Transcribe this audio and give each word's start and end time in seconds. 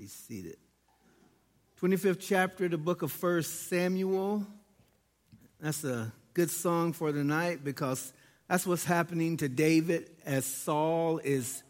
Be 0.00 0.06
seated. 0.06 0.56
25th 1.82 2.20
chapter 2.20 2.64
of 2.64 2.70
the 2.70 2.78
book 2.78 3.02
of 3.02 3.12
First 3.12 3.68
Samuel. 3.68 4.46
That's 5.60 5.84
a 5.84 6.10
good 6.32 6.48
song 6.48 6.94
for 6.94 7.12
tonight 7.12 7.62
because 7.62 8.14
that's 8.48 8.66
what's 8.66 8.86
happening 8.86 9.36
to 9.36 9.48
David 9.50 10.08
as 10.24 10.46
Saul 10.46 11.18
is 11.18 11.62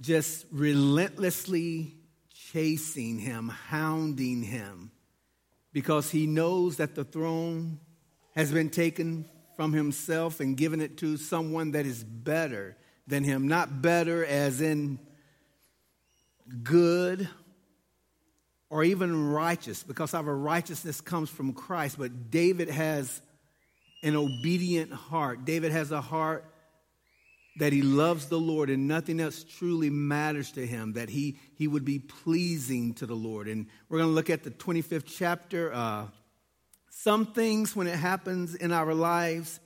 just 0.00 0.44
relentlessly 0.50 1.94
chasing 2.34 3.20
him, 3.20 3.48
hounding 3.48 4.42
him, 4.42 4.90
because 5.72 6.10
he 6.10 6.26
knows 6.26 6.78
that 6.78 6.96
the 6.96 7.04
throne 7.04 7.78
has 8.34 8.50
been 8.50 8.70
taken 8.70 9.24
from 9.54 9.72
himself 9.72 10.40
and 10.40 10.56
given 10.56 10.80
it 10.80 10.96
to 10.96 11.16
someone 11.16 11.70
that 11.70 11.86
is 11.86 12.02
better 12.02 12.76
than 13.06 13.22
him. 13.22 13.46
Not 13.46 13.80
better 13.80 14.24
as 14.24 14.60
in 14.60 14.98
good 16.62 17.28
or 18.68 18.84
even 18.84 19.32
righteous, 19.32 19.82
because 19.82 20.14
our 20.14 20.22
righteousness 20.22 21.00
comes 21.00 21.28
from 21.28 21.52
Christ, 21.52 21.98
but 21.98 22.30
David 22.30 22.70
has 22.70 23.20
an 24.02 24.16
obedient 24.16 24.92
heart. 24.92 25.44
David 25.44 25.72
has 25.72 25.90
a 25.90 26.00
heart 26.00 26.44
that 27.58 27.72
he 27.72 27.82
loves 27.82 28.26
the 28.26 28.38
Lord 28.38 28.70
and 28.70 28.86
nothing 28.86 29.20
else 29.20 29.44
truly 29.44 29.90
matters 29.90 30.52
to 30.52 30.66
him, 30.66 30.94
that 30.94 31.08
he, 31.08 31.36
he 31.56 31.66
would 31.66 31.84
be 31.84 31.98
pleasing 31.98 32.94
to 32.94 33.06
the 33.06 33.14
Lord. 33.14 33.48
And 33.48 33.66
we're 33.88 33.98
going 33.98 34.10
to 34.10 34.14
look 34.14 34.30
at 34.30 34.44
the 34.44 34.50
25th 34.50 35.04
chapter. 35.06 35.72
Uh, 35.72 36.06
some 36.90 37.26
things, 37.26 37.74
when 37.74 37.86
it 37.86 37.96
happens 37.96 38.54
in 38.54 38.72
our 38.72 38.94
lives, 38.94 39.58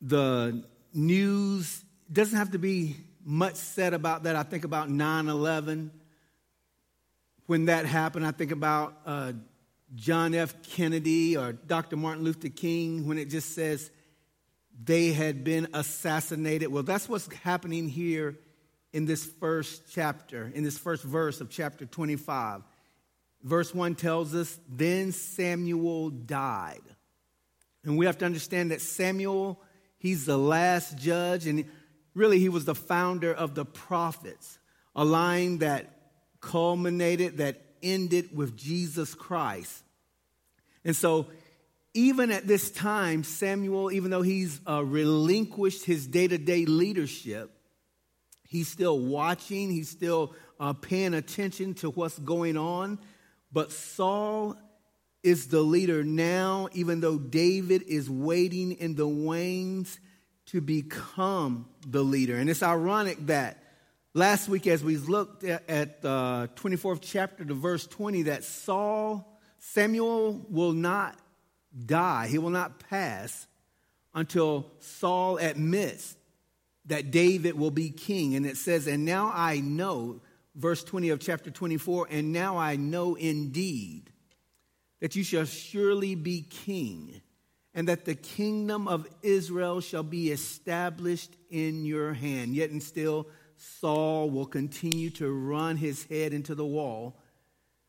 the 0.00 0.64
news 0.92 1.84
doesn't 2.10 2.36
have 2.36 2.52
to 2.52 2.58
be 2.58 2.96
much 3.24 3.56
said 3.56 3.94
about 3.94 4.24
that. 4.24 4.36
I 4.36 4.42
think 4.42 4.64
about 4.64 4.90
9 4.90 5.28
11. 5.28 5.90
When 7.46 7.66
that 7.66 7.86
happened, 7.86 8.26
I 8.26 8.30
think 8.30 8.52
about 8.52 8.96
uh, 9.04 9.32
John 9.94 10.34
F. 10.34 10.54
Kennedy 10.62 11.36
or 11.36 11.52
Dr. 11.52 11.96
Martin 11.96 12.24
Luther 12.24 12.48
King 12.48 13.06
when 13.06 13.18
it 13.18 13.30
just 13.30 13.54
says 13.54 13.90
they 14.82 15.12
had 15.12 15.44
been 15.44 15.68
assassinated. 15.72 16.68
Well, 16.68 16.82
that's 16.82 17.08
what's 17.08 17.32
happening 17.34 17.88
here 17.88 18.38
in 18.92 19.04
this 19.06 19.24
first 19.24 19.82
chapter, 19.92 20.50
in 20.54 20.64
this 20.64 20.78
first 20.78 21.02
verse 21.02 21.40
of 21.40 21.50
chapter 21.50 21.84
25. 21.84 22.62
Verse 23.42 23.74
1 23.74 23.94
tells 23.94 24.34
us, 24.34 24.58
Then 24.68 25.12
Samuel 25.12 26.10
died. 26.10 26.80
And 27.84 27.98
we 27.98 28.06
have 28.06 28.18
to 28.18 28.24
understand 28.24 28.70
that 28.70 28.80
Samuel, 28.80 29.60
he's 29.98 30.24
the 30.24 30.38
last 30.38 30.96
judge, 30.96 31.46
and 31.46 31.66
really 32.14 32.38
he 32.38 32.48
was 32.48 32.64
the 32.64 32.74
founder 32.74 33.32
of 33.32 33.54
the 33.54 33.64
prophets, 33.64 34.58
a 34.94 35.04
line 35.04 35.58
that 35.58 35.90
culminated, 36.40 37.38
that 37.38 37.60
ended 37.82 38.36
with 38.36 38.56
Jesus 38.56 39.14
Christ. 39.14 39.82
And 40.84 40.94
so 40.94 41.26
even 41.94 42.30
at 42.30 42.46
this 42.46 42.70
time, 42.70 43.22
Samuel, 43.22 43.92
even 43.92 44.10
though 44.10 44.22
he's 44.22 44.60
uh, 44.68 44.84
relinquished 44.84 45.84
his 45.84 46.06
day 46.06 46.26
to 46.26 46.38
day 46.38 46.64
leadership, 46.66 47.50
he's 48.48 48.68
still 48.68 48.98
watching, 48.98 49.70
he's 49.70 49.88
still 49.88 50.34
uh, 50.58 50.72
paying 50.72 51.14
attention 51.14 51.74
to 51.74 51.90
what's 51.90 52.18
going 52.18 52.56
on. 52.56 52.98
But 53.52 53.70
Saul 53.70 54.56
is 55.22 55.48
the 55.48 55.60
leader 55.60 56.02
now, 56.02 56.68
even 56.72 57.00
though 57.00 57.18
David 57.18 57.82
is 57.82 58.10
waiting 58.10 58.72
in 58.72 58.94
the 58.94 59.08
wings 59.08 59.98
to 60.46 60.60
become 60.60 61.66
the 61.86 62.02
leader. 62.02 62.36
And 62.36 62.50
it's 62.50 62.62
ironic 62.62 63.26
that 63.26 63.62
last 64.12 64.48
week, 64.48 64.66
as 64.66 64.82
we 64.84 64.96
looked 64.96 65.44
at, 65.44 66.02
the 66.02 66.10
uh, 66.10 66.46
24th 66.56 67.00
chapter 67.02 67.44
to 67.44 67.54
verse 67.54 67.86
20, 67.86 68.22
that 68.24 68.44
Saul, 68.44 69.38
Samuel 69.58 70.44
will 70.48 70.72
not 70.72 71.18
die, 71.86 72.28
he 72.28 72.38
will 72.38 72.50
not 72.50 72.78
pass 72.88 73.46
until 74.14 74.70
Saul 74.78 75.38
admits 75.38 76.16
that 76.86 77.10
David 77.10 77.58
will 77.58 77.70
be 77.70 77.90
king. 77.90 78.36
And 78.36 78.46
it 78.46 78.56
says, 78.56 78.86
And 78.86 79.04
now 79.04 79.32
I 79.34 79.60
know, 79.60 80.20
verse 80.54 80.84
20 80.84 81.10
of 81.10 81.20
chapter 81.20 81.50
24, 81.50 82.08
and 82.10 82.32
now 82.32 82.58
I 82.58 82.76
know 82.76 83.14
indeed 83.14 84.10
that 85.00 85.16
you 85.16 85.24
shall 85.24 85.44
surely 85.44 86.14
be 86.14 86.42
king, 86.42 87.20
and 87.74 87.88
that 87.88 88.04
the 88.04 88.14
kingdom 88.14 88.86
of 88.86 89.06
Israel 89.22 89.80
shall 89.80 90.02
be 90.02 90.30
established 90.30 91.36
in 91.50 91.84
your 91.84 92.12
hand. 92.12 92.54
Yet 92.54 92.70
and 92.70 92.82
still, 92.82 93.26
Saul 93.56 94.30
will 94.30 94.46
continue 94.46 95.10
to 95.10 95.30
run 95.30 95.76
his 95.76 96.04
head 96.04 96.32
into 96.32 96.54
the 96.54 96.64
wall 96.64 97.16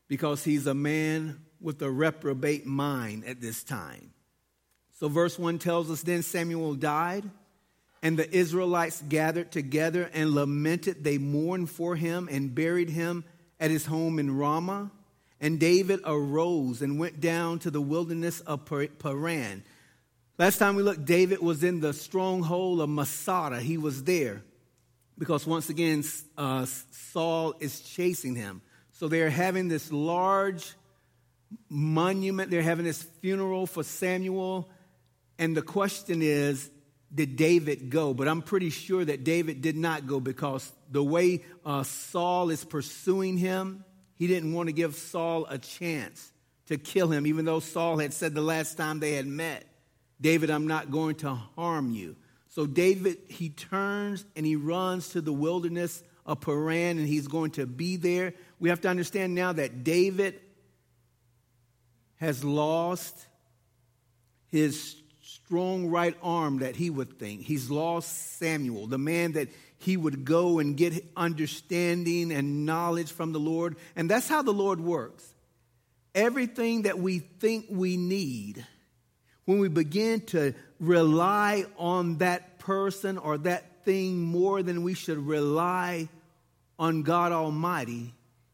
because 0.08 0.44
he's 0.44 0.66
a 0.66 0.74
man 0.74 1.40
with 1.60 1.80
a 1.82 1.90
reprobate 1.90 2.66
mind 2.66 3.24
at 3.24 3.40
this 3.40 3.62
time. 3.62 4.12
So, 4.98 5.08
verse 5.08 5.38
1 5.38 5.58
tells 5.58 5.90
us 5.90 6.02
then 6.02 6.22
Samuel 6.22 6.74
died, 6.74 7.24
and 8.02 8.18
the 8.18 8.34
Israelites 8.34 9.02
gathered 9.06 9.52
together 9.52 10.10
and 10.12 10.30
lamented. 10.30 11.04
They 11.04 11.18
mourned 11.18 11.70
for 11.70 11.96
him 11.96 12.28
and 12.30 12.54
buried 12.54 12.90
him 12.90 13.24
at 13.60 13.70
his 13.70 13.86
home 13.86 14.18
in 14.18 14.36
Ramah. 14.36 14.90
And 15.38 15.60
David 15.60 16.00
arose 16.04 16.80
and 16.80 16.98
went 16.98 17.20
down 17.20 17.58
to 17.60 17.70
the 17.70 17.80
wilderness 17.80 18.40
of 18.40 18.64
Paran. 18.64 19.64
Last 20.38 20.58
time 20.58 20.76
we 20.76 20.82
looked, 20.82 21.06
David 21.06 21.40
was 21.40 21.64
in 21.64 21.80
the 21.80 21.94
stronghold 21.94 22.80
of 22.80 22.90
Masada. 22.90 23.58
He 23.58 23.78
was 23.78 24.04
there 24.04 24.42
because 25.18 25.46
once 25.46 25.70
again, 25.70 26.04
uh, 26.36 26.66
Saul 26.66 27.54
is 27.58 27.80
chasing 27.80 28.34
him. 28.34 28.60
So 28.92 29.08
they're 29.08 29.30
having 29.30 29.68
this 29.68 29.90
large 29.90 30.74
monument. 31.70 32.50
They're 32.50 32.62
having 32.62 32.84
this 32.84 33.02
funeral 33.02 33.66
for 33.66 33.82
Samuel. 33.82 34.68
And 35.38 35.56
the 35.56 35.62
question 35.62 36.20
is, 36.20 36.70
did 37.14 37.36
David 37.36 37.88
go? 37.88 38.12
But 38.12 38.28
I'm 38.28 38.42
pretty 38.42 38.70
sure 38.70 39.04
that 39.04 39.24
David 39.24 39.62
did 39.62 39.76
not 39.76 40.06
go 40.06 40.20
because 40.20 40.70
the 40.90 41.02
way 41.02 41.44
uh, 41.64 41.82
Saul 41.82 42.50
is 42.50 42.64
pursuing 42.64 43.38
him, 43.38 43.84
he 44.16 44.26
didn't 44.26 44.52
want 44.52 44.68
to 44.68 44.72
give 44.72 44.96
Saul 44.96 45.46
a 45.48 45.56
chance 45.56 46.32
to 46.66 46.76
kill 46.76 47.08
him, 47.08 47.26
even 47.26 47.44
though 47.44 47.60
Saul 47.60 47.98
had 47.98 48.12
said 48.12 48.34
the 48.34 48.42
last 48.42 48.76
time 48.76 48.98
they 48.98 49.12
had 49.12 49.26
met, 49.26 49.64
David, 50.20 50.50
I'm 50.50 50.66
not 50.66 50.90
going 50.90 51.16
to 51.16 51.34
harm 51.34 51.90
you. 51.90 52.16
So 52.48 52.66
David, 52.66 53.18
he 53.28 53.50
turns 53.50 54.24
and 54.34 54.46
he 54.46 54.56
runs 54.56 55.10
to 55.10 55.20
the 55.20 55.32
wilderness 55.32 56.02
of 56.24 56.40
Paran 56.40 56.98
and 56.98 57.06
he's 57.06 57.28
going 57.28 57.52
to 57.52 57.66
be 57.66 57.96
there. 57.96 58.32
We 58.58 58.70
have 58.70 58.80
to 58.82 58.88
understand 58.88 59.34
now 59.34 59.52
that 59.52 59.84
David 59.84 60.40
has 62.16 62.42
lost 62.42 63.26
his 64.48 64.96
strong 65.22 65.88
right 65.88 66.16
arm 66.22 66.60
that 66.60 66.76
he 66.76 66.90
would 66.90 67.18
think. 67.18 67.42
He's 67.42 67.70
lost 67.70 68.38
Samuel, 68.38 68.86
the 68.86 68.98
man 68.98 69.32
that 69.32 69.48
he 69.78 69.96
would 69.96 70.24
go 70.24 70.58
and 70.58 70.76
get 70.76 71.04
understanding 71.16 72.32
and 72.32 72.64
knowledge 72.64 73.12
from 73.12 73.32
the 73.32 73.38
Lord. 73.38 73.76
And 73.94 74.10
that's 74.10 74.28
how 74.28 74.42
the 74.42 74.52
Lord 74.52 74.80
works. 74.80 75.24
Everything 76.14 76.82
that 76.82 76.98
we 76.98 77.18
think 77.18 77.66
we 77.68 77.96
need, 77.96 78.66
when 79.46 79.58
we 79.58 79.68
begin 79.68 80.20
to 80.20 80.54
rely 80.78 81.64
on 81.78 82.18
that 82.18 82.58
person 82.58 83.16
or 83.16 83.38
that 83.38 83.84
thing 83.84 84.20
more 84.20 84.62
than 84.62 84.82
we 84.82 84.92
should 84.92 85.18
rely 85.18 86.08
on 86.78 87.02
God 87.02 87.32
Almighty, 87.32 88.12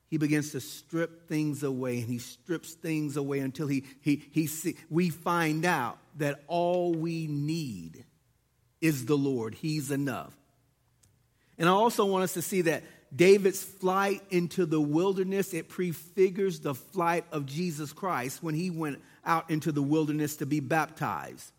he 0.08 0.18
begins 0.18 0.52
to 0.52 0.60
strip 0.60 1.26
things 1.26 1.62
away 1.62 2.00
and 2.00 2.08
he 2.08 2.18
strips 2.18 2.74
things 2.74 3.16
away 3.16 3.40
until 3.40 3.66
he, 3.66 3.84
he, 4.02 4.22
he 4.30 4.46
see, 4.46 4.76
we 4.90 5.08
find 5.08 5.64
out 5.64 5.98
that 6.18 6.44
all 6.46 6.92
we 6.92 7.26
need 7.26 8.04
is 8.82 9.06
the 9.06 9.16
Lord. 9.16 9.54
He's 9.54 9.90
enough. 9.90 10.34
And 11.56 11.68
I 11.68 11.72
also 11.72 12.04
want 12.04 12.24
us 12.24 12.34
to 12.34 12.42
see 12.42 12.62
that 12.62 12.82
David's 13.14 13.62
flight 13.62 14.22
into 14.30 14.66
the 14.66 14.80
wilderness, 14.80 15.54
it 15.54 15.68
prefigures 15.68 16.60
the 16.60 16.74
flight 16.74 17.24
of 17.32 17.46
Jesus 17.46 17.92
Christ 17.92 18.42
when 18.42 18.54
he 18.54 18.70
went 18.70 19.00
out 19.24 19.50
into 19.50 19.72
the 19.72 19.82
wilderness 19.82 20.36
to 20.36 20.46
be 20.46 20.60
baptized. 20.60 21.52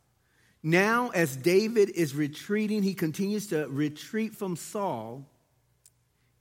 Now, 0.61 1.09
as 1.09 1.35
David 1.35 1.89
is 1.89 2.15
retreating, 2.15 2.83
he 2.83 2.93
continues 2.93 3.47
to 3.47 3.67
retreat 3.67 4.35
from 4.35 4.55
Saul 4.55 5.25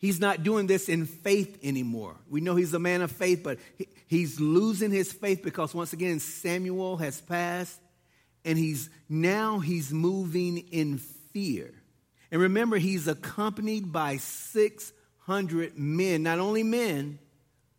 He's 0.02 0.18
not 0.18 0.42
doing 0.42 0.66
this 0.66 0.88
in 0.88 1.06
faith 1.06 1.60
anymore. 1.62 2.16
We 2.28 2.40
know 2.40 2.56
he's 2.56 2.74
a 2.74 2.80
man 2.80 3.02
of 3.02 3.12
faith, 3.12 3.44
but 3.44 3.60
he's 4.08 4.40
losing 4.40 4.90
his 4.90 5.12
faith 5.12 5.44
because 5.44 5.72
once 5.72 5.92
again 5.92 6.18
Samuel 6.18 6.96
has 6.96 7.20
passed 7.20 7.80
and 8.44 8.58
he's 8.58 8.90
now 9.08 9.60
he's 9.60 9.92
moving 9.92 10.58
in 10.58 10.98
fear. 10.98 11.72
And 12.32 12.40
remember 12.40 12.78
he's 12.78 13.06
accompanied 13.06 13.92
by 13.92 14.16
600 14.16 15.78
men, 15.78 16.24
not 16.24 16.40
only 16.40 16.64
men, 16.64 17.20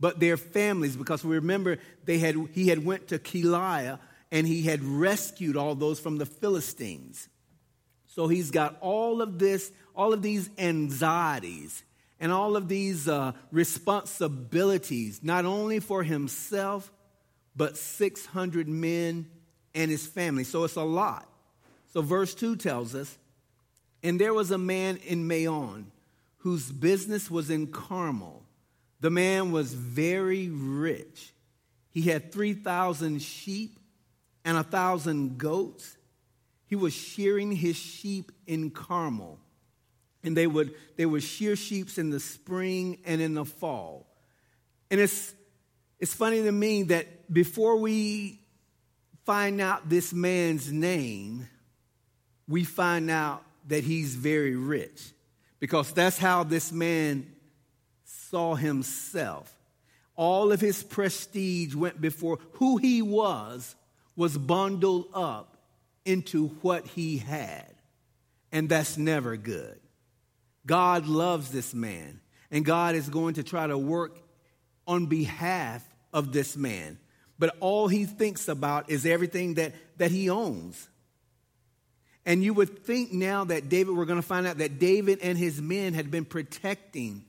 but 0.03 0.19
their 0.19 0.35
families 0.35 0.97
because 0.97 1.23
we 1.23 1.35
remember 1.35 1.77
they 2.03 2.17
had 2.17 2.35
he 2.51 2.67
had 2.67 2.83
went 2.83 3.07
to 3.07 3.17
Keilah 3.17 3.99
and 4.33 4.45
he 4.45 4.63
had 4.63 4.83
rescued 4.83 5.55
all 5.55 5.75
those 5.75 5.97
from 5.97 6.17
the 6.17 6.25
Philistines. 6.25 7.29
So 8.07 8.27
he's 8.27 8.51
got 8.51 8.75
all 8.81 9.21
of 9.21 9.39
this, 9.39 9.71
all 9.95 10.11
of 10.11 10.21
these 10.21 10.49
anxieties 10.57 11.83
and 12.19 12.33
all 12.33 12.57
of 12.57 12.67
these 12.67 13.07
uh, 13.07 13.31
responsibilities, 13.49 15.21
not 15.23 15.45
only 15.45 15.79
for 15.79 16.03
himself, 16.03 16.91
but 17.55 17.77
600 17.77 18.67
men 18.67 19.25
and 19.73 19.89
his 19.89 20.05
family. 20.05 20.43
So 20.43 20.65
it's 20.65 20.75
a 20.75 20.83
lot. 20.83 21.29
So 21.93 22.01
verse 22.01 22.35
2 22.35 22.57
tells 22.57 22.93
us, 22.93 23.17
and 24.03 24.19
there 24.19 24.33
was 24.33 24.51
a 24.51 24.57
man 24.57 24.97
in 24.97 25.29
Maon 25.29 25.93
whose 26.39 26.73
business 26.73 27.31
was 27.31 27.49
in 27.49 27.67
Carmel. 27.67 28.43
The 29.03 29.09
man 29.09 29.51
was 29.51 29.73
very 29.73 30.47
rich. 30.47 31.33
He 31.89 32.03
had 32.03 32.31
3,000 32.31 33.21
sheep 33.21 33.77
and 34.45 34.57
a 34.57 34.63
thousand 34.63 35.37
goats. 35.37 35.97
He 36.67 36.77
was 36.77 36.93
shearing 36.93 37.51
his 37.51 37.75
sheep 37.75 38.31
in 38.47 38.69
Carmel 38.71 39.39
and 40.23 40.37
they 40.37 40.47
would 40.47 40.73
they 40.95 41.05
would 41.05 41.21
shear 41.21 41.57
sheep 41.57 41.89
in 41.97 42.11
the 42.11 42.19
spring 42.21 42.97
and 43.03 43.19
in 43.19 43.33
the 43.33 43.43
fall. 43.43 44.07
And 44.89 45.01
it's 45.01 45.33
it's 45.99 46.13
funny 46.13 46.41
to 46.41 46.51
me 46.53 46.83
that 46.83 47.33
before 47.33 47.75
we 47.75 48.39
find 49.25 49.59
out 49.59 49.89
this 49.89 50.13
man's 50.13 50.71
name, 50.71 51.49
we 52.47 52.63
find 52.63 53.11
out 53.11 53.43
that 53.67 53.83
he's 53.83 54.15
very 54.15 54.55
rich. 54.55 55.11
Because 55.59 55.91
that's 55.91 56.17
how 56.17 56.45
this 56.45 56.71
man 56.71 57.32
saw 58.33 58.55
himself. 58.55 59.55
All 60.15 60.51
of 60.51 60.59
his 60.59 60.81
prestige 60.81 61.75
went 61.75 62.01
before 62.01 62.39
who 62.53 62.77
he 62.77 63.03
was 63.03 63.75
was 64.15 64.35
bundled 64.35 65.05
up 65.13 65.55
into 66.03 66.47
what 66.63 66.87
he 66.87 67.19
had. 67.19 67.71
And 68.51 68.67
that's 68.67 68.97
never 68.97 69.37
good. 69.37 69.79
God 70.65 71.05
loves 71.05 71.51
this 71.51 71.75
man, 71.75 72.21
and 72.49 72.65
God 72.65 72.95
is 72.95 73.07
going 73.07 73.35
to 73.35 73.43
try 73.43 73.67
to 73.67 73.77
work 73.77 74.17
on 74.87 75.05
behalf 75.05 75.83
of 76.11 76.31
this 76.31 76.57
man. 76.57 76.97
But 77.37 77.55
all 77.59 77.87
he 77.87 78.05
thinks 78.05 78.47
about 78.47 78.89
is 78.89 79.05
everything 79.05 79.55
that, 79.55 79.75
that 79.97 80.09
he 80.09 80.31
owns. 80.31 80.89
And 82.25 82.43
you 82.43 82.55
would 82.55 82.83
think 82.83 83.13
now 83.13 83.43
that 83.43 83.69
David, 83.69 83.95
we're 83.95 84.05
going 84.05 84.21
to 84.21 84.27
find 84.27 84.47
out 84.47 84.57
that 84.57 84.79
David 84.79 85.19
and 85.21 85.37
his 85.37 85.61
men 85.61 85.93
had 85.93 86.09
been 86.09 86.25
protecting 86.25 87.25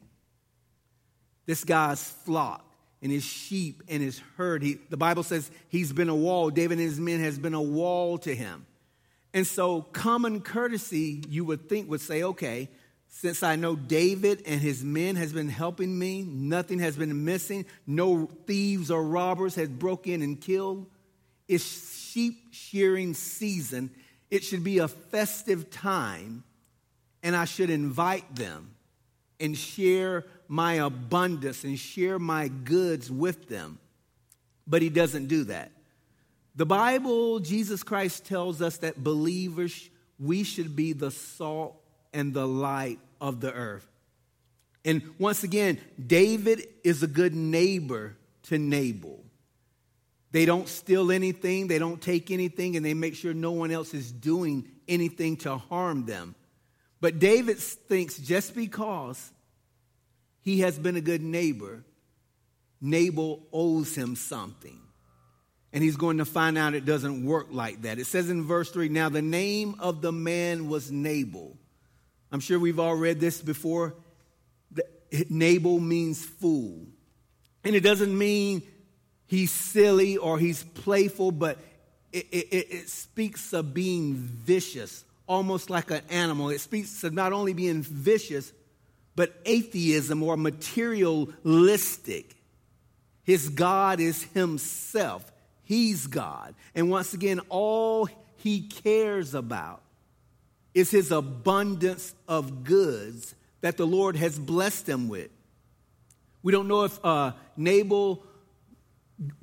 this 1.47 1.65
guy's 1.65 2.03
flock 2.03 2.65
and 3.03 3.13
his 3.13 3.25
sheep 3.25 3.83
and 3.89 4.03
his 4.03 4.21
herd. 4.37 4.63
He, 4.63 4.79
the 4.89 4.97
Bible 4.97 5.23
says 5.23 5.51
he's 5.69 5.93
been 5.93 6.09
a 6.09 6.15
wall. 6.15 6.51
David 6.51 6.79
and 6.79 6.87
his 6.87 6.99
men 6.99 7.21
has 7.21 7.39
been 7.39 7.55
a 7.55 7.63
wall 7.63 8.19
to 8.19 8.35
him. 8.35 8.67
And 9.35 9.47
so 9.47 9.83
common 9.83 10.41
courtesy, 10.41 11.23
you 11.29 11.45
would 11.45 11.69
think, 11.69 11.91
would 11.91 12.01
say, 12.01 12.23
okay, 12.23 12.69
since 13.09 13.43
I 13.43 13.57
know 13.57 13.77
David 13.77 14.43
and 14.47 14.61
his 14.61 14.83
men 14.83 15.17
has 15.17 15.33
been 15.33 15.49
helping 15.49 15.97
me, 15.99 16.23
nothing 16.23 16.79
has 16.81 16.97
been 16.97 17.25
missing, 17.25 17.67
no 17.87 18.27
thieves 18.47 18.91
or 18.91 19.05
robbers 19.05 19.55
has 19.57 19.69
broke 19.69 20.07
in 20.07 20.23
and 20.23 20.41
killed. 20.41 20.87
It's 21.47 22.09
sheep 22.11 22.39
shearing 22.53 23.15
season. 23.15 23.91
It 24.31 24.45
should 24.45 24.65
be 24.65 24.79
a 24.79 24.89
festive 24.89 25.71
time, 25.71 26.43
and 27.23 27.37
I 27.37 27.45
should 27.45 27.71
invite 27.71 28.35
them 28.35 28.75
and 29.39 29.57
share 29.57 30.25
my 30.49 30.75
abundance 30.75 31.65
and 31.65 31.79
share 31.79 32.19
my 32.19 32.49
goods 32.49 33.11
with 33.11 33.49
them. 33.49 33.79
But 34.67 34.83
he 34.83 34.89
doesn't 34.89 35.27
do 35.27 35.45
that. 35.45 35.71
The 36.57 36.67
Bible, 36.67 37.41
Jesus 37.41 37.83
Christ 37.83 38.27
tells 38.27 38.63
us 38.63 38.79
that 38.79 39.03
believers, 39.03 39.91
we 40.19 40.45
should 40.45 40.77
be 40.77 40.93
the 40.93 41.11
salt 41.11 41.77
and 42.13 42.33
the 42.33 42.47
light 42.47 43.01
of 43.21 43.41
the 43.41 43.53
earth. 43.53 43.87
And 44.85 45.03
once 45.19 45.43
again, 45.43 45.81
David 46.05 46.67
is 46.85 47.03
a 47.03 47.07
good 47.07 47.35
neighbor 47.35 48.17
to 48.45 48.59
Nabal. 48.59 49.25
They 50.31 50.45
don't 50.47 50.69
steal 50.69 51.11
anything, 51.11 51.69
they 51.69 51.79
don't 51.79 52.01
take 52.01 52.31
anything, 52.31 52.77
and 52.77 52.85
they 52.85 52.95
make 52.95 53.15
sure 53.15 53.33
no 53.33 53.53
one 53.53 53.71
else 53.71 53.95
is 53.95 54.11
doing 54.11 54.69
anything 54.89 55.37
to 55.39 55.57
harm 55.57 56.07
them. 56.07 56.35
But 57.01 57.19
David 57.19 57.59
thinks 57.59 58.19
just 58.19 58.55
because 58.55 59.33
he 60.45 60.61
has 60.61 60.79
been 60.79 60.95
a 60.95 61.01
good 61.01 61.23
neighbor, 61.23 61.85
Nabal 62.81 63.43
owes 63.53 63.95
him 63.97 64.15
something. 64.15 64.79
And 65.73 65.83
he's 65.83 65.97
going 65.97 66.19
to 66.19 66.25
find 66.25 66.57
out 66.57 66.75
it 66.75 66.85
doesn't 66.85 67.25
work 67.25 67.49
like 67.51 67.83
that. 67.83 67.99
It 67.99 68.07
says 68.07 68.31
in 68.31 68.45
verse 68.45 68.71
3 68.71 68.89
Now 68.91 69.09
the 69.09 69.23
name 69.23 69.75
of 69.81 70.03
the 70.03 70.13
man 70.13 70.69
was 70.69 70.93
Nabal 70.93 71.57
I'm 72.35 72.41
sure 72.41 72.59
we've 72.59 72.81
all 72.81 72.97
read 72.97 73.21
this 73.21 73.41
before. 73.41 73.95
Nabal 75.31 75.79
means 75.79 76.25
fool. 76.25 76.85
And 77.63 77.77
it 77.77 77.85
doesn't 77.85 78.19
mean 78.19 78.63
he's 79.29 79.53
silly 79.53 80.17
or 80.17 80.37
he's 80.37 80.65
playful, 80.65 81.31
but 81.31 81.59
it, 82.13 82.27
it, 82.33 82.73
it, 82.73 82.89
speaks 82.89 83.53
of 83.53 83.73
being 83.73 84.17
vicious, 84.17 85.05
almost 85.29 85.71
like 85.71 85.93
an 85.93 86.03
animal. 86.11 86.51
It 86.51 86.61
speaks 86.61 87.05
of 87.05 87.13
not 87.13 87.33
only 87.33 87.53
being 87.53 87.83
vicious, 87.83 88.53
but 89.17 89.35
atheism 89.45 90.23
or 90.23 90.37
materialistic. 90.37 92.37
His 93.23 93.49
God 93.49 94.01
is 94.01 94.25
himself. 94.35 95.31
He's 95.63 96.07
God. 96.07 96.55
And 96.75 96.91
once 96.91 97.15
again, 97.15 97.41
all 97.49 98.09
he 98.37 98.63
cares 98.63 99.35
about 99.35 99.81
is 100.75 100.91
his 100.91 101.11
abundance 101.11 102.15
of 102.29 102.65
goods 102.65 103.35
that 103.61 103.77
the 103.77 103.87
Lord 103.87 104.17
has 104.17 104.39
blessed 104.39 104.89
him 104.89 105.09
with. 105.09 105.31
We 106.43 106.53
don't 106.53 106.69
know 106.69 106.85
if 106.85 107.03
uh, 107.03 107.33
Nabal 107.57 108.23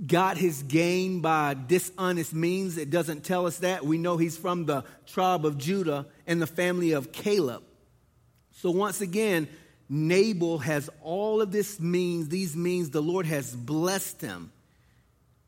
got 0.05 0.37
his 0.37 0.63
gain 0.63 1.21
by 1.21 1.55
dishonest 1.55 2.33
means. 2.33 2.77
It 2.77 2.89
doesn't 2.89 3.23
tell 3.23 3.47
us 3.47 3.59
that. 3.59 3.85
We 3.85 3.97
know 3.97 4.17
he's 4.17 4.37
from 4.37 4.65
the 4.65 4.83
tribe 5.07 5.45
of 5.45 5.57
Judah 5.57 6.05
and 6.27 6.41
the 6.41 6.47
family 6.47 6.91
of 6.91 7.11
Caleb. 7.11 7.63
So 8.51 8.69
once 8.69 9.01
again, 9.01 9.47
Nabal 9.93 10.59
has 10.59 10.89
all 11.03 11.41
of 11.41 11.51
this 11.51 11.77
means, 11.77 12.29
these 12.29 12.55
means 12.55 12.91
the 12.91 13.01
Lord 13.01 13.25
has 13.25 13.53
blessed 13.53 14.21
him. 14.21 14.53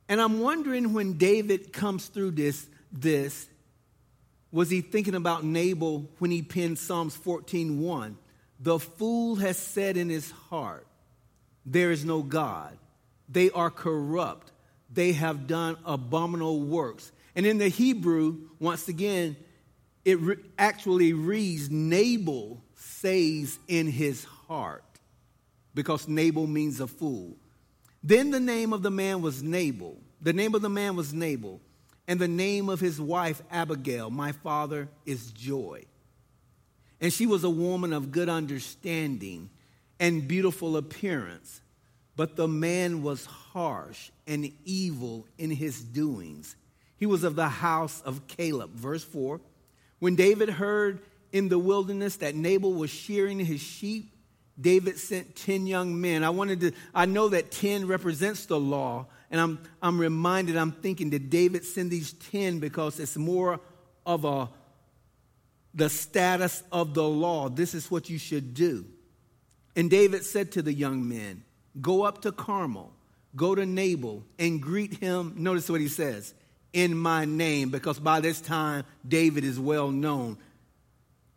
And 0.09 0.19
I'm 0.19 0.41
wondering 0.41 0.91
when 0.91 1.13
David 1.13 1.71
comes 1.71 2.07
through 2.07 2.31
this, 2.31 2.67
this, 2.91 3.47
was 4.51 4.69
he 4.69 4.81
thinking 4.81 5.15
about 5.15 5.45
Nabal 5.45 6.09
when 6.19 6.29
he 6.29 6.41
penned 6.41 6.77
Psalms 6.77 7.15
14:1? 7.15 8.17
The 8.59 8.79
fool 8.79 9.37
has 9.37 9.57
said 9.57 9.95
in 9.95 10.09
his 10.09 10.29
heart, 10.29 10.87
There 11.65 11.91
is 11.91 12.03
no 12.03 12.21
God. 12.21 12.77
They 13.29 13.49
are 13.49 13.71
corrupt. 13.71 14.51
They 14.91 15.13
have 15.13 15.47
done 15.47 15.77
abominable 15.85 16.59
works. 16.59 17.13
And 17.33 17.45
in 17.45 17.59
the 17.59 17.69
Hebrew, 17.69 18.49
once 18.59 18.89
again, 18.89 19.37
it 20.03 20.19
re- 20.19 20.35
actually 20.57 21.13
reads 21.13 21.69
Nabal 21.71 22.61
says 22.75 23.57
in 23.67 23.87
his 23.87 24.25
heart, 24.47 24.83
because 25.73 26.07
Nabal 26.07 26.47
means 26.47 26.79
a 26.79 26.87
fool. 26.87 27.35
Then 28.03 28.31
the 28.31 28.39
name 28.39 28.73
of 28.73 28.83
the 28.83 28.91
man 28.91 29.21
was 29.21 29.41
Nabal. 29.41 29.97
The 30.21 30.33
name 30.33 30.55
of 30.55 30.61
the 30.61 30.69
man 30.69 30.95
was 30.95 31.13
Nabal 31.13 31.61
and 32.07 32.19
the 32.19 32.27
name 32.27 32.69
of 32.69 32.79
his 32.79 32.99
wife, 32.99 33.41
Abigail, 33.49 34.09
my 34.09 34.31
father, 34.31 34.89
is 35.05 35.31
Joy. 35.31 35.85
And 36.99 37.11
she 37.11 37.25
was 37.25 37.43
a 37.43 37.49
woman 37.49 37.93
of 37.93 38.11
good 38.11 38.29
understanding 38.29 39.49
and 39.99 40.27
beautiful 40.27 40.77
appearance. 40.77 41.61
But 42.15 42.35
the 42.35 42.47
man 42.47 43.03
was 43.03 43.25
harsh 43.25 44.11
and 44.27 44.51
evil 44.65 45.25
in 45.37 45.49
his 45.49 45.81
doings. 45.81 46.55
He 46.97 47.05
was 47.05 47.23
of 47.23 47.35
the 47.35 47.49
house 47.49 48.01
of 48.01 48.27
Caleb. 48.27 48.75
Verse 48.75 49.03
4 49.03 49.41
When 49.99 50.15
David 50.15 50.49
heard 50.49 50.99
in 51.31 51.49
the 51.49 51.59
wilderness 51.59 52.17
that 52.17 52.35
Nabal 52.35 52.73
was 52.73 52.89
shearing 52.89 53.39
his 53.39 53.61
sheep, 53.61 54.12
David 54.59 54.97
sent 54.99 55.35
10 55.35 55.67
young 55.67 55.99
men. 55.99 56.23
I 56.23 56.29
wanted 56.29 56.59
to, 56.61 56.71
I 56.93 57.05
know 57.05 57.29
that 57.29 57.51
10 57.51 57.87
represents 57.87 58.45
the 58.45 58.59
law, 58.59 59.07
and 59.31 59.41
I'm, 59.41 59.59
I'm 59.81 59.99
reminded, 59.99 60.57
I'm 60.57 60.71
thinking, 60.71 61.09
did 61.09 61.29
David 61.29 61.65
send 61.65 61.89
these 61.89 62.13
10 62.13 62.59
because 62.59 62.99
it's 62.99 63.17
more 63.17 63.59
of 64.05 64.25
a, 64.25 64.49
the 65.73 65.89
status 65.89 66.63
of 66.71 66.93
the 66.93 67.03
law? 67.03 67.49
This 67.49 67.73
is 67.73 67.89
what 67.89 68.09
you 68.09 68.19
should 68.19 68.53
do. 68.53 68.85
And 69.75 69.89
David 69.89 70.23
said 70.23 70.51
to 70.51 70.61
the 70.61 70.73
young 70.73 71.07
men, 71.07 71.43
Go 71.81 72.03
up 72.03 72.21
to 72.21 72.31
Carmel, 72.31 72.93
go 73.35 73.55
to 73.55 73.65
Nabal, 73.65 74.23
and 74.37 74.61
greet 74.61 74.95
him. 74.95 75.33
Notice 75.37 75.67
what 75.67 75.81
he 75.81 75.87
says 75.87 76.35
in 76.73 76.97
my 76.97 77.23
name, 77.25 77.69
because 77.69 77.99
by 77.99 78.19
this 78.19 78.41
time 78.41 78.83
David 79.07 79.43
is 79.43 79.59
well 79.59 79.91
known. 79.91 80.37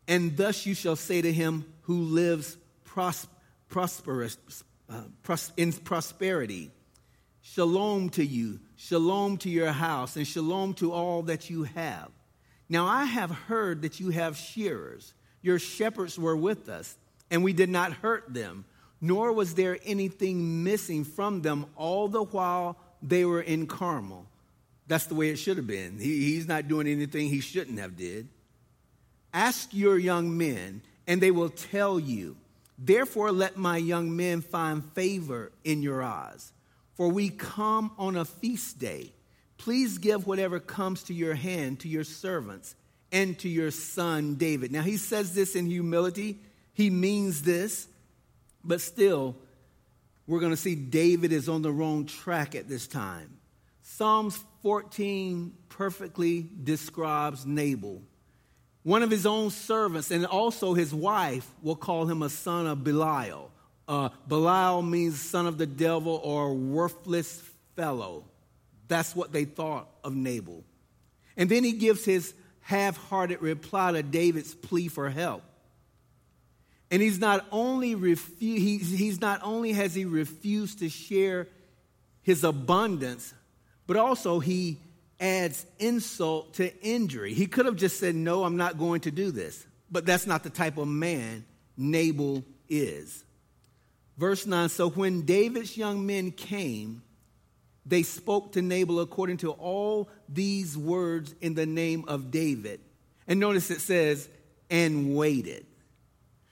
And 0.09 0.37
thus 0.37 0.67
you 0.67 0.75
shall 0.75 0.97
say 0.97 1.21
to 1.21 1.33
him 1.33 1.65
who 1.83 2.01
lives 2.03 2.57
pros- 2.97 3.27
prosperous, 3.69 4.39
uh, 4.89 5.03
pros- 5.23 5.53
in 5.59 5.71
prosperity, 5.73 6.71
Shalom 7.43 8.09
to 8.11 8.25
you, 8.25 8.59
shalom 8.75 9.37
to 9.39 9.49
your 9.49 9.71
house, 9.71 10.17
and 10.17 10.27
shalom 10.27 10.75
to 10.75 10.93
all 10.93 11.23
that 11.23 11.49
you 11.49 11.63
have. 11.63 12.11
Now 12.69 12.87
I 12.87 13.05
have 13.05 13.31
heard 13.31 13.83
that 13.83 14.01
you 14.01 14.11
have 14.11 14.37
shearers. 14.37 15.15
Your 15.43 15.61
shepherds 15.61 16.19
were 16.19 16.37
with 16.37 16.69
us, 16.69 16.97
and 17.31 17.45
we 17.45 17.53
did 17.53 17.69
not 17.69 17.93
hurt 17.93 18.35
them, 18.35 18.65
nor 19.01 19.31
was 19.31 19.55
there 19.55 19.79
anything 19.85 20.65
missing 20.65 21.05
from 21.05 21.43
them 21.43 21.67
all 21.77 22.09
the 22.09 22.25
while 22.25 22.77
they 23.01 23.25
were 23.25 23.43
in 23.43 23.69
Carmel. 23.69 24.27
That's 24.89 25.07
the 25.07 25.15
way 25.15 25.31
it 25.31 25.37
should 25.37 25.57
have 25.57 25.69
been. 25.69 26.01
He, 26.01 26.33
he's 26.33 26.49
not 26.49 26.67
doing 26.67 26.89
anything 26.89 27.29
he 27.29 27.41
shouldn't 27.41 27.79
have 27.79 27.97
did. 27.97 28.29
Ask 29.33 29.69
your 29.73 29.99
young 29.99 30.37
men, 30.37 30.83
and 31.07 31.21
they 31.21 31.31
will 31.31 31.51
tell 31.51 32.01
you. 32.01 32.37
Therefore, 32.79 33.33
let 33.33 33.57
my 33.57 33.77
young 33.77 34.15
men 34.15 34.43
find 34.43 34.85
favor 34.93 35.53
in 35.65 35.83
your 35.83 36.03
eyes. 36.03 36.53
For 36.95 37.09
we 37.09 37.31
come 37.31 37.93
on 37.99 38.17
a 38.17 38.25
feast 38.25 38.79
day. 38.79 39.13
Please 39.59 39.99
give 39.99 40.27
whatever 40.27 40.61
comes 40.61 41.03
to 41.05 41.15
your 41.15 41.35
hand 41.35 41.81
to 41.81 41.89
your 41.89 42.05
servants 42.05 42.75
and 43.13 43.39
to 43.39 43.49
your 43.49 43.71
son 43.71 44.35
David. 44.35 44.73
Now, 44.73 44.83
he 44.83 44.97
says 44.97 45.35
this 45.35 45.57
in 45.57 45.67
humility. 45.67 46.39
He 46.75 46.91
means 46.91 47.43
this, 47.43 47.87
but 48.65 48.81
still, 48.81 49.37
we're 50.27 50.41
going 50.41 50.53
to 50.53 50.57
see 50.57 50.75
David 50.75 51.33
is 51.33 51.49
on 51.49 51.63
the 51.63 51.73
wrong 51.73 52.05
track 52.05 52.55
at 52.55 52.69
this 52.69 52.87
time. 52.87 53.39
Psalms 53.83 54.39
14 54.63 55.55
perfectly 55.69 56.47
describes 56.65 57.47
Nabal. 57.47 58.03
One 58.87 59.03
of 59.03 59.11
his 59.11 59.27
own 59.27 59.51
servants 59.51 60.13
and 60.13 60.25
also 60.25 60.73
his 60.73 60.95
wife 60.95 61.45
will 61.61 61.75
call 61.75 62.07
him 62.07 62.23
a 62.23 62.31
son 62.31 62.69
of 62.69 62.85
Belial. 62.85 63.51
Uh, 63.89 64.11
Belial 64.29 64.81
means 64.81 65.21
son 65.21 65.49
of 65.49 65.59
the 65.59 65.67
devil 65.67 66.21
or 66.23 66.55
worthless 66.55 67.43
fellow. 67.75 68.27
That's 68.87 69.17
what 69.17 69.33
they 69.33 69.45
thought 69.45 69.89
of 70.05 70.15
Nabal. 70.15 70.63
And 71.37 71.51
then 71.51 71.65
he 71.65 71.73
gives 71.73 72.05
his 72.05 72.33
half 72.61 72.97
hearted 72.97 73.43
reply 73.43 73.91
to 73.91 74.05
David's 74.05 74.55
plea 74.55 74.87
for 74.87 75.11
help. 75.11 75.43
And 76.89 77.03
he's 77.03 77.19
not 77.19 77.45
only 77.51 77.97
refu- 77.97 78.39
he's, 78.39 78.97
he's 78.97 79.21
not 79.21 79.41
only 79.43 79.73
has 79.73 79.97
he 79.97 80.05
refused 80.05 80.79
to 80.79 80.89
share 80.89 81.49
his 82.23 82.45
abundance, 82.45 83.35
but 83.89 83.97
also 83.97 84.39
he 84.39 84.79
adds 85.21 85.65
insult 85.79 86.55
to 86.55 86.75
injury. 86.83 87.35
He 87.35 87.47
could 87.47 87.67
have 87.67 87.77
just 87.77 87.99
said, 87.99 88.15
No, 88.15 88.45
I'm 88.45 88.57
not 88.57 88.79
going 88.79 89.01
to 89.03 89.11
do 89.11 89.31
this. 89.31 89.67
But 89.91 90.05
that's 90.05 90.27
not 90.27 90.43
the 90.43 90.51
type 90.51 90.79
of 90.79 90.89
man 90.89 91.45
Nabal 91.77 92.45
is. 92.69 93.25
Verse 94.17 94.47
9 94.47 94.69
So 94.69 94.91
when 94.91 95.23
David's 95.23 95.77
young 95.77 96.07
men 96.07 96.31
came, 96.31 97.03
they 97.85 98.03
spoke 98.03 98.53
to 98.53 98.63
Nabal 98.63 99.01
according 99.01 99.39
to 99.39 99.53
all 99.53 100.09
these 100.29 100.77
words 100.77 101.35
in 101.41 101.55
the 101.55 101.67
name 101.67 102.05
of 102.09 102.31
David. 102.31 102.81
And 103.29 103.39
notice 103.39 103.71
it 103.71 103.81
says, 103.81 104.29
and 104.69 105.15
waited. 105.17 105.67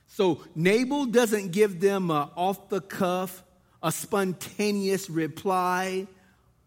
So 0.06 0.42
Nabal 0.54 1.06
doesn't 1.06 1.50
give 1.50 1.80
them 1.80 2.10
a 2.10 2.30
off 2.36 2.68
the 2.68 2.80
cuff, 2.80 3.42
a 3.82 3.90
spontaneous 3.90 5.10
reply. 5.10 6.06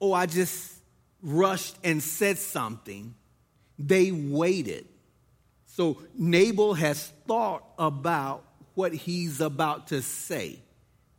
Oh, 0.02 0.12
I 0.12 0.26
just 0.26 0.77
rushed 1.22 1.76
and 1.84 2.02
said 2.02 2.38
something. 2.38 3.16
They 3.80 4.12
waited. 4.12 4.88
So 5.66 5.98
Nabal 6.18 6.74
has 6.74 7.12
thought 7.28 7.64
about 7.78 8.44
what 8.74 8.94
he's 8.94 9.42
about 9.42 9.88
to 9.88 10.02
say, 10.02 10.60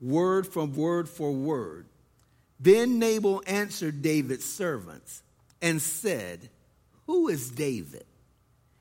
word 0.00 0.47
from 0.47 0.75
word 0.75 1.09
for 1.09 1.33
word. 1.33 1.87
Then 2.61 2.99
Nabal 2.99 3.43
answered 3.47 4.02
David's 4.02 4.45
servants 4.45 5.23
and 5.62 5.81
said, 5.81 6.49
Who 7.07 7.28
is 7.28 7.50
David? 7.50 8.05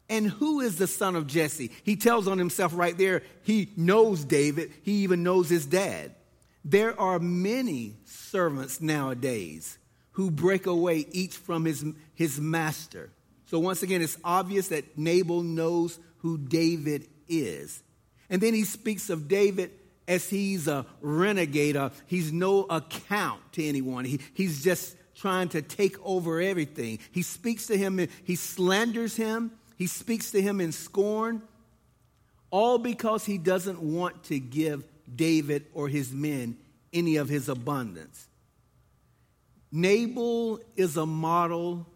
And 0.10 0.28
who 0.28 0.62
is 0.62 0.78
the 0.78 0.88
son 0.88 1.16
of 1.16 1.28
Jesse? 1.28 1.72
He 1.84 1.96
tells 1.96 2.28
on 2.28 2.38
himself 2.38 2.72
right 2.76 2.98
there. 2.98 3.24
He 3.44 3.72
knows 3.76 4.24
David. 4.24 4.72
He 4.84 5.04
even 5.04 5.22
knows 5.22 5.50
his 5.50 5.66
dad. 5.66 6.16
There 6.64 7.00
are 7.00 7.20
many 7.20 7.96
servants 8.06 8.80
nowadays 8.80 9.77
who 10.18 10.32
break 10.32 10.66
away 10.66 11.06
each 11.12 11.36
from 11.36 11.64
his, 11.64 11.86
his 12.16 12.42
master. 12.42 13.12
So 13.46 13.60
once 13.60 13.84
again, 13.84 14.02
it's 14.02 14.18
obvious 14.24 14.70
that 14.70 14.98
Nabal 14.98 15.44
knows 15.44 16.00
who 16.18 16.40
David 16.40 17.08
is. 17.30 17.84
And 18.28 18.42
then 18.42 18.56
he 18.56 18.64
speaks 18.64 19.12
of 19.12 19.28
David 19.28 19.70
as 20.08 20.28
he's 20.28 20.68
a 20.68 20.88
renegade. 21.02 21.78
Uh, 21.78 21.92
he's 22.08 22.34
no 22.34 22.64
account 22.64 23.44
to 23.52 23.64
anyone. 23.64 24.06
He, 24.06 24.20
he's 24.34 24.64
just 24.64 24.96
trying 25.14 25.50
to 25.50 25.62
take 25.62 26.04
over 26.04 26.42
everything. 26.42 26.98
He 27.12 27.22
speaks 27.22 27.68
to 27.68 27.78
him, 27.78 28.08
he 28.24 28.36
slanders 28.36 29.16
him, 29.16 29.52
he 29.78 29.86
speaks 29.86 30.32
to 30.32 30.42
him 30.42 30.60
in 30.60 30.72
scorn, 30.72 31.44
all 32.50 32.80
because 32.80 33.24
he 33.24 33.38
doesn't 33.38 33.80
want 33.80 34.24
to 34.24 34.40
give 34.40 34.84
David 35.16 35.68
or 35.76 35.88
his 35.88 36.12
men 36.12 36.58
any 36.92 37.18
of 37.18 37.30
his 37.30 37.50
abundance. 37.50 38.28
Nabal 39.72 40.60
is 40.76 40.98
a 40.98 41.06
model 41.06 41.88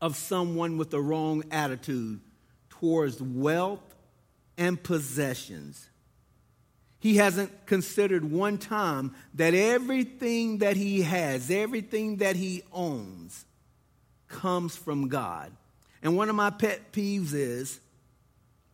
of 0.00 0.16
someone 0.16 0.76
with 0.76 0.90
the 0.90 1.00
wrong 1.00 1.44
attitude 1.50 2.20
towards 2.68 3.20
wealth 3.22 3.94
and 4.58 4.82
possessions. 4.82 5.88
He 6.98 7.16
hasn't 7.16 7.66
considered 7.66 8.24
one 8.30 8.58
time 8.58 9.14
that 9.34 9.54
everything 9.54 10.58
that 10.58 10.76
he 10.76 11.02
has, 11.02 11.50
everything 11.50 12.16
that 12.16 12.36
he 12.36 12.62
owns, 12.72 13.44
comes 14.28 14.76
from 14.76 15.08
God. 15.08 15.52
And 16.02 16.16
one 16.16 16.28
of 16.28 16.34
my 16.34 16.50
pet 16.50 16.92
peeves 16.92 17.32
is 17.34 17.80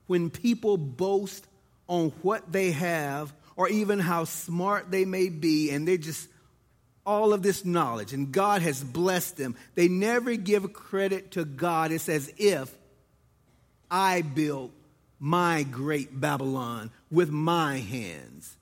when 0.07 0.31
people 0.31 0.77
boast 0.77 1.47
on 1.87 2.11
what 2.23 2.51
they 2.51 2.71
have 2.71 3.33
or 3.57 3.69
even 3.69 3.99
how 3.99 4.25
smart 4.25 4.91
they 4.91 5.05
may 5.05 5.29
be, 5.29 5.71
and 5.71 5.87
they 5.87 5.99
just 5.99 6.29
all 7.11 7.33
of 7.33 7.43
this 7.43 7.65
knowledge, 7.65 8.13
and 8.13 8.31
God 8.31 8.63
has 8.63 8.85
blessed 8.85 9.37
them. 9.37 9.57
They 9.75 9.89
never 9.89 10.37
give 10.37 10.73
credit 10.73 11.33
to 11.33 11.45
God. 11.45 11.91
It's 11.91 12.09
as 12.09 12.33
if 12.37 12.73
I 13.91 14.23
built 14.23 14.71
my 15.19 15.65
great 15.65 16.19
Babylon 16.21 16.93
with 17.11 17.31
my 17.31 17.79
hands. 17.79 18.57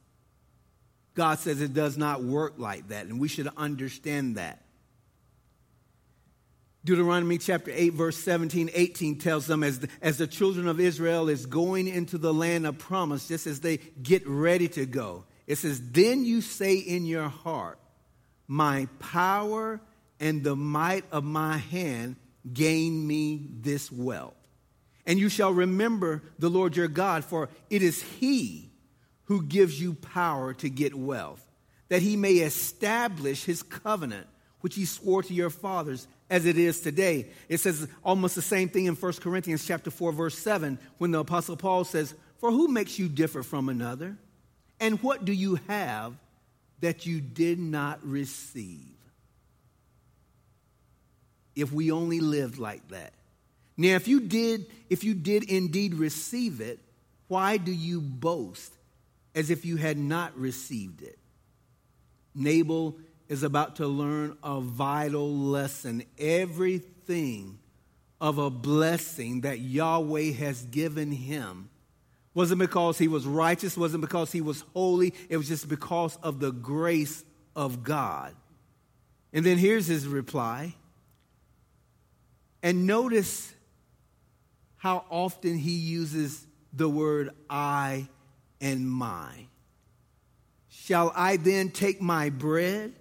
God 1.15 1.39
says 1.41 1.61
it 1.61 1.75
does 1.75 1.99
not 1.99 2.23
work 2.23 2.55
like 2.57 2.89
that, 2.89 3.05
and 3.05 3.21
we 3.21 3.29
should 3.29 3.51
understand 3.55 4.37
that. 4.37 4.63
Deuteronomy 6.87 7.37
chapter 7.37 7.71
8, 7.71 7.93
verse 7.93 8.17
17, 8.17 8.71
18 8.73 9.19
tells 9.19 9.47
them 9.47 9.63
as 9.63 9.81
the, 9.81 9.89
as 10.01 10.17
the 10.17 10.27
children 10.27 10.69
of 10.69 10.81
Israel 10.81 11.29
is 11.29 11.45
going 11.45 11.87
into 11.87 12.17
the 12.17 12.33
land 12.33 12.67
of 12.67 12.79
promise, 12.79 13.29
just 13.29 13.47
as 13.47 13.61
they 13.61 13.77
get 14.03 14.27
ready 14.27 14.69
to 14.69 14.87
go, 14.87 15.25
it 15.47 15.57
says, 15.57 15.83
Then 15.91 16.25
you 16.25 16.41
say 16.41 16.77
in 16.77 17.05
your 17.05 17.29
heart, 17.29 17.79
My 18.49 18.89
power 18.99 19.81
and 20.19 20.43
the 20.43 20.57
might 20.57 21.05
of 21.13 21.23
my 21.23 21.59
hand 21.59 22.17
gain 22.53 23.07
me 23.07 23.47
this 23.61 23.93
wealth. 23.93 24.35
And 25.07 25.19
you 25.19 25.29
shall 25.29 25.53
remember 25.53 26.23
the 26.39 26.49
Lord 26.49 26.77
your 26.77 26.89
God, 26.89 27.25
for 27.25 27.51
it 27.71 27.83
is 27.83 28.03
He 28.03 28.71
who 29.25 29.43
gives 29.43 29.81
you 29.81 29.95
power 29.95 30.55
to 30.55 30.71
get 30.71 30.95
wealth, 30.95 31.47
that 31.89 32.03
He 32.03 32.17
may 32.17 32.35
establish 32.35 33.45
His 33.45 33.63
covenant, 33.63 34.27
which 34.61 34.75
He 34.75 34.87
swore 34.87 35.23
to 35.23 35.35
your 35.35 35.51
fathers 35.51 36.09
as 36.31 36.47
it 36.47 36.59
is 36.59 36.81
today. 36.81 37.31
It 37.49 37.61
says 37.61 37.89
almost 38.05 38.35
the 38.35 38.43
same 38.43 38.69
thing 38.69 38.87
in 38.87 38.95
1 38.95 39.13
Corinthians 39.15 39.67
chapter 39.67 39.91
4 39.91 40.13
verse 40.13 40.39
7 40.39 40.79
when 40.99 41.11
the 41.11 41.21
apostle 41.21 41.57
Paul 41.57 41.85
says, 41.85 42.15
"For 42.39 42.51
who 42.51 42.69
makes 42.69 42.99
you 42.99 43.09
differ 43.09 43.43
from 43.43 43.69
another? 43.69 44.19
And 44.81 45.03
what 45.03 45.25
do 45.25 45.33
you 45.33 45.57
have 45.69 46.15
that 46.81 47.07
you 47.07 47.21
did 47.21 47.59
not 47.59 48.05
receive?" 48.07 48.95
If 51.55 51.73
we 51.73 51.91
only 51.91 52.21
lived 52.21 52.59
like 52.59 52.87
that. 52.89 53.13
Now, 53.77 53.95
if 53.95 54.09
you 54.09 54.21
did 54.21 54.67
if 54.91 55.05
you 55.05 55.15
did 55.15 55.45
indeed 55.45 55.95
receive 55.95 56.61
it, 56.61 56.81
why 57.29 57.57
do 57.57 57.73
you 57.73 58.01
boast 58.01 58.73
as 59.35 59.51
if 59.51 59.65
you 59.65 59.77
had 59.77 59.99
not 59.99 60.37
received 60.39 61.03
it? 61.03 61.19
Nabal 62.35 62.97
is 63.29 63.43
about 63.43 63.77
to 63.77 63.87
learn 63.87 64.37
a 64.43 64.61
vital 64.61 65.37
lesson. 65.37 66.03
Everything 66.19 67.59
of 68.21 68.39
a 68.39 68.51
blessing 68.51 69.43
that 69.43 69.61
Yahweh 69.61 70.33
has 70.33 70.63
given 70.65 71.13
him 71.13 71.69
wasn't 72.39 72.61
because 72.61 72.99
he 72.99 73.09
was 73.09 73.27
righteous, 73.27 73.77
wasn't 73.77 74.01
because 74.01 74.31
he 74.31 74.41
was 74.41 74.63
holy, 74.73 75.13
it 75.29 75.37
was 75.37 75.49
just 75.49 75.69
because 75.69 76.17
of 76.23 76.39
the 76.39 76.53
grace 76.53 77.25
of 77.57 77.83
God. 77.83 78.33
And 79.33 79.45
then 79.45 79.59
here's 79.59 79.89
his 79.89 80.07
reply. 80.07 80.77
And 82.63 82.87
notice 82.87 83.53
how 84.77 85.05
often 85.11 85.59
he 85.59 85.73
uses 85.73 86.47
the 86.73 86.89
word 86.89 87.31
I 87.51 88.07
and 88.61 88.89
my. 88.89 89.33
Shall 90.69 91.13
I 91.17 91.39
then 91.39 91.71
take 91.71 92.01
my 92.01 92.31
bread 92.31 92.93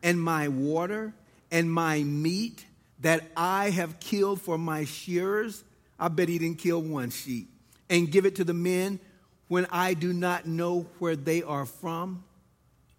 and 0.00 0.22
my 0.22 0.46
water 0.46 1.12
and 1.50 1.68
my 1.72 2.04
meat 2.04 2.64
that 3.00 3.24
I 3.36 3.70
have 3.70 3.98
killed 3.98 4.40
for 4.40 4.56
my 4.56 4.84
shearers. 4.84 5.64
I 5.98 6.06
bet 6.06 6.28
he 6.28 6.38
didn't 6.38 6.58
kill 6.58 6.80
one 6.80 7.10
sheep. 7.10 7.50
And 7.88 8.10
give 8.10 8.26
it 8.26 8.36
to 8.36 8.44
the 8.44 8.54
men 8.54 9.00
when 9.48 9.66
I 9.70 9.94
do 9.94 10.12
not 10.12 10.46
know 10.46 10.86
where 10.98 11.16
they 11.16 11.42
are 11.42 11.66
from? 11.66 12.24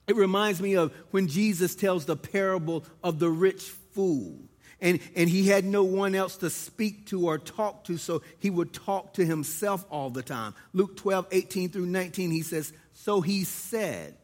It 0.07 0.15
reminds 0.15 0.61
me 0.61 0.75
of 0.75 0.93
when 1.11 1.27
Jesus 1.27 1.75
tells 1.75 2.05
the 2.05 2.15
parable 2.15 2.85
of 3.03 3.19
the 3.19 3.29
rich 3.29 3.63
fool. 3.63 4.37
And, 4.79 4.99
and 5.15 5.29
he 5.29 5.47
had 5.47 5.65
no 5.65 5.83
one 5.83 6.15
else 6.15 6.37
to 6.37 6.49
speak 6.49 7.07
to 7.07 7.27
or 7.27 7.39
talk 7.39 7.85
to, 7.85 7.97
so 7.97 8.21
he 8.39 8.49
would 8.49 8.73
talk 8.73 9.13
to 9.13 9.25
himself 9.25 9.85
all 9.89 10.09
the 10.09 10.21
time. 10.21 10.53
Luke 10.71 10.95
12, 10.97 11.27
18 11.31 11.69
through 11.69 11.87
19, 11.87 12.31
he 12.31 12.43
says, 12.43 12.71
So 12.93 13.21
he 13.21 13.43
said, 13.43 14.15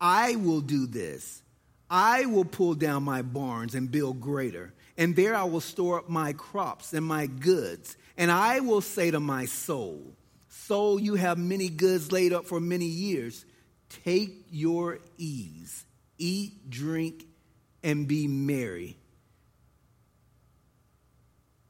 I 0.00 0.36
will 0.36 0.60
do 0.60 0.86
this. 0.86 1.42
I 1.90 2.26
will 2.26 2.44
pull 2.44 2.74
down 2.74 3.02
my 3.02 3.22
barns 3.22 3.74
and 3.74 3.90
build 3.90 4.20
greater, 4.20 4.72
and 4.96 5.16
there 5.16 5.34
I 5.34 5.42
will 5.42 5.60
store 5.60 5.98
up 5.98 6.08
my 6.08 6.34
crops 6.34 6.92
and 6.92 7.04
my 7.04 7.26
goods. 7.26 7.96
And 8.20 8.30
I 8.30 8.60
will 8.60 8.82
say 8.82 9.10
to 9.10 9.18
my 9.18 9.46
soul, 9.46 10.02
Soul, 10.50 11.00
you 11.00 11.14
have 11.14 11.38
many 11.38 11.70
goods 11.70 12.12
laid 12.12 12.34
up 12.34 12.44
for 12.44 12.60
many 12.60 12.84
years. 12.84 13.46
Take 14.04 14.44
your 14.50 14.98
ease, 15.16 15.86
eat, 16.18 16.68
drink, 16.68 17.24
and 17.82 18.06
be 18.06 18.28
merry. 18.28 18.98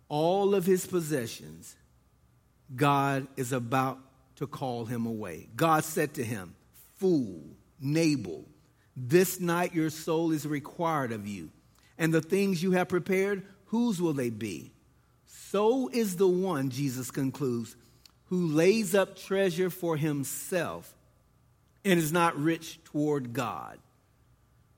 All 0.09 0.57
of 0.57 0.67
his 0.67 0.85
possessions, 0.87 1.77
God 2.75 3.29
is 3.37 3.53
about 3.53 4.01
to 4.37 4.49
call 4.49 4.87
him 4.87 5.07
away. 5.07 5.49
God 5.55 5.85
said 5.85 6.15
to 6.15 6.25
him, 6.25 6.57
Fool, 6.97 7.43
Nabal, 7.81 8.45
this 8.97 9.39
night 9.39 9.73
your 9.73 9.91
soul 9.91 10.33
is 10.33 10.45
required 10.47 11.13
of 11.13 11.29
you. 11.29 11.51
And 11.97 12.13
the 12.13 12.21
things 12.21 12.61
you 12.61 12.73
have 12.73 12.89
prepared, 12.89 13.47
whose 13.67 14.03
will 14.03 14.15
they 14.15 14.31
be? 14.31 14.73
So 15.51 15.89
is 15.93 16.15
the 16.15 16.29
one, 16.29 16.71
Jesus 16.71 17.11
concludes, 17.11 17.75
who 18.27 18.47
lays 18.47 18.95
up 18.95 19.19
treasure 19.19 19.69
for 19.69 19.97
himself 19.97 20.95
and 21.85 21.99
is 21.99 22.13
not 22.13 22.41
rich 22.41 22.79
toward 22.85 23.33
God. 23.33 23.81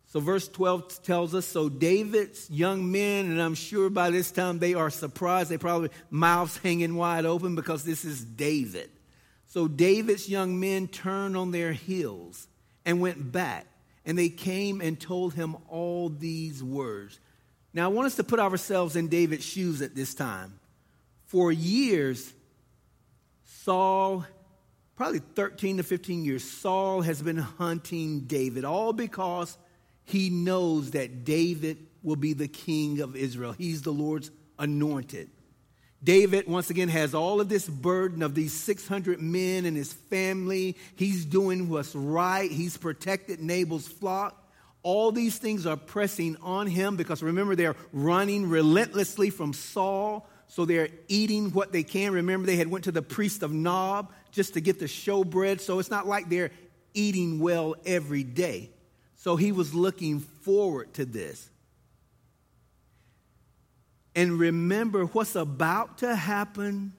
So, 0.07 0.21
verse 0.21 0.49
12 0.49 1.03
tells 1.03 1.35
us 1.35 1.45
so 1.45 1.69
David's 1.69 2.49
young 2.49 2.91
men, 2.91 3.27
and 3.27 3.43
I'm 3.43 3.55
sure 3.55 3.91
by 3.91 4.09
this 4.09 4.31
time 4.31 4.61
they 4.61 4.73
are 4.73 4.89
surprised. 4.89 5.51
They 5.51 5.59
probably 5.59 5.91
mouths 6.09 6.57
hanging 6.57 6.97
wide 6.97 7.27
open 7.27 7.55
because 7.55 7.85
this 7.85 8.07
is 8.07 8.25
David. 8.25 8.89
So, 9.49 9.69
David's 9.69 10.27
young 10.27 10.59
men 10.59 10.89
turned 10.89 11.37
on 11.37 11.51
their 11.51 11.73
heels 11.73 12.49
and 12.87 12.99
went 13.03 13.31
back, 13.31 13.67
and 14.07 14.17
they 14.17 14.31
came 14.31 14.81
and 14.81 14.99
told 14.99 15.35
him 15.35 15.55
all 15.69 16.09
these 16.09 16.65
words. 16.65 17.21
Now, 17.75 17.91
I 17.91 17.93
want 17.93 18.07
us 18.07 18.17
to 18.17 18.25
put 18.25 18.41
ourselves 18.41 18.97
in 18.97 19.09
David's 19.09 19.45
shoes 19.45 19.83
at 19.83 19.95
this 19.95 20.15
time. 20.15 20.61
For 21.33 21.51
years, 21.51 22.31
Saul 23.65 24.27
probably 24.97 25.21
13 25.21 25.79
to 25.79 25.83
15 25.83 26.27
years, 26.27 26.45
Saul 26.45 27.01
has 27.01 27.23
been 27.23 27.39
hunting 27.39 28.27
David, 28.27 28.67
all 28.67 28.93
because 28.93 29.57
he 30.05 30.29
knows 30.29 30.91
that 30.91 31.25
David 31.25 31.79
will 32.03 32.17
be 32.17 32.35
the 32.35 32.49
king 32.49 33.01
of 33.01 33.17
Israel. 33.17 33.53
He's 33.53 33.81
the 33.81 33.93
Lord's 33.93 34.31
anointed. 34.59 35.31
David, 36.05 36.47
once 36.49 36.69
again, 36.69 36.91
has 36.91 37.15
all 37.15 37.41
of 37.41 37.49
this 37.49 37.67
burden 37.67 38.23
of 38.23 38.35
these 38.35 38.53
600 38.53 39.19
men 39.19 39.65
and 39.65 39.75
his 39.75 39.95
family. 39.95 40.77
He's 40.97 41.25
doing 41.25 41.71
what's 41.71 41.95
right, 41.95 42.51
he's 42.51 42.77
protected 42.77 43.41
Nabal's 43.41 43.89
flock. 43.89 44.39
All 44.83 45.13
these 45.13 45.39
things 45.39 45.65
are 45.65 45.79
pressing 45.79 46.37
on 46.43 46.67
him 46.67 46.97
because 46.97 47.23
remember, 47.23 47.57
they're 47.57 47.77
running 47.91 48.51
relentlessly 48.51 49.31
from 49.31 49.55
Saul. 49.55 50.29
So 50.53 50.67
they're 50.67 50.91
eating 51.09 51.53
what 51.53 51.73
they 51.73 51.83
can. 51.83 52.13
Remember, 52.13 52.47
they 52.47 52.57
had 52.57 52.69
went 52.69 52.85
to 52.85 52.93
the 52.93 53.01
priest 53.01 53.43
of 53.43 53.55
Nob 53.55 54.13
just 54.33 54.53
to 54.53 54.61
get 54.61 54.79
the 54.79 54.85
showbread. 54.85 55.63
So 55.63 55.79
it's 55.79 55.91
not 55.91 56.07
like 56.07 56.29
they're 56.29 56.51
eating 56.93 57.39
well 57.41 57.75
every 57.87 58.23
day. 58.23 58.69
So 59.17 59.37
he 59.37 59.51
was 59.51 59.73
looking 59.73 60.21
forward 60.21 60.93
to 60.95 61.07
this. 61.07 61.49
And 64.15 64.39
remember 64.39 65.07
what's 65.07 65.37
about 65.37 65.99
to 65.99 66.15
happen 66.15 66.93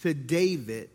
to 0.00 0.12
David, 0.12 0.90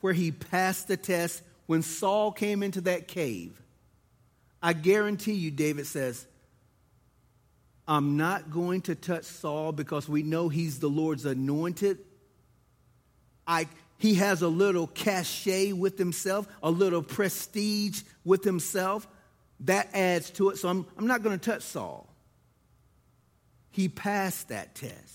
where 0.00 0.14
he 0.14 0.32
passed 0.32 0.88
the 0.88 0.96
test 0.96 1.44
when 1.66 1.82
Saul 1.82 2.32
came 2.32 2.64
into 2.64 2.80
that 2.80 3.06
cave. 3.06 3.62
I 4.60 4.72
guarantee 4.72 5.34
you, 5.34 5.52
David 5.52 5.86
says, 5.86 6.26
I'm 7.88 8.16
not 8.16 8.50
going 8.50 8.82
to 8.82 8.94
touch 8.94 9.24
Saul 9.24 9.72
because 9.72 10.08
we 10.08 10.22
know 10.22 10.48
he's 10.48 10.80
the 10.80 10.88
Lord's 10.88 11.24
anointed. 11.24 11.98
I, 13.46 13.68
he 13.98 14.14
has 14.14 14.42
a 14.42 14.48
little 14.48 14.88
cachet 14.88 15.72
with 15.72 15.96
himself, 15.96 16.48
a 16.62 16.70
little 16.70 17.02
prestige 17.02 18.02
with 18.24 18.42
himself. 18.42 19.06
That 19.60 19.88
adds 19.94 20.30
to 20.32 20.50
it. 20.50 20.58
So 20.58 20.68
I'm, 20.68 20.84
I'm 20.98 21.06
not 21.06 21.22
going 21.22 21.38
to 21.38 21.50
touch 21.50 21.62
Saul. 21.62 22.08
He 23.70 23.88
passed 23.88 24.48
that 24.48 24.74
test. 24.74 25.14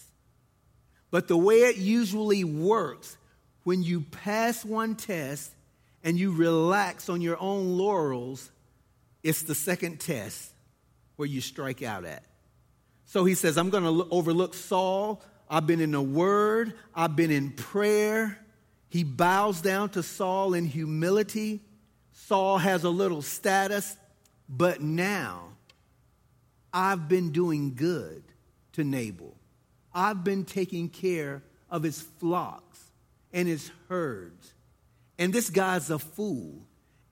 But 1.10 1.28
the 1.28 1.38
way 1.38 1.64
it 1.64 1.78
usually 1.78 2.46
works, 2.46 3.18
when 3.64 3.84
you 3.84 4.02
pass 4.02 4.64
one 4.64 4.96
test 4.96 5.52
and 6.04 6.18
you 6.18 6.32
relax 6.32 7.10
on 7.10 7.20
your 7.20 7.40
own 7.40 7.78
laurels, 7.78 8.50
it's 9.24 9.44
the 9.44 9.56
second 9.56 10.00
test 10.00 10.52
where 11.18 11.28
you 11.28 11.42
strike 11.42 11.84
out 11.84 12.06
at. 12.06 12.24
So 13.12 13.26
he 13.26 13.36
says, 13.36 13.58
I'm 13.58 13.70
going 13.70 13.84
to 13.84 14.08
overlook 14.10 14.54
Saul. 14.54 15.22
I've 15.50 15.68
been 15.68 15.82
in 15.82 15.92
the 15.92 16.02
word, 16.02 16.76
I've 16.96 17.14
been 17.14 17.30
in 17.30 17.52
prayer. 17.52 18.40
He 18.88 19.04
bows 19.04 19.60
down 19.60 19.90
to 19.90 20.02
Saul 20.02 20.54
in 20.54 20.66
humility. 20.66 21.60
Saul 22.14 22.58
has 22.58 22.86
a 22.86 22.90
little 22.90 23.22
status, 23.22 23.98
but 24.48 24.80
now 24.80 25.50
I've 26.74 27.10
been 27.10 27.34
doing 27.34 27.76
good 27.76 28.24
to 28.74 28.86
Nabal. 28.86 29.36
I've 29.94 30.24
been 30.24 30.46
taking 30.46 30.88
care 30.88 31.44
of 31.70 31.84
his 31.84 32.00
flocks 32.00 32.80
and 33.34 33.46
his 33.46 33.70
herds. 33.90 34.54
And 35.20 35.34
this 35.34 35.50
guy's 35.50 35.90
a 35.90 36.00
fool, 36.00 36.62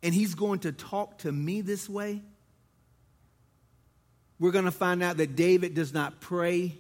and 0.02 0.14
he's 0.14 0.34
going 0.34 0.60
to 0.60 0.72
talk 0.72 1.18
to 1.20 1.32
me 1.34 1.60
this 1.60 1.90
way? 1.90 2.22
We're 4.40 4.52
going 4.52 4.66
to 4.66 4.72
find 4.72 5.04
out 5.04 5.18
that 5.18 5.36
David 5.36 5.74
does 5.74 5.94
not 5.94 6.22
pray, 6.22 6.78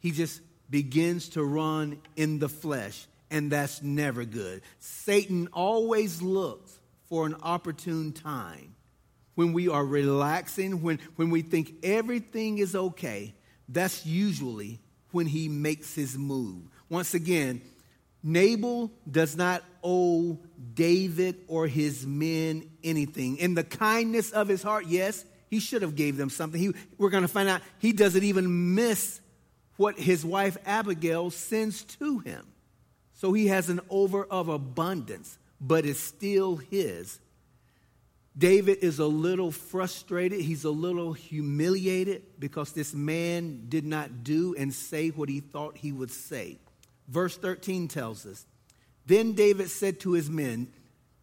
he 0.00 0.10
just 0.10 0.40
begins 0.68 1.30
to 1.30 1.44
run 1.44 2.00
in 2.16 2.38
the 2.38 2.48
flesh, 2.48 3.06
and 3.30 3.50
that's 3.50 3.82
never 3.82 4.24
good. 4.24 4.62
Satan 4.78 5.48
always 5.52 6.20
looks 6.20 6.78
for 7.08 7.26
an 7.26 7.36
opportune 7.42 8.12
time 8.12 8.74
when 9.34 9.52
we 9.52 9.68
are 9.68 9.84
relaxing, 9.84 10.82
when, 10.82 10.98
when 11.16 11.30
we 11.30 11.42
think 11.42 11.74
everything 11.82 12.58
is 12.58 12.74
okay. 12.74 13.34
That's 13.68 14.04
usually 14.04 14.80
when 15.12 15.26
he 15.26 15.48
makes 15.48 15.94
his 15.94 16.18
move. 16.18 16.62
Once 16.88 17.14
again, 17.14 17.62
Nabal 18.22 18.90
does 19.10 19.36
not 19.36 19.62
owe 19.82 20.38
David 20.74 21.36
or 21.48 21.66
his 21.66 22.06
men 22.06 22.68
anything. 22.84 23.38
In 23.38 23.54
the 23.54 23.64
kindness 23.64 24.30
of 24.30 24.48
his 24.48 24.62
heart, 24.62 24.86
yes, 24.86 25.24
he 25.50 25.58
should 25.58 25.82
have 25.82 25.96
gave 25.96 26.16
them 26.16 26.30
something. 26.30 26.60
He, 26.60 26.72
we're 26.96 27.10
going 27.10 27.22
to 27.24 27.28
find 27.28 27.48
out 27.48 27.60
he 27.80 27.92
doesn't 27.92 28.22
even 28.22 28.74
miss 28.76 29.20
what 29.76 29.98
his 29.98 30.24
wife 30.24 30.56
Abigail 30.64 31.30
sends 31.30 31.82
to 31.84 32.20
him. 32.20 32.46
So 33.14 33.32
he 33.32 33.48
has 33.48 33.68
an 33.68 33.80
over 33.90 34.24
of 34.24 34.48
abundance, 34.48 35.38
but 35.60 35.84
it's 35.84 36.00
still 36.00 36.56
his. 36.56 37.18
David 38.38 38.78
is 38.80 39.00
a 39.00 39.06
little 39.06 39.50
frustrated. 39.50 40.40
He's 40.40 40.64
a 40.64 40.70
little 40.70 41.12
humiliated 41.12 42.22
because 42.38 42.72
this 42.72 42.94
man 42.94 43.66
did 43.68 43.84
not 43.84 44.22
do 44.22 44.54
and 44.56 44.72
say 44.72 45.08
what 45.08 45.28
he 45.28 45.40
thought 45.40 45.76
he 45.76 45.90
would 45.90 46.12
say. 46.12 46.58
Verse 47.08 47.36
13 47.36 47.88
tells 47.88 48.24
us 48.24 48.46
Then 49.04 49.32
David 49.32 49.68
said 49.68 49.98
to 50.00 50.12
his 50.12 50.30
men, 50.30 50.68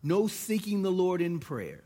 No 0.04 0.28
seeking 0.28 0.82
the 0.82 0.92
Lord 0.92 1.22
in 1.22 1.40
prayer 1.40 1.84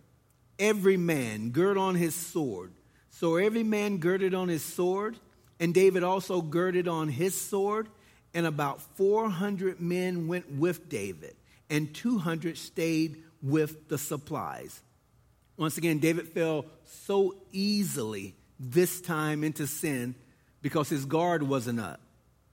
every 0.62 0.96
man 0.96 1.50
gird 1.50 1.78
on 1.78 1.96
his 1.96 2.16
sword. 2.16 2.72
So 3.10 3.36
every 3.36 3.64
man 3.64 3.98
girded 3.98 4.34
on 4.34 4.48
his 4.48 4.64
sword, 4.64 5.18
and 5.60 5.74
David 5.74 6.04
also 6.04 6.42
girded 6.42 6.88
on 6.88 7.10
his 7.10 7.40
sword, 7.40 7.90
and 8.34 8.46
about 8.46 8.82
400 8.96 9.82
men 9.82 10.30
went 10.30 10.50
with 10.50 10.88
David, 10.88 11.36
and 11.70 11.94
200 11.94 12.58
stayed 12.58 13.24
with 13.42 13.90
the 13.90 13.98
supplies. 13.98 14.82
Once 15.58 15.78
again, 15.78 16.00
David 16.00 16.28
fell 16.30 16.66
so 16.86 17.36
easily 17.52 18.36
this 18.60 19.02
time 19.02 19.44
into 19.44 19.68
sin 19.68 20.16
because 20.62 20.88
his 20.88 21.06
guard 21.06 21.44
wasn't 21.44 21.80
up. 21.80 22.00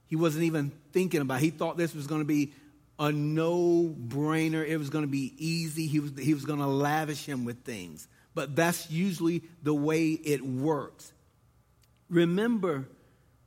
He 0.07 0.17
wasn't 0.17 0.45
even 0.45 0.73
thinking 0.93 1.21
about 1.21 1.41
it. 1.41 1.45
He 1.45 1.51
thought 1.51 1.77
this 1.77 1.95
was 1.95 2.07
going 2.07 2.23
to 2.23 2.27
be 2.27 2.53
a 2.99 3.13
no 3.13 3.95
brainer. 4.09 4.67
It 4.67 4.77
was 4.77 4.91
going 4.91 5.05
to 5.05 5.11
be 5.11 5.35
easy. 5.39 5.87
He 5.87 6.01
was, 6.01 6.13
he 6.19 6.35
was 6.35 6.45
going 6.45 6.59
to 6.59 6.67
lavish 6.67 7.25
him 7.25 7.45
with 7.45 7.65
things. 7.65 8.09
But 8.35 8.57
that's 8.57 8.91
usually 8.91 9.43
the 9.63 9.75
way 9.75 10.11
it 10.11 10.45
works. 10.45 11.13
Remember 12.09 12.89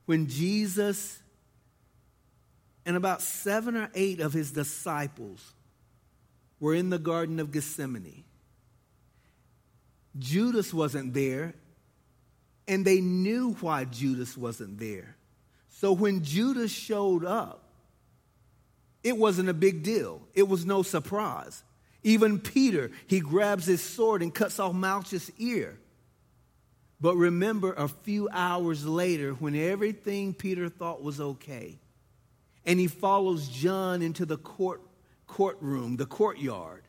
when 0.06 0.28
Jesus 0.28 1.22
and 2.86 2.98
about 2.98 3.22
seven 3.22 3.76
or 3.76 3.90
eight 3.94 4.20
of 4.20 4.34
his 4.34 4.52
disciples 4.52 5.54
were 6.60 6.74
in 6.74 6.90
the 6.90 7.00
Garden 7.00 7.40
of 7.40 7.52
Gethsemane. 7.52 8.24
Judas 10.18 10.74
wasn't 10.74 11.14
there, 11.14 11.54
and 12.68 12.86
they 12.86 13.02
knew 13.02 13.54
why 13.62 13.86
Judas 13.86 14.38
wasn't 14.38 14.78
there. 14.78 15.16
So 15.70 15.94
when 15.94 16.24
Judas 16.24 16.72
showed 16.72 17.26
up, 17.26 17.61
it 19.04 19.18
wasn't 19.18 19.50
a 19.50 19.54
big 19.54 19.84
deal. 19.84 20.22
It 20.34 20.48
was 20.48 20.66
no 20.66 20.84
surprise. 20.84 21.64
Even 22.04 22.40
Peter, 22.40 22.92
he 23.08 23.20
grabs 23.20 23.66
his 23.66 23.82
sword 23.82 24.22
and 24.22 24.34
cuts 24.34 24.60
off 24.60 24.74
Malchus' 24.74 25.32
ear. 25.38 25.78
But 27.00 27.16
remember, 27.16 27.74
a 27.74 27.88
few 27.88 28.30
hours 28.32 28.86
later, 28.86 29.34
when 29.34 29.56
everything 29.56 30.34
Peter 30.34 30.70
thought 30.70 31.04
was 31.04 31.20
okay, 31.20 31.80
and 32.66 32.80
he 32.80 32.88
follows 32.88 33.48
John 33.48 34.02
into 34.04 34.26
the 34.26 34.38
court, 34.38 34.82
courtroom, 35.26 35.98
the 35.98 36.06
courtyard, 36.06 36.84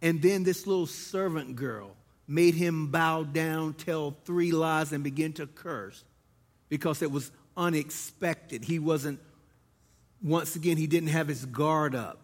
and 0.00 0.22
then 0.22 0.42
this 0.42 0.66
little 0.66 0.86
servant 0.86 1.56
girl 1.56 1.96
made 2.26 2.54
him 2.54 2.86
bow 2.86 3.24
down, 3.24 3.74
tell 3.74 4.16
three 4.24 4.52
lies, 4.52 4.92
and 4.92 5.04
begin 5.04 5.34
to 5.34 5.46
curse 5.46 6.02
because 6.70 7.02
it 7.02 7.10
was 7.10 7.30
unexpected. 7.56 8.64
He 8.64 8.78
wasn't, 8.78 9.20
once 10.22 10.56
again, 10.56 10.76
he 10.76 10.86
didn't 10.86 11.08
have 11.08 11.28
his 11.28 11.46
guard 11.46 11.94
up. 11.94 12.18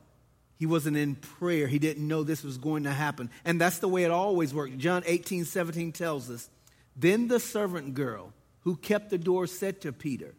He 0.59 0.67
wasn't 0.67 0.97
in 0.97 1.17
prayer. 1.17 1.67
He 1.67 1.79
didn't 1.79 2.07
know 2.07 2.23
this 2.23 2.43
was 2.43 2.59
going 2.59 2.85
to 2.85 2.91
happen. 2.91 3.31
And 3.45 3.61
that's 3.61 3.79
the 3.79 3.89
way 3.89 4.05
it 4.05 4.11
always 4.11 4.55
worked. 4.55 4.79
John 4.79 5.03
18, 5.07 5.45
17 5.45 5.93
tells 5.93 6.31
us 6.31 6.49
Then 6.95 7.29
the 7.29 7.41
servant 7.41 7.95
girl 7.95 8.33
who 8.61 8.77
kept 8.77 9.11
the 9.11 9.19
door 9.19 9.47
said 9.47 9.81
to 9.83 9.93
Peter, 9.93 10.35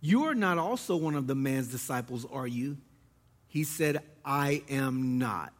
You 0.00 0.24
are 0.24 0.34
not 0.34 0.58
also 0.58 0.96
one 0.96 1.14
of 1.14 1.26
the 1.26 1.34
man's 1.34 1.68
disciples, 1.68 2.24
are 2.30 2.46
you? 2.46 2.78
He 3.48 3.64
said, 3.64 4.02
I 4.24 4.62
am 4.68 5.18
not. 5.18 5.52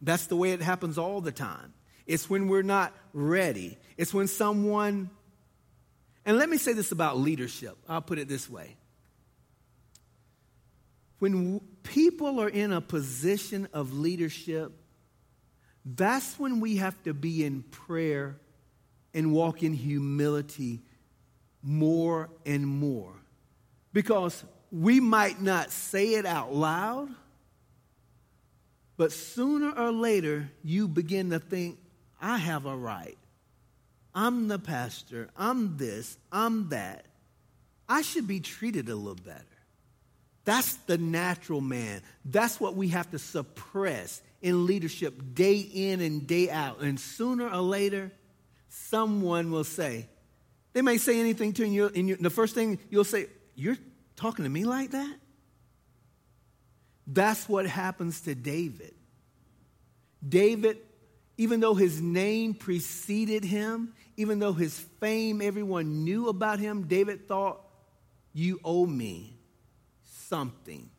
That's 0.00 0.26
the 0.26 0.36
way 0.36 0.52
it 0.52 0.60
happens 0.60 0.98
all 0.98 1.20
the 1.20 1.32
time. 1.32 1.72
It's 2.06 2.28
when 2.28 2.48
we're 2.48 2.62
not 2.62 2.92
ready. 3.14 3.78
It's 3.96 4.12
when 4.12 4.28
someone, 4.28 5.08
and 6.26 6.36
let 6.36 6.48
me 6.48 6.58
say 6.58 6.74
this 6.74 6.92
about 6.92 7.18
leadership. 7.18 7.76
I'll 7.88 8.02
put 8.02 8.18
it 8.18 8.28
this 8.28 8.48
way. 8.48 8.76
When 11.24 11.60
people 11.82 12.38
are 12.38 12.50
in 12.50 12.70
a 12.70 12.82
position 12.82 13.66
of 13.72 13.94
leadership, 13.94 14.72
that's 15.82 16.38
when 16.38 16.60
we 16.60 16.76
have 16.76 17.02
to 17.04 17.14
be 17.14 17.46
in 17.46 17.62
prayer 17.62 18.36
and 19.14 19.32
walk 19.32 19.62
in 19.62 19.72
humility 19.72 20.82
more 21.62 22.28
and 22.44 22.66
more. 22.66 23.14
Because 23.94 24.44
we 24.70 25.00
might 25.00 25.40
not 25.40 25.70
say 25.70 26.16
it 26.16 26.26
out 26.26 26.54
loud, 26.54 27.08
but 28.98 29.10
sooner 29.10 29.70
or 29.70 29.92
later 29.92 30.50
you 30.62 30.88
begin 30.88 31.30
to 31.30 31.38
think, 31.38 31.78
I 32.20 32.36
have 32.36 32.66
a 32.66 32.76
right. 32.76 33.16
I'm 34.14 34.46
the 34.48 34.58
pastor. 34.58 35.30
I'm 35.38 35.78
this. 35.78 36.18
I'm 36.30 36.68
that. 36.68 37.06
I 37.88 38.02
should 38.02 38.28
be 38.28 38.40
treated 38.40 38.90
a 38.90 38.94
little 38.94 39.14
better. 39.14 39.53
That's 40.44 40.74
the 40.86 40.98
natural 40.98 41.60
man. 41.60 42.02
That's 42.24 42.60
what 42.60 42.74
we 42.74 42.88
have 42.88 43.10
to 43.12 43.18
suppress 43.18 44.20
in 44.42 44.66
leadership 44.66 45.34
day 45.34 45.56
in 45.56 46.00
and 46.00 46.26
day 46.26 46.50
out. 46.50 46.80
And 46.80 47.00
sooner 47.00 47.48
or 47.48 47.62
later, 47.62 48.12
someone 48.68 49.50
will 49.50 49.64
say, 49.64 50.08
they 50.74 50.82
may 50.82 50.98
say 50.98 51.20
anything 51.20 51.52
to 51.54 51.66
you, 51.66 51.90
and 51.94 52.10
the 52.18 52.30
first 52.30 52.54
thing 52.54 52.78
you'll 52.90 53.04
say, 53.04 53.26
You're 53.54 53.78
talking 54.16 54.44
to 54.44 54.50
me 54.50 54.64
like 54.64 54.90
that? 54.90 55.16
That's 57.06 57.48
what 57.48 57.66
happens 57.66 58.22
to 58.22 58.34
David. 58.34 58.94
David 60.26 60.78
even 61.36 61.60
though 61.60 61.74
his 61.74 62.00
name 62.00 62.54
preceded 62.54 63.44
him, 63.44 63.92
even 64.16 64.38
though 64.38 64.52
his 64.52 64.78
fame, 65.00 65.42
everyone 65.42 66.04
knew 66.04 66.28
about 66.28 66.60
him, 66.60 66.84
David 66.86 67.26
thought, 67.26 67.60
You 68.32 68.60
owe 68.64 68.86
me 68.86 69.33
something. 70.28 70.90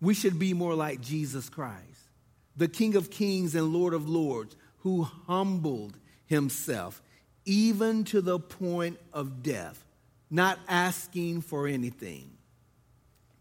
We 0.00 0.14
should 0.14 0.38
be 0.38 0.54
more 0.54 0.74
like 0.74 1.00
Jesus 1.00 1.48
Christ, 1.48 2.10
the 2.56 2.68
King 2.68 2.96
of 2.96 3.10
Kings 3.10 3.54
and 3.54 3.72
Lord 3.72 3.94
of 3.94 4.08
Lords, 4.08 4.56
who 4.78 5.02
humbled 5.26 5.96
himself 6.26 7.02
even 7.44 8.04
to 8.04 8.20
the 8.20 8.38
point 8.38 8.98
of 9.12 9.42
death, 9.42 9.82
not 10.30 10.58
asking 10.68 11.40
for 11.40 11.66
anything. 11.66 12.30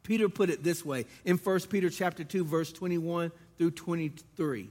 Peter 0.04 0.30
put 0.30 0.50
it 0.50 0.64
this 0.64 0.86
way 0.86 1.06
in 1.26 1.38
1 1.38 1.60
Peter 1.70 1.90
chapter 1.90 2.24
2 2.24 2.46
verse 2.46 2.72
21 2.72 3.32
through 3.58 3.72
23. 3.72 4.70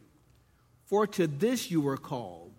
For 0.87 1.07
to 1.07 1.27
this 1.27 1.71
you 1.71 1.83
were 1.83 1.99
called, 1.99 2.53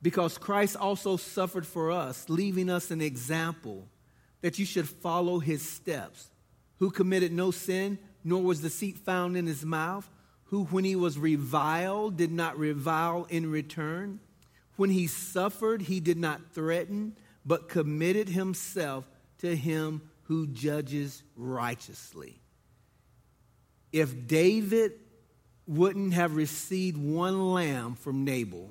because 0.00 0.38
Christ 0.38 0.76
also 0.76 1.16
suffered 1.16 1.66
for 1.66 1.90
us, 1.90 2.28
leaving 2.28 2.70
us 2.70 2.92
an 2.92 3.00
example 3.00 3.88
that 4.42 4.58
you 4.58 4.64
should 4.64 4.88
follow 4.88 5.40
his 5.40 5.68
steps, 5.68 6.30
who 6.78 6.90
committed 6.90 7.32
no 7.32 7.50
sin, 7.50 7.98
nor 8.24 8.42
was 8.42 8.60
deceit 8.60 8.98
found 8.98 9.36
in 9.36 9.46
his 9.46 9.64
mouth, 9.64 10.08
who, 10.44 10.64
when 10.64 10.84
he 10.84 10.96
was 10.96 11.18
reviled, 11.18 12.16
did 12.16 12.32
not 12.32 12.58
revile 12.58 13.26
in 13.30 13.50
return. 13.50 14.20
When 14.76 14.90
he 14.90 15.06
suffered, 15.06 15.82
he 15.82 16.00
did 16.00 16.18
not 16.18 16.52
threaten, 16.52 17.16
but 17.44 17.68
committed 17.68 18.28
himself 18.28 19.08
to 19.38 19.56
him 19.56 20.02
who 20.24 20.46
judges 20.46 21.22
righteously. 21.36 22.40
If 23.92 24.26
David 24.26 24.92
wouldn't 25.66 26.14
have 26.14 26.36
received 26.36 26.96
one 26.96 27.52
lamb 27.52 27.94
from 27.94 28.24
Nabal, 28.24 28.70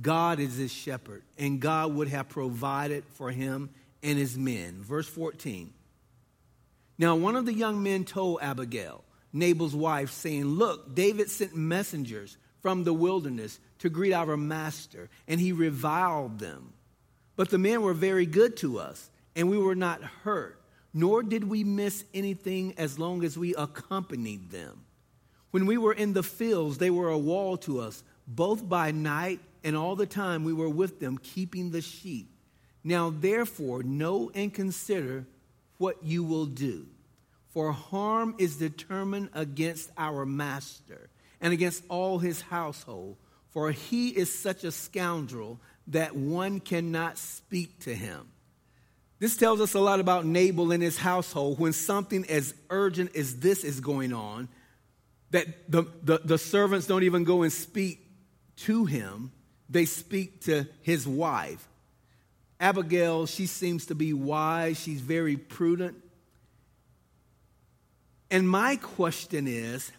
God 0.00 0.38
is 0.38 0.56
his 0.56 0.72
shepherd, 0.72 1.22
and 1.38 1.60
God 1.60 1.94
would 1.94 2.08
have 2.08 2.28
provided 2.28 3.04
for 3.14 3.30
him 3.30 3.70
and 4.02 4.18
his 4.18 4.36
men. 4.36 4.82
Verse 4.82 5.08
14. 5.08 5.72
Now, 6.98 7.16
one 7.16 7.36
of 7.36 7.46
the 7.46 7.52
young 7.52 7.82
men 7.82 8.04
told 8.04 8.40
Abigail, 8.40 9.04
Nabal's 9.32 9.74
wife, 9.74 10.10
saying, 10.10 10.44
Look, 10.46 10.94
David 10.94 11.30
sent 11.30 11.54
messengers 11.54 12.38
from 12.60 12.84
the 12.84 12.94
wilderness 12.94 13.60
to 13.80 13.90
greet 13.90 14.12
our 14.12 14.36
master, 14.36 15.10
and 15.28 15.38
he 15.40 15.52
reviled 15.52 16.38
them. 16.38 16.72
But 17.36 17.50
the 17.50 17.58
men 17.58 17.82
were 17.82 17.94
very 17.94 18.26
good 18.26 18.56
to 18.58 18.78
us, 18.78 19.10
and 19.34 19.50
we 19.50 19.58
were 19.58 19.74
not 19.74 20.02
hurt, 20.02 20.60
nor 20.94 21.22
did 21.22 21.44
we 21.44 21.64
miss 21.64 22.04
anything 22.14 22.74
as 22.78 22.98
long 22.98 23.22
as 23.22 23.36
we 23.36 23.54
accompanied 23.54 24.50
them. 24.50 24.86
When 25.50 25.66
we 25.66 25.76
were 25.76 25.92
in 25.92 26.14
the 26.14 26.22
fields, 26.22 26.78
they 26.78 26.90
were 26.90 27.10
a 27.10 27.18
wall 27.18 27.58
to 27.58 27.80
us, 27.80 28.02
both 28.26 28.66
by 28.66 28.90
night 28.90 29.40
and 29.62 29.76
all 29.76 29.96
the 29.96 30.06
time 30.06 30.44
we 30.44 30.52
were 30.52 30.68
with 30.68 30.98
them, 31.00 31.18
keeping 31.18 31.70
the 31.70 31.82
sheep. 31.82 32.30
Now, 32.82 33.10
therefore, 33.10 33.82
know 33.82 34.30
and 34.34 34.52
consider 34.52 35.26
what 35.78 36.02
you 36.02 36.24
will 36.24 36.46
do. 36.46 36.86
For 37.48 37.72
harm 37.72 38.34
is 38.38 38.56
determined 38.56 39.30
against 39.32 39.90
our 39.96 40.26
master 40.26 41.08
and 41.40 41.52
against 41.52 41.84
all 41.88 42.18
his 42.18 42.40
household, 42.40 43.16
for 43.50 43.70
he 43.70 44.10
is 44.10 44.32
such 44.32 44.64
a 44.64 44.72
scoundrel 44.72 45.60
that 45.88 46.14
one 46.14 46.60
cannot 46.60 47.18
speak 47.18 47.78
to 47.80 47.94
him. 47.94 48.28
This 49.18 49.36
tells 49.36 49.60
us 49.60 49.74
a 49.74 49.80
lot 49.80 50.00
about 50.00 50.26
Nabal 50.26 50.72
and 50.72 50.82
his 50.82 50.98
household. 50.98 51.58
When 51.58 51.72
something 51.72 52.26
as 52.28 52.54
urgent 52.68 53.16
as 53.16 53.36
this 53.36 53.64
is 53.64 53.80
going 53.80 54.12
on, 54.12 54.48
that 55.30 55.70
the, 55.70 55.84
the, 56.02 56.20
the 56.22 56.38
servants 56.38 56.86
don't 56.86 57.02
even 57.04 57.24
go 57.24 57.42
and 57.42 57.52
speak 57.52 58.06
to 58.56 58.84
him, 58.84 59.32
they 59.68 59.86
speak 59.86 60.42
to 60.42 60.66
his 60.82 61.06
wife. 61.06 61.66
Abigail, 62.58 63.26
she 63.26 63.46
seems 63.46 63.86
to 63.86 63.94
be 63.94 64.12
wise, 64.12 64.78
she's 64.80 65.00
very 65.00 65.36
prudent. 65.36 65.96
And 68.30 68.48
my 68.48 68.76
question 68.76 69.46
is 69.46 69.92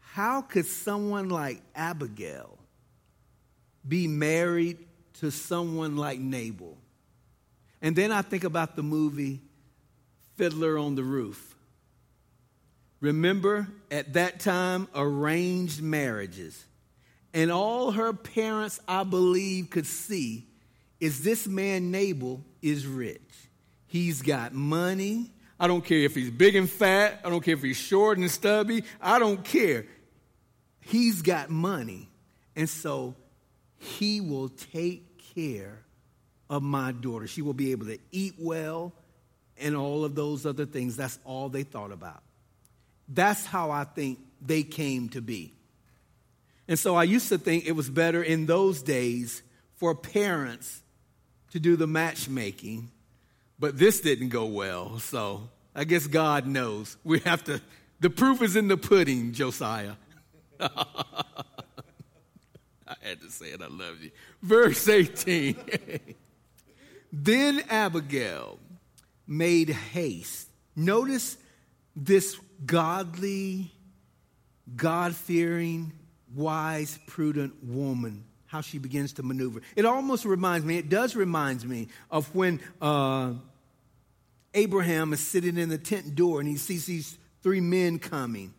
how 0.00 0.42
could 0.42 0.66
someone 0.66 1.28
like 1.28 1.60
Abigail 1.74 2.56
be 3.86 4.06
married 4.06 4.78
to 5.14 5.30
someone 5.30 5.96
like 5.96 6.18
Nabal? 6.18 6.78
And 7.82 7.94
then 7.94 8.12
I 8.12 8.22
think 8.22 8.44
about 8.44 8.76
the 8.76 8.82
movie 8.82 9.40
Fiddler 10.36 10.78
on 10.78 10.94
the 10.94 11.02
Roof. 11.02 11.54
Remember, 13.00 13.68
at 13.90 14.14
that 14.14 14.40
time, 14.40 14.88
arranged 14.94 15.82
marriages. 15.82 16.64
And 17.34 17.50
all 17.50 17.90
her 17.90 18.12
parents, 18.12 18.80
I 18.88 19.04
believe, 19.04 19.68
could 19.68 19.86
see 19.86 20.46
is 21.04 21.22
this 21.22 21.46
man, 21.46 21.90
Nabal, 21.90 22.42
is 22.62 22.86
rich. 22.86 23.20
He's 23.86 24.22
got 24.22 24.54
money. 24.54 25.30
I 25.60 25.66
don't 25.66 25.84
care 25.84 25.98
if 25.98 26.14
he's 26.14 26.30
big 26.30 26.56
and 26.56 26.68
fat. 26.68 27.20
I 27.22 27.28
don't 27.28 27.44
care 27.44 27.52
if 27.52 27.62
he's 27.62 27.76
short 27.76 28.16
and 28.16 28.30
stubby. 28.30 28.84
I 29.02 29.18
don't 29.18 29.44
care. 29.44 29.84
He's 30.80 31.20
got 31.20 31.50
money. 31.50 32.08
And 32.56 32.70
so 32.70 33.16
he 33.76 34.22
will 34.22 34.48
take 34.48 35.34
care 35.34 35.82
of 36.48 36.62
my 36.62 36.92
daughter. 36.92 37.26
She 37.26 37.42
will 37.42 37.52
be 37.52 37.72
able 37.72 37.84
to 37.84 37.98
eat 38.10 38.36
well 38.38 38.94
and 39.58 39.76
all 39.76 40.06
of 40.06 40.14
those 40.14 40.46
other 40.46 40.64
things. 40.64 40.96
That's 40.96 41.18
all 41.26 41.50
they 41.50 41.64
thought 41.64 41.92
about. 41.92 42.22
That's 43.10 43.44
how 43.44 43.70
I 43.70 43.84
think 43.84 44.20
they 44.40 44.62
came 44.62 45.10
to 45.10 45.20
be. 45.20 45.52
And 46.66 46.78
so 46.78 46.94
I 46.94 47.02
used 47.02 47.28
to 47.28 47.36
think 47.36 47.66
it 47.66 47.72
was 47.72 47.90
better 47.90 48.22
in 48.22 48.46
those 48.46 48.80
days 48.80 49.42
for 49.76 49.94
parents 49.94 50.80
to 51.54 51.60
do 51.60 51.76
the 51.76 51.86
matchmaking, 51.86 52.90
but 53.60 53.78
this 53.78 54.00
didn't 54.00 54.30
go 54.30 54.44
well. 54.44 54.98
So 54.98 55.48
I 55.72 55.84
guess 55.84 56.08
God 56.08 56.48
knows. 56.48 56.96
We 57.04 57.20
have 57.20 57.44
to, 57.44 57.60
the 58.00 58.10
proof 58.10 58.42
is 58.42 58.56
in 58.56 58.66
the 58.66 58.76
pudding, 58.76 59.32
Josiah. 59.32 59.92
I 60.60 60.66
had 63.00 63.20
to 63.20 63.30
say 63.30 63.46
it, 63.46 63.62
I 63.62 63.68
love 63.68 64.02
you. 64.02 64.10
Verse 64.42 64.88
18. 64.88 65.56
then 67.12 67.62
Abigail 67.70 68.58
made 69.24 69.70
haste. 69.70 70.48
Notice 70.74 71.36
this 71.94 72.36
godly, 72.66 73.70
God 74.74 75.14
fearing, 75.14 75.92
wise, 76.34 76.98
prudent 77.06 77.62
woman, 77.62 78.24
how 78.54 78.60
she 78.60 78.78
begins 78.78 79.14
to 79.14 79.24
maneuver. 79.24 79.60
It 79.74 79.84
almost 79.84 80.24
reminds 80.24 80.64
me, 80.64 80.78
it 80.78 80.88
does 80.88 81.16
remind 81.16 81.68
me 81.68 81.88
of 82.08 82.32
when 82.36 82.60
uh, 82.80 83.32
Abraham 84.54 85.12
is 85.12 85.18
sitting 85.18 85.58
in 85.58 85.70
the 85.70 85.76
tent 85.76 86.14
door 86.14 86.38
and 86.38 86.48
he 86.48 86.56
sees 86.56 86.86
these 86.86 87.18
three 87.42 87.60
men 87.60 87.98
coming. 87.98 88.54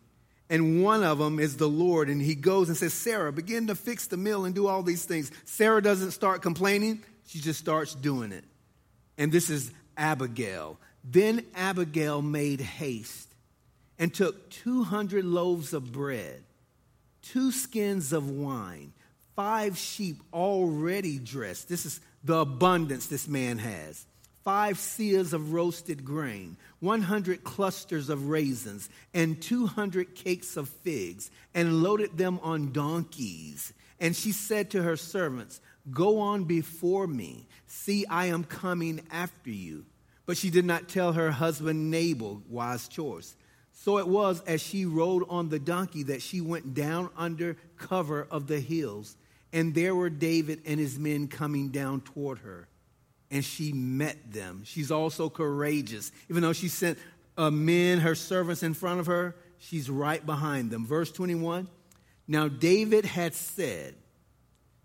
And 0.50 0.84
one 0.84 1.02
of 1.02 1.16
them 1.16 1.38
is 1.38 1.56
the 1.56 1.66
Lord, 1.66 2.10
and 2.10 2.20
he 2.20 2.34
goes 2.34 2.68
and 2.68 2.76
says, 2.76 2.92
Sarah, 2.92 3.32
begin 3.32 3.68
to 3.68 3.74
fix 3.74 4.06
the 4.06 4.18
mill 4.18 4.44
and 4.44 4.54
do 4.54 4.66
all 4.66 4.82
these 4.82 5.06
things. 5.06 5.32
Sarah 5.46 5.82
doesn't 5.82 6.10
start 6.10 6.42
complaining, 6.42 7.02
she 7.26 7.40
just 7.40 7.58
starts 7.58 7.94
doing 7.94 8.32
it. 8.32 8.44
And 9.16 9.32
this 9.32 9.48
is 9.48 9.72
Abigail. 9.96 10.78
Then 11.02 11.42
Abigail 11.54 12.20
made 12.20 12.60
haste 12.60 13.32
and 13.98 14.12
took 14.12 14.50
200 14.50 15.24
loaves 15.24 15.72
of 15.72 15.90
bread, 15.90 16.44
two 17.22 17.50
skins 17.50 18.12
of 18.12 18.28
wine, 18.28 18.92
five 19.36 19.78
sheep 19.78 20.22
already 20.32 21.18
dressed. 21.18 21.68
This 21.68 21.86
is 21.86 22.00
the 22.24 22.38
abundance 22.38 23.06
this 23.06 23.28
man 23.28 23.58
has. 23.58 24.06
Five 24.42 24.76
seahs 24.76 25.32
of 25.32 25.52
roasted 25.52 26.04
grain, 26.04 26.56
100 26.80 27.44
clusters 27.44 28.08
of 28.08 28.28
raisins, 28.28 28.88
and 29.12 29.40
200 29.42 30.14
cakes 30.14 30.56
of 30.56 30.68
figs, 30.68 31.30
and 31.52 31.82
loaded 31.82 32.16
them 32.16 32.38
on 32.42 32.72
donkeys. 32.72 33.72
And 33.98 34.14
she 34.14 34.32
said 34.32 34.70
to 34.70 34.82
her 34.82 34.96
servants, 34.96 35.60
Go 35.90 36.20
on 36.20 36.44
before 36.44 37.06
me. 37.06 37.46
See, 37.66 38.06
I 38.06 38.26
am 38.26 38.44
coming 38.44 39.00
after 39.10 39.50
you. 39.50 39.84
But 40.26 40.36
she 40.36 40.50
did 40.50 40.64
not 40.64 40.88
tell 40.88 41.12
her 41.12 41.30
husband 41.30 41.90
Nabal 41.90 42.42
wise 42.48 42.88
choice. 42.88 43.36
So 43.72 43.98
it 43.98 44.08
was 44.08 44.40
as 44.42 44.60
she 44.60 44.86
rode 44.86 45.24
on 45.28 45.48
the 45.48 45.58
donkey 45.58 46.04
that 46.04 46.22
she 46.22 46.40
went 46.40 46.74
down 46.74 47.10
under 47.16 47.56
cover 47.76 48.26
of 48.30 48.46
the 48.48 48.58
hills. 48.58 49.16
And 49.52 49.74
there 49.74 49.94
were 49.94 50.10
David 50.10 50.62
and 50.66 50.78
his 50.78 50.98
men 50.98 51.28
coming 51.28 51.68
down 51.68 52.00
toward 52.00 52.40
her. 52.40 52.68
And 53.30 53.44
she 53.44 53.72
met 53.72 54.32
them. 54.32 54.62
She's 54.64 54.90
also 54.90 55.28
courageous. 55.28 56.12
Even 56.28 56.42
though 56.42 56.52
she 56.52 56.68
sent 56.68 56.98
uh, 57.36 57.50
men, 57.50 57.98
her 58.00 58.14
servants, 58.14 58.62
in 58.62 58.74
front 58.74 59.00
of 59.00 59.06
her, 59.06 59.36
she's 59.58 59.90
right 59.90 60.24
behind 60.24 60.70
them. 60.70 60.86
Verse 60.86 61.10
21 61.10 61.68
Now 62.28 62.48
David 62.48 63.04
had 63.04 63.34
said, 63.34 63.94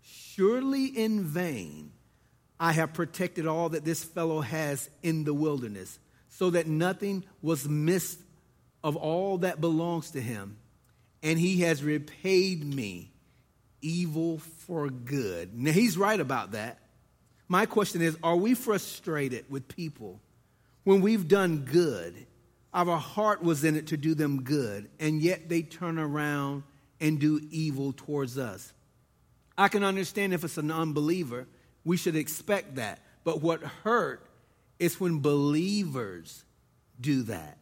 Surely 0.02 0.86
in 0.86 1.24
vain 1.24 1.92
I 2.58 2.72
have 2.72 2.94
protected 2.94 3.46
all 3.46 3.70
that 3.70 3.84
this 3.84 4.04
fellow 4.04 4.40
has 4.40 4.88
in 5.02 5.24
the 5.24 5.34
wilderness, 5.34 5.98
so 6.28 6.50
that 6.50 6.66
nothing 6.66 7.24
was 7.40 7.68
missed 7.68 8.20
of 8.82 8.96
all 8.96 9.38
that 9.38 9.60
belongs 9.60 10.12
to 10.12 10.20
him. 10.20 10.56
And 11.22 11.38
he 11.38 11.60
has 11.60 11.84
repaid 11.84 12.64
me 12.64 13.11
evil 13.82 14.38
for 14.38 14.88
good. 14.88 15.58
Now, 15.58 15.72
he's 15.72 15.98
right 15.98 16.18
about 16.18 16.52
that. 16.52 16.78
My 17.48 17.66
question 17.66 18.00
is 18.00 18.16
Are 18.22 18.36
we 18.36 18.54
frustrated 18.54 19.44
with 19.50 19.68
people 19.68 20.20
when 20.84 21.02
we've 21.02 21.28
done 21.28 21.58
good? 21.70 22.26
Our 22.72 22.96
heart 22.96 23.42
was 23.42 23.64
in 23.64 23.76
it 23.76 23.88
to 23.88 23.98
do 23.98 24.14
them 24.14 24.44
good, 24.44 24.88
and 24.98 25.20
yet 25.20 25.50
they 25.50 25.60
turn 25.60 25.98
around 25.98 26.62
and 27.00 27.18
do 27.18 27.46
evil 27.50 27.92
towards 27.94 28.38
us. 28.38 28.72
I 29.58 29.68
can 29.68 29.84
understand 29.84 30.32
if 30.32 30.44
it's 30.44 30.56
an 30.56 30.70
unbeliever, 30.70 31.46
we 31.84 31.98
should 31.98 32.16
expect 32.16 32.76
that. 32.76 33.00
But 33.24 33.42
what 33.42 33.60
hurt 33.60 34.26
is 34.78 34.98
when 34.98 35.20
believers 35.20 36.44
do 37.00 37.22
that. 37.24 37.58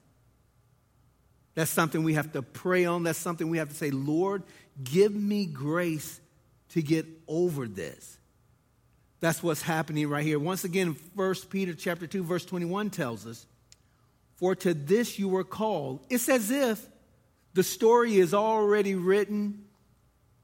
That's 1.55 1.71
something 1.71 2.03
we 2.03 2.15
have 2.15 2.33
to 2.33 2.43
pray 2.43 2.85
on. 2.85 3.03
That's 3.03 3.19
something 3.19 3.49
we 3.51 3.59
have 3.59 3.69
to 3.69 3.75
say, 3.75 3.91
Lord, 3.91 4.43
give 4.83 5.15
me 5.15 5.47
grace 5.47 6.21
to 6.71 6.83
get 6.83 7.07
over 7.27 7.67
this. 7.67 8.19
That's 9.21 9.43
what's 9.43 9.63
happening 9.63 10.09
right 10.09 10.25
here. 10.25 10.39
Once 10.39 10.65
again, 10.65 10.97
1 11.15 11.35
Peter 11.51 11.75
chapter 11.75 12.07
2, 12.07 12.25
verse 12.25 12.45
21 12.45 12.91
tells 12.91 13.27
us, 13.27 13.47
For 14.37 14.55
to 14.57 14.73
this 14.73 15.19
you 15.19 15.29
were 15.29 15.45
called. 15.45 16.07
It's 16.09 16.29
as 16.29 16.51
if 16.51 16.87
the 17.53 17.63
story 17.63 18.17
is 18.17 18.33
already 18.33 18.95
written 18.95 19.65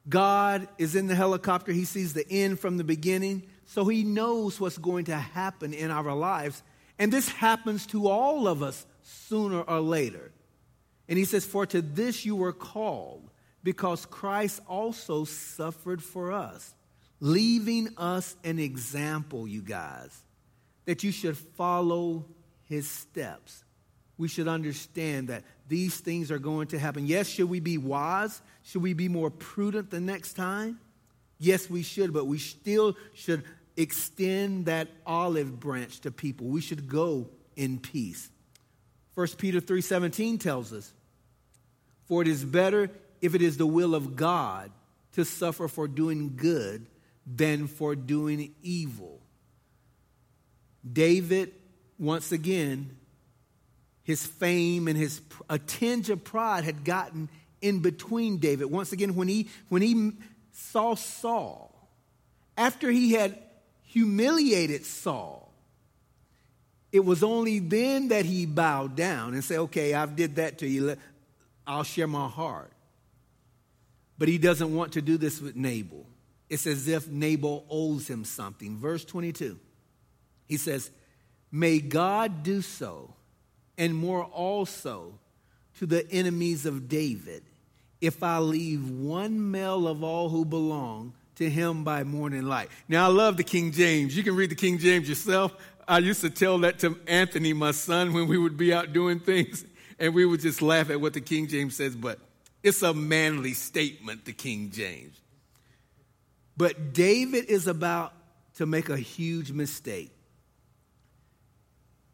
God 0.08 0.68
is 0.78 0.94
in 0.94 1.06
the 1.06 1.14
helicopter. 1.14 1.72
He 1.72 1.84
sees 1.84 2.12
the 2.12 2.26
end 2.30 2.60
from 2.60 2.76
the 2.76 2.84
beginning. 2.84 3.44
So 3.66 3.84
he 3.86 4.04
knows 4.04 4.60
what's 4.60 4.78
going 4.78 5.06
to 5.06 5.16
happen 5.16 5.74
in 5.74 5.90
our 5.90 6.14
lives. 6.14 6.62
And 6.98 7.12
this 7.12 7.28
happens 7.28 7.86
to 7.88 8.08
all 8.08 8.46
of 8.46 8.62
us 8.62 8.86
sooner 9.02 9.62
or 9.62 9.80
later. 9.80 10.30
And 11.08 11.18
he 11.18 11.24
says, 11.24 11.44
For 11.44 11.66
to 11.66 11.82
this 11.82 12.24
you 12.24 12.36
were 12.36 12.52
called, 12.52 13.30
because 13.62 14.06
Christ 14.06 14.60
also 14.68 15.24
suffered 15.24 16.02
for 16.02 16.32
us, 16.32 16.74
leaving 17.20 17.88
us 17.96 18.36
an 18.44 18.58
example, 18.58 19.46
you 19.46 19.62
guys, 19.62 20.16
that 20.84 21.02
you 21.02 21.12
should 21.12 21.36
follow 21.36 22.24
his 22.64 22.88
steps. 22.88 23.64
We 24.18 24.28
should 24.28 24.48
understand 24.48 25.28
that 25.28 25.44
these 25.68 25.98
things 25.98 26.30
are 26.30 26.38
going 26.38 26.68
to 26.68 26.78
happen. 26.78 27.06
Yes, 27.06 27.28
should 27.28 27.50
we 27.50 27.60
be 27.60 27.76
wise? 27.76 28.40
Should 28.62 28.82
we 28.82 28.94
be 28.94 29.08
more 29.08 29.30
prudent 29.30 29.90
the 29.90 30.00
next 30.00 30.34
time? 30.34 30.80
Yes, 31.38 31.68
we 31.68 31.82
should, 31.82 32.12
but 32.12 32.26
we 32.26 32.38
still 32.38 32.96
should 33.14 33.44
extend 33.76 34.66
that 34.66 34.88
olive 35.04 35.60
branch 35.60 36.00
to 36.00 36.10
people. 36.10 36.46
We 36.46 36.62
should 36.62 36.88
go 36.88 37.28
in 37.56 37.78
peace. 37.78 38.30
1 39.14 39.26
Peter 39.38 39.60
3:17 39.60 40.38
tells 40.38 40.72
us, 40.72 40.92
"For 42.06 42.22
it 42.22 42.28
is 42.28 42.44
better 42.44 42.90
if 43.20 43.34
it 43.34 43.42
is 43.42 43.56
the 43.56 43.66
will 43.66 43.94
of 43.94 44.16
God 44.16 44.70
to 45.12 45.24
suffer 45.24 45.68
for 45.68 45.88
doing 45.88 46.36
good 46.36 46.86
than 47.26 47.66
for 47.66 47.94
doing 47.94 48.54
evil." 48.62 49.20
David 50.90 51.52
once 51.98 52.32
again 52.32 52.96
his 54.02 54.24
fame 54.24 54.86
and 54.86 54.96
his 54.96 55.20
a 55.50 55.58
tinge 55.58 56.10
of 56.10 56.22
pride 56.22 56.62
had 56.62 56.84
gotten 56.84 57.28
in 57.60 57.80
between 57.80 58.38
David. 58.38 58.66
Once 58.66 58.92
again, 58.92 59.16
when 59.16 59.26
he 59.26 59.48
when 59.68 59.82
he 59.82 60.12
saw 60.52 60.94
Saul, 60.94 61.90
after 62.56 62.90
he 62.90 63.12
had 63.12 63.42
humiliated 63.82 64.84
Saul, 64.84 65.52
it 66.92 67.04
was 67.04 67.24
only 67.24 67.58
then 67.58 68.08
that 68.08 68.26
he 68.26 68.46
bowed 68.46 68.94
down 68.94 69.34
and 69.34 69.42
said, 69.42 69.58
"Okay, 69.58 69.92
I've 69.92 70.14
did 70.14 70.36
that 70.36 70.58
to 70.58 70.68
you. 70.68 70.96
I'll 71.66 71.84
share 71.84 72.06
my 72.06 72.28
heart." 72.28 72.72
But 74.18 74.28
he 74.28 74.38
doesn't 74.38 74.74
want 74.74 74.92
to 74.92 75.02
do 75.02 75.16
this 75.18 75.40
with 75.40 75.56
Nabal. 75.56 76.06
It's 76.48 76.66
as 76.66 76.88
if 76.88 77.08
Nabal 77.08 77.66
owes 77.68 78.08
him 78.08 78.24
something. 78.24 78.78
Verse 78.78 79.04
22. 79.04 79.58
He 80.46 80.56
says, 80.56 80.90
"May 81.50 81.80
God 81.80 82.42
do 82.42 82.62
so." 82.62 83.16
and 83.78 83.94
more 83.94 84.24
also 84.24 85.18
to 85.78 85.86
the 85.86 86.10
enemies 86.10 86.66
of 86.66 86.88
David, 86.88 87.42
if 88.00 88.22
I 88.22 88.38
leave 88.38 88.88
one 88.88 89.50
male 89.50 89.86
of 89.86 90.02
all 90.02 90.28
who 90.28 90.44
belong 90.44 91.12
to 91.36 91.50
him 91.50 91.84
by 91.84 92.02
morning 92.02 92.44
light. 92.44 92.70
Now, 92.88 93.06
I 93.06 93.12
love 93.12 93.36
the 93.36 93.44
King 93.44 93.72
James. 93.72 94.16
You 94.16 94.22
can 94.22 94.34
read 94.36 94.50
the 94.50 94.56
King 94.56 94.78
James 94.78 95.08
yourself. 95.08 95.54
I 95.86 95.98
used 95.98 96.22
to 96.22 96.30
tell 96.30 96.58
that 96.60 96.78
to 96.80 96.98
Anthony, 97.06 97.52
my 97.52 97.72
son, 97.72 98.12
when 98.12 98.26
we 98.26 98.38
would 98.38 98.56
be 98.56 98.72
out 98.72 98.92
doing 98.92 99.20
things, 99.20 99.64
and 99.98 100.14
we 100.14 100.24
would 100.24 100.40
just 100.40 100.62
laugh 100.62 100.90
at 100.90 101.00
what 101.00 101.12
the 101.12 101.20
King 101.20 101.48
James 101.48 101.76
says, 101.76 101.94
but 101.94 102.18
it's 102.62 102.82
a 102.82 102.92
manly 102.92 103.54
statement, 103.54 104.24
the 104.24 104.32
King 104.32 104.70
James. 104.70 105.18
But 106.56 106.92
David 106.92 107.46
is 107.46 107.66
about 107.66 108.12
to 108.56 108.66
make 108.66 108.88
a 108.88 108.96
huge 108.96 109.52
mistake 109.52 110.10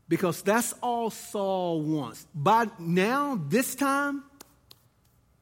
because 0.09 0.43
that's 0.43 0.75
all 0.83 1.11
Saul 1.11 1.81
wants. 1.81 2.27
By 2.35 2.67
now, 2.79 3.41
this 3.49 3.75
time, 3.75 4.25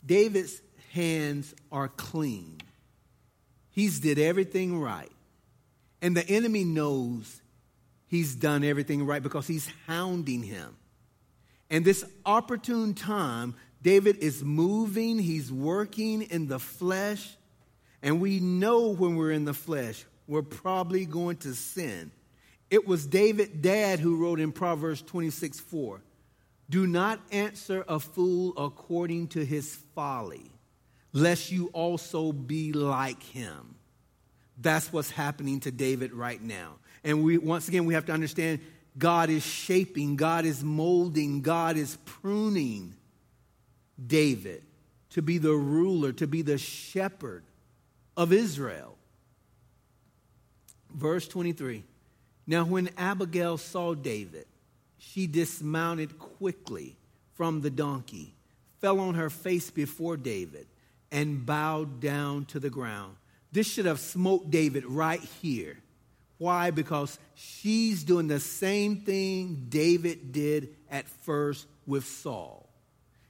David's 0.04 0.60
hands 0.92 1.54
are 1.72 1.88
clean. 1.88 2.60
He's 3.70 4.00
did 4.00 4.18
everything 4.18 4.78
right. 4.78 5.10
And 6.02 6.16
the 6.16 6.26
enemy 6.28 6.64
knows 6.64 7.40
he's 8.06 8.34
done 8.34 8.64
everything 8.64 9.06
right 9.06 9.22
because 9.22 9.46
he's 9.46 9.68
hounding 9.86 10.42
him. 10.42 10.76
And 11.70 11.84
this 11.84 12.04
opportune 12.26 12.94
time, 12.94 13.54
David 13.82 14.18
is 14.18 14.42
moving, 14.42 15.18
he's 15.18 15.52
working 15.52 16.22
in 16.22 16.48
the 16.48 16.58
flesh 16.58 17.36
And 18.02 18.20
we 18.20 18.40
know 18.40 18.88
when 18.94 19.16
we're 19.16 19.32
in 19.32 19.44
the 19.44 19.54
flesh, 19.54 20.04
we're 20.26 20.42
probably 20.42 21.06
going 21.06 21.36
to 21.38 21.54
sin. 21.54 22.10
It 22.70 22.86
was 22.86 23.06
David, 23.06 23.62
dad, 23.62 24.00
who 24.00 24.16
wrote 24.16 24.40
in 24.40 24.52
Proverbs 24.52 25.02
26 25.02 25.60
4 25.60 26.00
Do 26.68 26.86
not 26.86 27.20
answer 27.32 27.84
a 27.88 27.98
fool 27.98 28.54
according 28.56 29.28
to 29.28 29.44
his 29.44 29.74
folly, 29.94 30.50
lest 31.12 31.50
you 31.50 31.68
also 31.72 32.32
be 32.32 32.72
like 32.72 33.22
him. 33.22 33.74
That's 34.56 34.92
what's 34.92 35.10
happening 35.10 35.60
to 35.60 35.70
David 35.70 36.12
right 36.12 36.40
now. 36.40 36.76
And 37.02 37.24
we, 37.24 37.38
once 37.38 37.66
again, 37.68 37.86
we 37.86 37.94
have 37.94 38.06
to 38.06 38.12
understand 38.12 38.60
God 38.98 39.30
is 39.30 39.44
shaping, 39.44 40.16
God 40.16 40.44
is 40.44 40.64
molding, 40.64 41.42
God 41.42 41.76
is 41.76 41.96
pruning 42.04 42.94
David 44.04 44.62
to 45.10 45.22
be 45.22 45.38
the 45.38 45.54
ruler, 45.54 46.12
to 46.12 46.26
be 46.26 46.42
the 46.42 46.58
shepherd 46.58 47.44
of 48.16 48.32
Israel. 48.32 48.96
Verse 50.94 51.28
23 51.28 51.84
Now, 52.46 52.64
when 52.64 52.90
Abigail 52.96 53.58
saw 53.58 53.94
David, 53.94 54.46
she 54.98 55.26
dismounted 55.26 56.18
quickly 56.18 56.96
from 57.34 57.60
the 57.60 57.70
donkey, 57.70 58.34
fell 58.80 59.00
on 59.00 59.14
her 59.14 59.30
face 59.30 59.70
before 59.70 60.16
David, 60.16 60.66
and 61.10 61.44
bowed 61.44 62.00
down 62.00 62.44
to 62.46 62.60
the 62.60 62.70
ground. 62.70 63.16
This 63.52 63.66
should 63.66 63.86
have 63.86 63.98
smote 63.98 64.50
David 64.50 64.84
right 64.84 65.20
here. 65.42 65.78
Why? 66.40 66.70
Because 66.70 67.18
she's 67.34 68.02
doing 68.02 68.26
the 68.26 68.40
same 68.40 69.02
thing 69.02 69.66
David 69.68 70.32
did 70.32 70.74
at 70.90 71.06
first 71.06 71.66
with 71.86 72.06
Saul. 72.06 72.66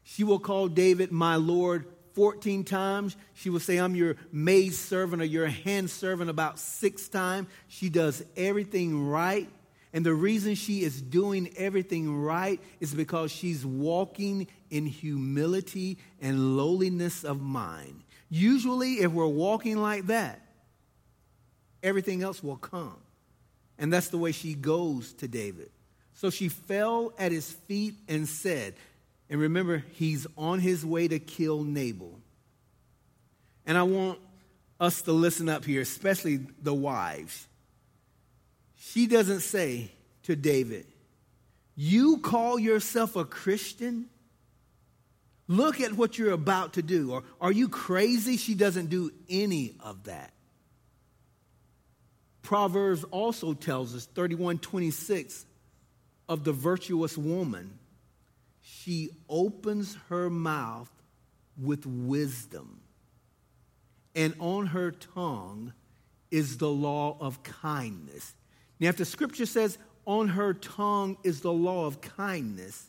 She 0.04 0.22
will 0.22 0.38
call 0.38 0.68
David 0.68 1.10
my 1.10 1.34
Lord 1.34 1.86
14 2.14 2.62
times. 2.62 3.16
She 3.34 3.50
will 3.50 3.58
say, 3.58 3.78
I'm 3.78 3.96
your 3.96 4.14
maid 4.30 4.74
servant 4.74 5.22
or 5.22 5.24
your 5.24 5.48
hand 5.48 5.90
servant 5.90 6.30
about 6.30 6.60
six 6.60 7.08
times. 7.08 7.48
She 7.66 7.88
does 7.88 8.22
everything 8.36 9.08
right. 9.08 9.48
And 9.92 10.06
the 10.06 10.14
reason 10.14 10.54
she 10.54 10.84
is 10.84 11.02
doing 11.02 11.52
everything 11.56 12.14
right 12.16 12.60
is 12.78 12.94
because 12.94 13.32
she's 13.32 13.66
walking 13.66 14.46
in 14.70 14.86
humility 14.86 15.98
and 16.20 16.56
lowliness 16.56 17.24
of 17.24 17.40
mind. 17.40 18.04
Usually, 18.28 19.00
if 19.00 19.10
we're 19.10 19.26
walking 19.26 19.78
like 19.78 20.06
that, 20.06 20.46
everything 21.82 22.22
else 22.22 22.42
will 22.42 22.56
come. 22.56 22.96
And 23.78 23.92
that's 23.92 24.08
the 24.08 24.18
way 24.18 24.32
she 24.32 24.54
goes 24.54 25.12
to 25.14 25.28
David. 25.28 25.70
So 26.14 26.30
she 26.30 26.48
fell 26.48 27.12
at 27.18 27.32
his 27.32 27.50
feet 27.50 27.94
and 28.08 28.28
said, 28.28 28.74
and 29.30 29.40
remember, 29.40 29.84
he's 29.92 30.26
on 30.36 30.58
his 30.58 30.84
way 30.84 31.06
to 31.06 31.20
kill 31.20 31.62
Nabal. 31.62 32.18
And 33.64 33.78
I 33.78 33.84
want 33.84 34.18
us 34.80 35.02
to 35.02 35.12
listen 35.12 35.48
up 35.48 35.64
here, 35.64 35.80
especially 35.80 36.40
the 36.60 36.74
wives. 36.74 37.46
She 38.76 39.06
doesn't 39.06 39.40
say 39.40 39.92
to 40.24 40.34
David, 40.34 40.86
You 41.76 42.18
call 42.18 42.58
yourself 42.58 43.14
a 43.14 43.24
Christian? 43.24 44.06
Look 45.46 45.80
at 45.80 45.92
what 45.92 46.18
you're 46.18 46.32
about 46.32 46.74
to 46.74 46.82
do. 46.82 47.12
Or 47.12 47.22
are 47.40 47.52
you 47.52 47.68
crazy? 47.68 48.36
She 48.36 48.54
doesn't 48.54 48.90
do 48.90 49.12
any 49.28 49.74
of 49.80 50.04
that. 50.04 50.32
Proverbs 52.42 53.04
also 53.04 53.52
tells 53.54 53.94
us, 53.94 54.06
3126, 54.06 55.46
of 56.28 56.44
the 56.44 56.52
virtuous 56.52 57.18
woman. 57.18 57.78
She 58.62 59.10
opens 59.28 59.96
her 60.08 60.30
mouth 60.30 60.90
with 61.60 61.84
wisdom, 61.86 62.80
and 64.14 64.34
on 64.38 64.66
her 64.66 64.90
tongue 64.90 65.72
is 66.30 66.58
the 66.58 66.70
law 66.70 67.16
of 67.20 67.42
kindness. 67.42 68.34
Now, 68.78 68.88
if 68.88 68.96
the 68.96 69.04
scripture 69.04 69.46
says 69.46 69.76
on 70.06 70.28
her 70.28 70.54
tongue 70.54 71.16
is 71.24 71.40
the 71.40 71.52
law 71.52 71.86
of 71.86 72.00
kindness, 72.00 72.88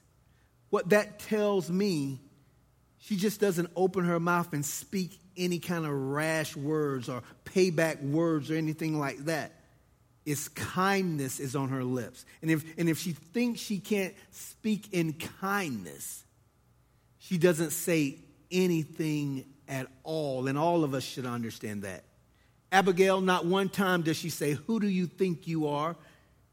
what 0.70 0.90
that 0.90 1.20
tells 1.20 1.70
me 1.70 2.22
she 3.00 3.18
just 3.18 3.42
doesn't 3.42 3.70
open 3.76 4.06
her 4.06 4.20
mouth 4.20 4.54
and 4.54 4.64
speak 4.64 5.20
any 5.38 5.60
kind 5.60 5.86
of 5.86 5.92
rash 5.92 6.56
words 6.56 7.10
or 7.10 7.24
payback 7.46 8.02
words 8.02 8.52
or 8.52 8.56
anything 8.56 9.00
like 9.00 9.18
that. 9.26 9.54
It's 10.26 10.50
kindness 10.50 11.40
is 11.40 11.56
on 11.56 11.70
her 11.70 11.84
lips. 11.84 12.26
And 12.42 12.52
if, 12.52 12.64
and 12.78 12.88
if 12.88 13.00
she 13.00 13.14
thinks 13.14 13.60
she 13.60 13.80
can't 13.80 14.14
speak 14.32 14.94
in 14.94 15.14
kindness, 15.14 16.24
she 17.18 17.38
doesn't 17.38 17.72
say 17.72 18.18
anything 18.52 19.46
at 19.68 19.88
all. 20.04 20.48
And 20.48 20.58
all 20.58 20.84
of 20.84 20.94
us 20.94 21.04
should 21.04 21.26
understand 21.26 21.84
that. 21.84 22.04
Abigail, 22.72 23.20
not 23.20 23.46
one 23.46 23.70
time 23.70 24.04
does 24.04 24.18
she 24.18 24.30
say, 24.30 24.54
Who 24.54 24.80
do 24.80 24.88
you 24.88 25.08
think 25.08 25.48
you 25.48 25.68
are? 25.68 25.96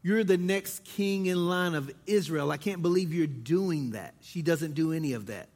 You're 0.02 0.24
the 0.24 0.38
next 0.38 0.84
king 0.84 1.26
in 1.26 1.48
line 1.48 1.74
of 1.74 1.90
Israel. 2.06 2.50
I 2.50 2.56
can't 2.56 2.80
believe 2.80 3.12
you're 3.12 3.26
doing 3.26 3.90
that. 3.90 4.14
She 4.20 4.42
doesn't 4.42 4.74
do 4.74 4.92
any 4.92 5.12
of 5.12 5.26
that. 5.26 5.48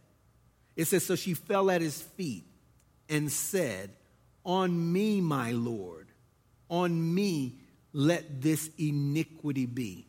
It 0.76 0.87
says, 0.87 1.04
So 1.04 1.16
she 1.16 1.35
fell 1.35 1.70
at 1.70 1.80
his 1.80 2.00
feet 2.00 2.44
and 3.12 3.31
said, 3.31 3.90
On 4.44 4.92
me, 4.92 5.20
my 5.20 5.53
Lord, 5.53 6.09
on 6.68 7.14
me 7.14 7.59
let 7.92 8.40
this 8.40 8.70
iniquity 8.79 9.66
be. 9.66 10.07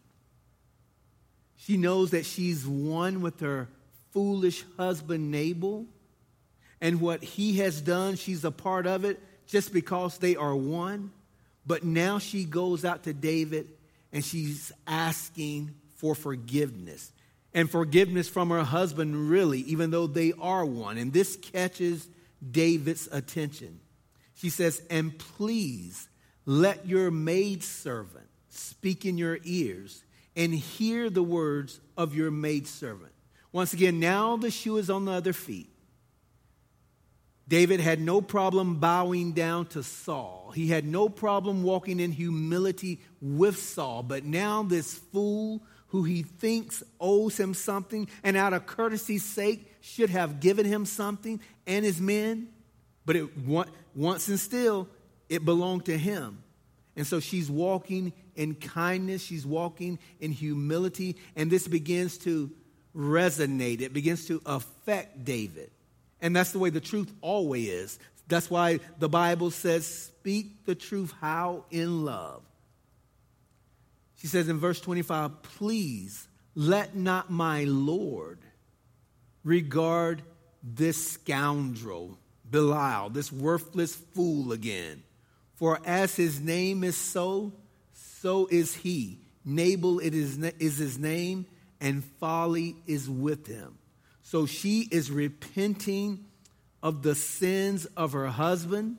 She 1.57 1.77
knows 1.77 2.11
that 2.11 2.25
she's 2.25 2.65
one 2.65 3.21
with 3.21 3.41
her 3.41 3.67
foolish 4.11 4.63
husband 4.77 5.29
Nabal, 5.29 5.85
and 6.81 7.01
what 7.01 7.23
he 7.23 7.57
has 7.57 7.81
done, 7.81 8.15
she's 8.15 8.43
a 8.43 8.51
part 8.51 8.87
of 8.87 9.05
it 9.05 9.21
just 9.47 9.73
because 9.73 10.17
they 10.17 10.35
are 10.35 10.55
one. 10.55 11.11
But 11.65 11.83
now 11.83 12.19
she 12.19 12.43
goes 12.43 12.83
out 12.83 13.03
to 13.03 13.13
David 13.13 13.69
and 14.11 14.23
she's 14.23 14.71
asking 14.85 15.73
for 15.95 16.15
forgiveness 16.15 17.11
and 17.53 17.69
forgiveness 17.69 18.27
from 18.27 18.49
her 18.49 18.63
husband, 18.63 19.29
really, 19.29 19.59
even 19.61 19.91
though 19.91 20.07
they 20.07 20.33
are 20.39 20.65
one. 20.65 20.97
And 20.97 21.13
this 21.13 21.37
catches 21.37 22.07
David's 22.51 23.07
attention. 23.11 23.79
She 24.35 24.49
says, 24.49 24.81
And 24.89 25.17
please 25.17 26.07
let 26.45 26.87
your 26.87 27.11
maidservant 27.11 28.27
speak 28.49 29.05
in 29.05 29.17
your 29.17 29.39
ears 29.43 30.03
and 30.35 30.53
hear 30.53 31.09
the 31.09 31.23
words 31.23 31.79
of 31.97 32.15
your 32.15 32.31
maidservant. 32.31 33.11
Once 33.51 33.73
again, 33.73 33.99
now 33.99 34.35
the 34.35 34.49
shoe 34.49 34.77
is 34.77 34.89
on 34.89 35.05
the 35.05 35.11
other 35.11 35.33
feet. 35.33 35.69
David 37.47 37.79
had 37.81 37.99
no 37.99 38.21
problem 38.21 38.79
bowing 38.79 39.33
down 39.33 39.65
to 39.67 39.83
Saul. 39.83 40.51
He 40.55 40.67
had 40.67 40.85
no 40.85 41.09
problem 41.09 41.61
walking 41.61 41.99
in 41.99 42.11
humility 42.11 42.99
with 43.21 43.57
Saul. 43.57 44.01
But 44.01 44.23
now, 44.23 44.63
this 44.63 44.93
fool 44.93 45.61
who 45.87 46.03
he 46.03 46.23
thinks 46.23 46.83
owes 46.99 47.39
him 47.39 47.53
something 47.53 48.07
and 48.23 48.37
out 48.37 48.53
of 48.53 48.65
courtesy's 48.65 49.23
sake 49.23 49.69
should 49.85 50.09
have 50.09 50.39
given 50.39 50.65
him 50.65 50.85
something 50.85 51.41
and 51.67 51.83
his 51.83 51.99
men, 51.99 52.47
but 53.05 53.17
it 53.17 53.29
once 53.93 54.29
and 54.29 54.39
still 54.39 54.87
it 55.27 55.43
belonged 55.43 55.85
to 55.85 55.97
him. 55.97 56.41
And 56.95 57.05
so 57.05 57.19
she's 57.19 57.51
walking 57.51 58.13
in 58.35 58.55
kindness, 58.55 59.21
she's 59.21 59.45
walking 59.45 59.99
in 60.21 60.31
humility, 60.31 61.17
and 61.35 61.51
this 61.51 61.67
begins 61.67 62.17
to 62.19 62.49
resonate. 62.95 63.81
It 63.81 63.91
begins 63.91 64.25
to 64.27 64.41
affect 64.45 65.25
David. 65.25 65.69
And 66.21 66.33
that's 66.33 66.53
the 66.53 66.59
way 66.59 66.69
the 66.69 66.79
truth 66.79 67.11
always 67.19 67.67
is. 67.67 67.99
That's 68.29 68.49
why 68.49 68.79
the 68.99 69.09
Bible 69.09 69.51
says, 69.51 69.85
speak 69.85 70.65
the 70.65 70.75
truth 70.75 71.13
how? 71.19 71.65
In 71.71 72.05
love. 72.05 72.41
She 74.15 74.27
says 74.27 74.47
in 74.47 74.59
verse 74.59 74.79
25, 74.79 75.41
Please 75.41 76.25
let 76.55 76.95
not 76.95 77.29
my 77.29 77.65
Lord 77.65 78.39
regard 79.43 80.21
this 80.61 81.11
scoundrel, 81.11 82.17
Belial, 82.49 83.09
this 83.09 83.31
worthless 83.31 83.95
fool 83.95 84.51
again. 84.51 85.03
For 85.55 85.79
as 85.85 86.15
his 86.15 86.39
name 86.39 86.83
is 86.83 86.97
so, 86.97 87.53
so 87.93 88.47
is 88.49 88.75
he. 88.75 89.19
Nabal 89.45 89.99
it 89.99 90.13
is, 90.13 90.37
is 90.37 90.77
his 90.77 90.97
name, 90.97 91.45
and 91.81 92.03
folly 92.03 92.75
is 92.87 93.09
with 93.09 93.47
him. 93.47 93.77
So 94.21 94.45
she 94.45 94.87
is 94.89 95.11
repenting 95.11 96.25
of 96.81 97.01
the 97.01 97.15
sins 97.15 97.85
of 97.97 98.13
her 98.13 98.27
husband, 98.27 98.97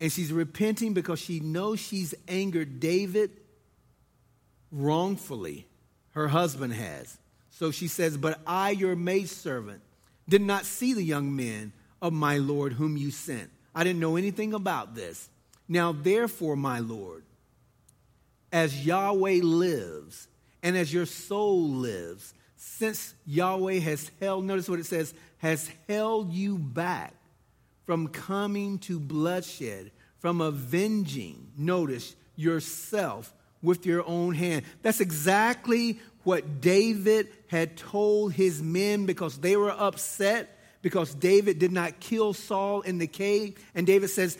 and 0.00 0.12
she's 0.12 0.32
repenting 0.32 0.94
because 0.94 1.18
she 1.18 1.40
knows 1.40 1.80
she's 1.80 2.14
angered 2.28 2.80
David 2.80 3.30
wrongfully. 4.70 5.66
Her 6.10 6.28
husband 6.28 6.72
has. 6.72 7.18
So 7.58 7.72
she 7.72 7.88
says, 7.88 8.16
But 8.16 8.38
I, 8.46 8.70
your 8.70 8.94
maidservant, 8.94 9.80
did 10.28 10.42
not 10.42 10.64
see 10.64 10.94
the 10.94 11.02
young 11.02 11.34
men 11.34 11.72
of 12.00 12.12
my 12.12 12.38
Lord 12.38 12.74
whom 12.74 12.96
you 12.96 13.10
sent. 13.10 13.50
I 13.74 13.82
didn't 13.82 13.98
know 13.98 14.14
anything 14.14 14.54
about 14.54 14.94
this. 14.94 15.28
Now, 15.66 15.90
therefore, 15.90 16.54
my 16.54 16.78
Lord, 16.78 17.24
as 18.52 18.86
Yahweh 18.86 19.40
lives 19.42 20.28
and 20.62 20.76
as 20.76 20.94
your 20.94 21.04
soul 21.04 21.68
lives, 21.68 22.32
since 22.54 23.12
Yahweh 23.26 23.80
has 23.80 24.08
held, 24.20 24.44
notice 24.44 24.68
what 24.68 24.78
it 24.78 24.86
says, 24.86 25.12
has 25.38 25.68
held 25.88 26.32
you 26.32 26.58
back 26.58 27.12
from 27.86 28.06
coming 28.06 28.78
to 28.80 29.00
bloodshed, 29.00 29.90
from 30.20 30.40
avenging, 30.40 31.48
notice, 31.56 32.14
yourself 32.36 33.34
with 33.62 33.86
your 33.86 34.06
own 34.06 34.34
hand. 34.34 34.64
That's 34.82 35.00
exactly 35.00 36.00
what 36.24 36.60
David 36.60 37.28
had 37.48 37.76
told 37.76 38.32
his 38.32 38.62
men 38.62 39.06
because 39.06 39.38
they 39.38 39.56
were 39.56 39.70
upset 39.70 40.58
because 40.82 41.14
David 41.14 41.58
did 41.58 41.72
not 41.72 42.00
kill 42.00 42.32
Saul 42.34 42.82
in 42.82 42.98
the 42.98 43.06
cave. 43.06 43.56
And 43.74 43.86
David 43.86 44.10
says, 44.10 44.38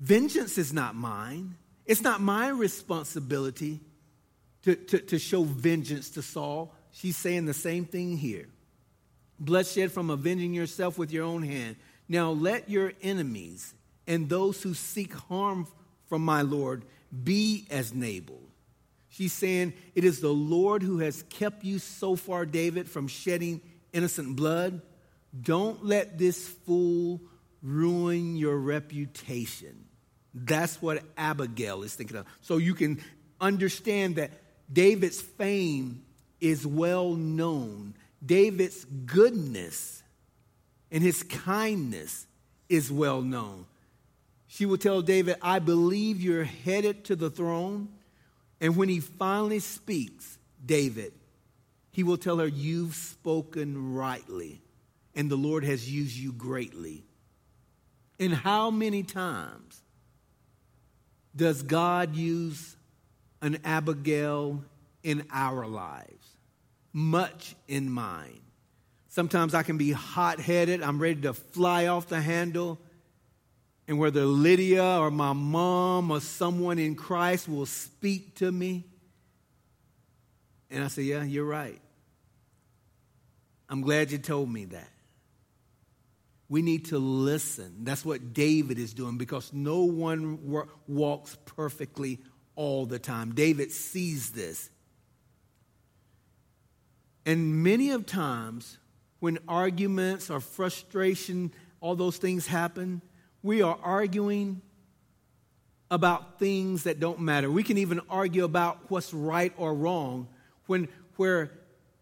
Vengeance 0.00 0.58
is 0.58 0.72
not 0.72 0.94
mine. 0.94 1.56
It's 1.86 2.02
not 2.02 2.20
my 2.20 2.48
responsibility 2.48 3.80
to, 4.62 4.74
to, 4.74 4.98
to 4.98 5.18
show 5.18 5.44
vengeance 5.44 6.10
to 6.10 6.22
Saul. 6.22 6.74
She's 6.90 7.16
saying 7.16 7.46
the 7.46 7.54
same 7.54 7.84
thing 7.84 8.16
here. 8.16 8.48
Bloodshed 9.38 9.92
from 9.92 10.10
avenging 10.10 10.52
yourself 10.52 10.98
with 10.98 11.12
your 11.12 11.24
own 11.24 11.42
hand. 11.42 11.76
Now 12.08 12.30
let 12.30 12.68
your 12.68 12.92
enemies 13.02 13.74
and 14.06 14.28
those 14.28 14.62
who 14.62 14.74
seek 14.74 15.14
harm 15.14 15.66
from 16.08 16.24
my 16.24 16.42
Lord 16.42 16.84
be 17.24 17.66
as 17.70 17.94
Nabal. 17.94 18.40
She's 19.08 19.32
saying, 19.32 19.74
It 19.94 20.04
is 20.04 20.20
the 20.20 20.28
Lord 20.28 20.82
who 20.82 20.98
has 20.98 21.22
kept 21.24 21.64
you 21.64 21.78
so 21.78 22.16
far, 22.16 22.44
David, 22.44 22.88
from 22.88 23.08
shedding 23.08 23.60
innocent 23.92 24.36
blood. 24.36 24.82
Don't 25.40 25.84
let 25.84 26.18
this 26.18 26.48
fool 26.48 27.20
ruin 27.62 28.36
your 28.36 28.56
reputation. 28.56 29.86
That's 30.34 30.80
what 30.82 31.02
Abigail 31.16 31.82
is 31.82 31.94
thinking 31.94 32.18
of. 32.18 32.26
So 32.42 32.58
you 32.58 32.74
can 32.74 33.02
understand 33.40 34.16
that 34.16 34.30
David's 34.72 35.20
fame 35.20 36.02
is 36.40 36.66
well 36.66 37.14
known. 37.14 37.94
David's 38.24 38.84
goodness 38.84 40.02
and 40.90 41.02
his 41.02 41.22
kindness 41.22 42.26
is 42.68 42.90
well 42.90 43.22
known. 43.22 43.66
She 44.46 44.66
will 44.66 44.78
tell 44.78 45.02
David, 45.02 45.36
I 45.42 45.58
believe 45.58 46.20
you're 46.20 46.44
headed 46.44 47.04
to 47.06 47.16
the 47.16 47.30
throne. 47.30 47.88
And 48.60 48.76
when 48.76 48.88
he 48.88 49.00
finally 49.00 49.58
speaks, 49.58 50.38
David, 50.64 51.12
he 51.90 52.02
will 52.02 52.16
tell 52.16 52.38
her, 52.38 52.46
You've 52.46 52.94
spoken 52.94 53.94
rightly, 53.94 54.60
and 55.14 55.30
the 55.30 55.36
Lord 55.36 55.64
has 55.64 55.90
used 55.90 56.16
you 56.16 56.32
greatly. 56.32 57.04
And 58.18 58.32
how 58.32 58.70
many 58.70 59.02
times 59.02 59.82
does 61.34 61.62
God 61.62 62.16
use 62.16 62.76
an 63.42 63.58
Abigail 63.64 64.64
in 65.02 65.26
our 65.30 65.66
lives? 65.66 66.26
Much 66.92 67.54
in 67.68 67.90
mine. 67.90 68.40
Sometimes 69.08 69.54
I 69.54 69.62
can 69.62 69.76
be 69.76 69.92
hot 69.92 70.40
headed, 70.40 70.82
I'm 70.82 70.98
ready 70.98 71.20
to 71.22 71.34
fly 71.34 71.86
off 71.86 72.08
the 72.08 72.20
handle. 72.20 72.78
And 73.88 73.98
whether 73.98 74.24
Lydia 74.24 74.98
or 74.98 75.10
my 75.10 75.32
mom 75.32 76.10
or 76.10 76.20
someone 76.20 76.78
in 76.78 76.96
Christ 76.96 77.48
will 77.48 77.66
speak 77.66 78.36
to 78.36 78.50
me. 78.50 78.84
And 80.70 80.82
I 80.82 80.88
say, 80.88 81.02
Yeah, 81.02 81.22
you're 81.22 81.44
right. 81.44 81.80
I'm 83.68 83.82
glad 83.82 84.10
you 84.10 84.18
told 84.18 84.50
me 84.50 84.64
that. 84.66 84.88
We 86.48 86.62
need 86.62 86.86
to 86.86 86.98
listen. 86.98 87.84
That's 87.84 88.04
what 88.04 88.32
David 88.32 88.78
is 88.78 88.94
doing 88.94 89.18
because 89.18 89.52
no 89.52 89.80
one 89.80 90.38
walks 90.86 91.36
perfectly 91.44 92.20
all 92.54 92.86
the 92.86 93.00
time. 93.00 93.34
David 93.34 93.72
sees 93.72 94.30
this. 94.30 94.70
And 97.24 97.64
many 97.64 97.90
of 97.90 98.06
times 98.06 98.78
when 99.18 99.38
arguments 99.48 100.30
or 100.30 100.38
frustration, 100.38 101.52
all 101.80 101.96
those 101.96 102.16
things 102.18 102.46
happen, 102.46 103.02
we 103.46 103.62
are 103.62 103.78
arguing 103.80 104.60
about 105.88 106.40
things 106.40 106.82
that 106.82 106.98
don't 106.98 107.20
matter. 107.20 107.48
We 107.48 107.62
can 107.62 107.78
even 107.78 108.00
argue 108.10 108.44
about 108.44 108.90
what's 108.90 109.14
right 109.14 109.52
or 109.56 109.72
wrong 109.72 110.26
when 110.66 110.88
where 111.14 111.52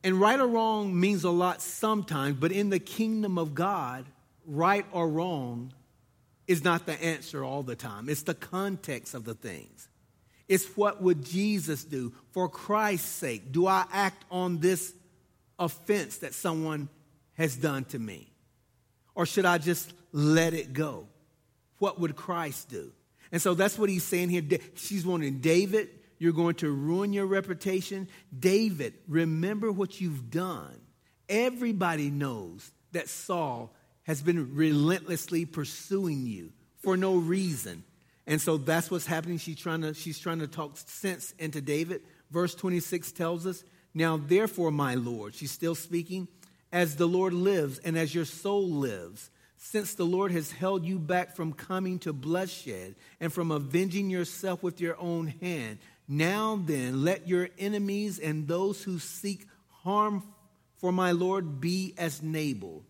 and 0.02 0.18
right 0.18 0.40
or 0.40 0.46
wrong 0.46 0.98
means 0.98 1.22
a 1.24 1.30
lot 1.30 1.60
sometimes, 1.60 2.36
but 2.36 2.50
in 2.50 2.70
the 2.70 2.78
kingdom 2.78 3.38
of 3.38 3.54
God, 3.54 4.06
right 4.46 4.86
or 4.90 5.08
wrong 5.08 5.72
is 6.46 6.64
not 6.64 6.86
the 6.86 7.02
answer 7.02 7.44
all 7.44 7.62
the 7.62 7.76
time. 7.76 8.08
It's 8.08 8.22
the 8.22 8.34
context 8.34 9.14
of 9.14 9.24
the 9.24 9.34
things. 9.34 9.88
It's 10.48 10.66
what 10.76 11.02
would 11.02 11.24
Jesus 11.24 11.84
do 11.84 12.12
for 12.32 12.48
Christ's 12.48 13.08
sake? 13.08 13.52
Do 13.52 13.66
I 13.66 13.84
act 13.92 14.24
on 14.30 14.60
this 14.60 14.94
offense 15.58 16.18
that 16.18 16.34
someone 16.34 16.88
has 17.34 17.54
done 17.54 17.84
to 17.86 17.98
me? 17.98 18.30
Or 19.14 19.26
should 19.26 19.46
I 19.46 19.58
just 19.58 19.92
let 20.12 20.54
it 20.54 20.72
go? 20.72 21.06
What 21.84 22.00
would 22.00 22.16
Christ 22.16 22.70
do? 22.70 22.92
And 23.30 23.42
so 23.42 23.52
that's 23.52 23.78
what 23.78 23.90
he's 23.90 24.04
saying 24.04 24.30
here. 24.30 24.40
She's 24.74 25.04
wanting 25.04 25.40
David, 25.40 25.90
you're 26.18 26.32
going 26.32 26.54
to 26.56 26.70
ruin 26.70 27.12
your 27.12 27.26
reputation. 27.26 28.08
David, 28.36 28.94
remember 29.06 29.70
what 29.70 30.00
you've 30.00 30.30
done. 30.30 30.80
Everybody 31.28 32.08
knows 32.08 32.72
that 32.92 33.10
Saul 33.10 33.70
has 34.04 34.22
been 34.22 34.54
relentlessly 34.54 35.44
pursuing 35.44 36.24
you 36.24 36.52
for 36.78 36.96
no 36.96 37.16
reason. 37.16 37.84
And 38.26 38.40
so 38.40 38.56
that's 38.56 38.90
what's 38.90 39.04
happening. 39.04 39.36
She's 39.36 39.58
trying 39.58 39.82
to, 39.82 39.92
she's 39.92 40.18
trying 40.18 40.38
to 40.38 40.46
talk 40.46 40.78
sense 40.78 41.34
into 41.38 41.60
David. 41.60 42.00
Verse 42.30 42.54
26 42.54 43.12
tells 43.12 43.46
us, 43.46 43.62
Now 43.92 44.16
therefore, 44.16 44.70
my 44.70 44.94
Lord, 44.94 45.34
she's 45.34 45.52
still 45.52 45.74
speaking, 45.74 46.28
as 46.72 46.96
the 46.96 47.06
Lord 47.06 47.34
lives 47.34 47.78
and 47.80 47.98
as 47.98 48.14
your 48.14 48.24
soul 48.24 48.70
lives, 48.70 49.28
since 49.64 49.94
the 49.94 50.04
Lord 50.04 50.32
has 50.32 50.50
held 50.50 50.84
you 50.84 50.98
back 50.98 51.34
from 51.34 51.52
coming 51.52 51.98
to 52.00 52.12
bloodshed 52.12 52.94
and 53.20 53.32
from 53.32 53.50
avenging 53.50 54.10
yourself 54.10 54.62
with 54.62 54.80
your 54.80 54.98
own 54.98 55.28
hand, 55.40 55.78
now 56.06 56.60
then, 56.62 57.04
let 57.04 57.28
your 57.28 57.48
enemies 57.58 58.18
and 58.18 58.46
those 58.46 58.82
who 58.82 58.98
seek 58.98 59.46
harm 59.82 60.22
for 60.76 60.92
my 60.92 61.12
Lord 61.12 61.60
be 61.60 61.94
as 61.96 62.22
Nabal 62.22 62.84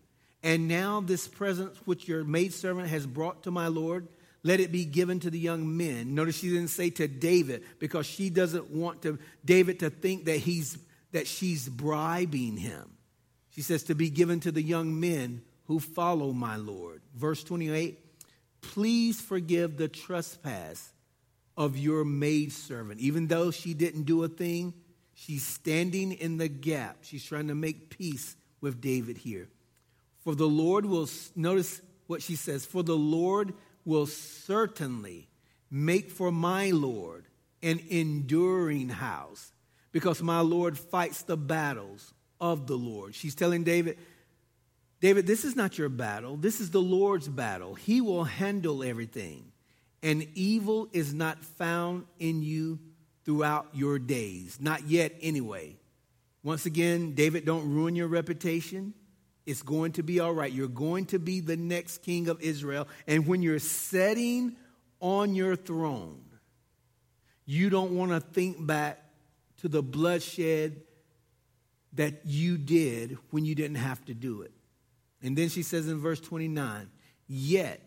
and 0.45 0.67
now 0.67 1.01
this 1.01 1.27
present 1.27 1.75
which 1.85 2.07
your 2.07 2.23
maidservant 2.23 2.87
has 2.89 3.07
brought 3.07 3.43
to 3.43 3.51
my 3.51 3.67
Lord, 3.67 4.07
let 4.43 4.59
it 4.59 4.71
be 4.71 4.85
given 4.85 5.19
to 5.21 5.31
the 5.31 5.39
young 5.39 5.75
men. 5.75 6.13
Notice 6.13 6.37
she 6.37 6.49
didn't 6.49 6.67
say 6.67 6.91
to 6.91 7.07
David 7.07 7.63
because 7.79 8.05
she 8.05 8.29
doesn't 8.29 8.69
want 8.69 9.01
to, 9.01 9.17
David 9.43 9.79
to 9.79 9.89
think 9.89 10.25
that 10.25 10.37
he's 10.37 10.77
that 11.13 11.25
she's 11.25 11.67
bribing 11.67 12.57
him. 12.57 12.91
She 13.49 13.63
says 13.63 13.83
to 13.83 13.95
be 13.95 14.09
given 14.11 14.39
to 14.41 14.51
the 14.51 14.61
young 14.61 14.99
men 14.99 15.41
who 15.67 15.79
follow 15.79 16.31
my 16.31 16.55
Lord. 16.55 17.01
Verse 17.15 17.43
28, 17.43 17.99
please 18.61 19.19
forgive 19.19 19.77
the 19.77 19.87
trespass 19.87 20.91
of 21.57 21.77
your 21.77 22.03
maidservant. 22.03 22.99
Even 22.99 23.27
though 23.27 23.51
she 23.51 23.73
didn't 23.73 24.03
do 24.03 24.23
a 24.23 24.27
thing, 24.27 24.73
she's 25.13 25.45
standing 25.45 26.11
in 26.11 26.37
the 26.37 26.47
gap. 26.47 26.97
She's 27.01 27.23
trying 27.23 27.47
to 27.47 27.55
make 27.55 27.89
peace 27.89 28.35
with 28.61 28.81
David 28.81 29.17
here. 29.17 29.47
For 30.23 30.35
the 30.35 30.47
Lord 30.47 30.85
will, 30.85 31.07
notice 31.35 31.81
what 32.07 32.21
she 32.21 32.35
says, 32.35 32.65
for 32.65 32.83
the 32.83 32.97
Lord 32.97 33.53
will 33.85 34.07
certainly 34.07 35.29
make 35.69 36.09
for 36.09 36.31
my 36.31 36.71
Lord 36.71 37.25
an 37.61 37.79
enduring 37.89 38.89
house, 38.89 39.51
because 39.91 40.21
my 40.21 40.39
Lord 40.39 40.77
fights 40.77 41.23
the 41.23 41.37
battles 41.37 42.13
of 42.39 42.67
the 42.67 42.75
Lord. 42.75 43.15
She's 43.15 43.33
telling 43.33 43.63
David, 43.63 43.97
David, 45.05 45.27
this 45.27 45.45
is 45.45 45.55
not 45.55 45.77
your 45.77 45.89
battle. 45.89 46.35
This 46.35 46.59
is 46.59 46.71
the 46.71 46.81
Lord's 46.81 47.27
battle. 47.27 47.75
He 47.75 48.01
will 48.01 48.23
handle 48.23 48.81
everything. 48.81 49.51
And 50.01 50.27
evil 50.33 50.89
is 50.93 51.13
not 51.13 51.45
found 51.45 52.05
in 52.17 52.41
you 52.41 52.79
throughout 53.23 53.67
your 53.71 53.99
days. 53.99 54.57
Not 54.59 54.89
yet, 54.89 55.13
anyway. 55.21 55.75
Once 56.41 56.65
again, 56.65 57.13
David, 57.13 57.45
don't 57.45 57.71
ruin 57.71 57.95
your 57.95 58.07
reputation. 58.07 58.95
It's 59.45 59.61
going 59.61 59.91
to 59.91 60.01
be 60.01 60.19
all 60.19 60.33
right. 60.33 60.51
You're 60.51 60.67
going 60.67 61.05
to 61.05 61.19
be 61.19 61.39
the 61.39 61.55
next 61.55 61.99
king 61.99 62.27
of 62.27 62.41
Israel. 62.41 62.87
And 63.05 63.27
when 63.27 63.43
you're 63.43 63.59
sitting 63.59 64.55
on 65.01 65.35
your 65.35 65.55
throne, 65.55 66.23
you 67.45 67.69
don't 67.69 67.91
want 67.91 68.09
to 68.09 68.21
think 68.21 68.65
back 68.65 69.03
to 69.57 69.67
the 69.67 69.83
bloodshed 69.83 70.81
that 71.93 72.25
you 72.25 72.57
did 72.57 73.19
when 73.29 73.45
you 73.45 73.53
didn't 73.53 73.77
have 73.77 74.03
to 74.05 74.15
do 74.15 74.41
it. 74.41 74.51
And 75.25 75.37
then 75.37 75.49
she 75.49 75.63
says 75.63 75.87
in 75.87 75.99
verse 75.99 76.19
29 76.21 76.89
Yet 77.27 77.81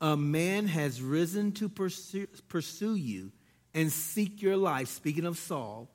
a 0.00 0.16
man 0.16 0.66
has 0.66 1.00
risen 1.00 1.52
to 1.52 1.68
pursue, 1.68 2.26
pursue 2.48 2.94
you 2.96 3.32
and 3.72 3.90
seek 3.90 4.42
your 4.42 4.56
life, 4.56 4.88
speaking 4.88 5.24
of 5.24 5.38
Saul 5.38 5.88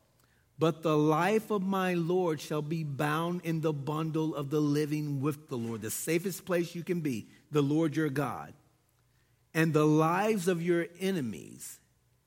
but 0.59 0.83
the 0.83 0.97
life 0.97 1.51
of 1.51 1.63
my 1.63 1.93
Lord 1.93 2.41
shall 2.41 2.61
be 2.61 2.83
bound 2.83 3.41
in 3.45 3.61
the 3.61 3.71
bundle 3.71 4.35
of 4.35 4.49
the 4.49 4.59
living 4.59 5.21
with 5.21 5.47
the 5.47 5.55
Lord, 5.55 5.81
the 5.81 5.89
safest 5.89 6.43
place 6.43 6.75
you 6.75 6.83
can 6.83 6.99
be, 6.99 7.29
the 7.49 7.61
Lord 7.61 7.95
your 7.95 8.09
God. 8.09 8.53
And 9.53 9.73
the 9.73 9.87
lives 9.87 10.49
of 10.49 10.61
your 10.61 10.87
enemies, 10.99 11.79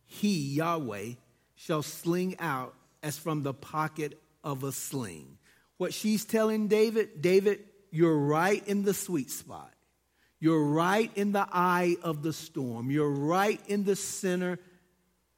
he, 0.07 0.55
Yahweh, 0.55 1.11
shall 1.57 1.83
sling 1.83 2.37
out 2.39 2.75
as 3.03 3.19
from 3.19 3.43
the 3.43 3.53
pocket 3.53 4.19
of 4.43 4.65
a 4.65 4.73
sling. 4.73 5.37
What 5.77 5.93
she's 5.93 6.25
telling 6.25 6.69
David, 6.69 7.21
David, 7.21 7.61
you're 7.93 8.17
right 8.17 8.67
in 8.67 8.83
the 8.83 8.95
sweet 8.95 9.31
spot. 9.31 9.73
You're 10.41 10.65
right 10.65 11.11
in 11.15 11.31
the 11.31 11.47
eye 11.53 11.97
of 12.03 12.23
the 12.23 12.33
storm. 12.33 12.91
You're 12.91 13.11
right 13.11 13.61
in 13.69 13.85
the 13.85 13.95
center 13.95 14.59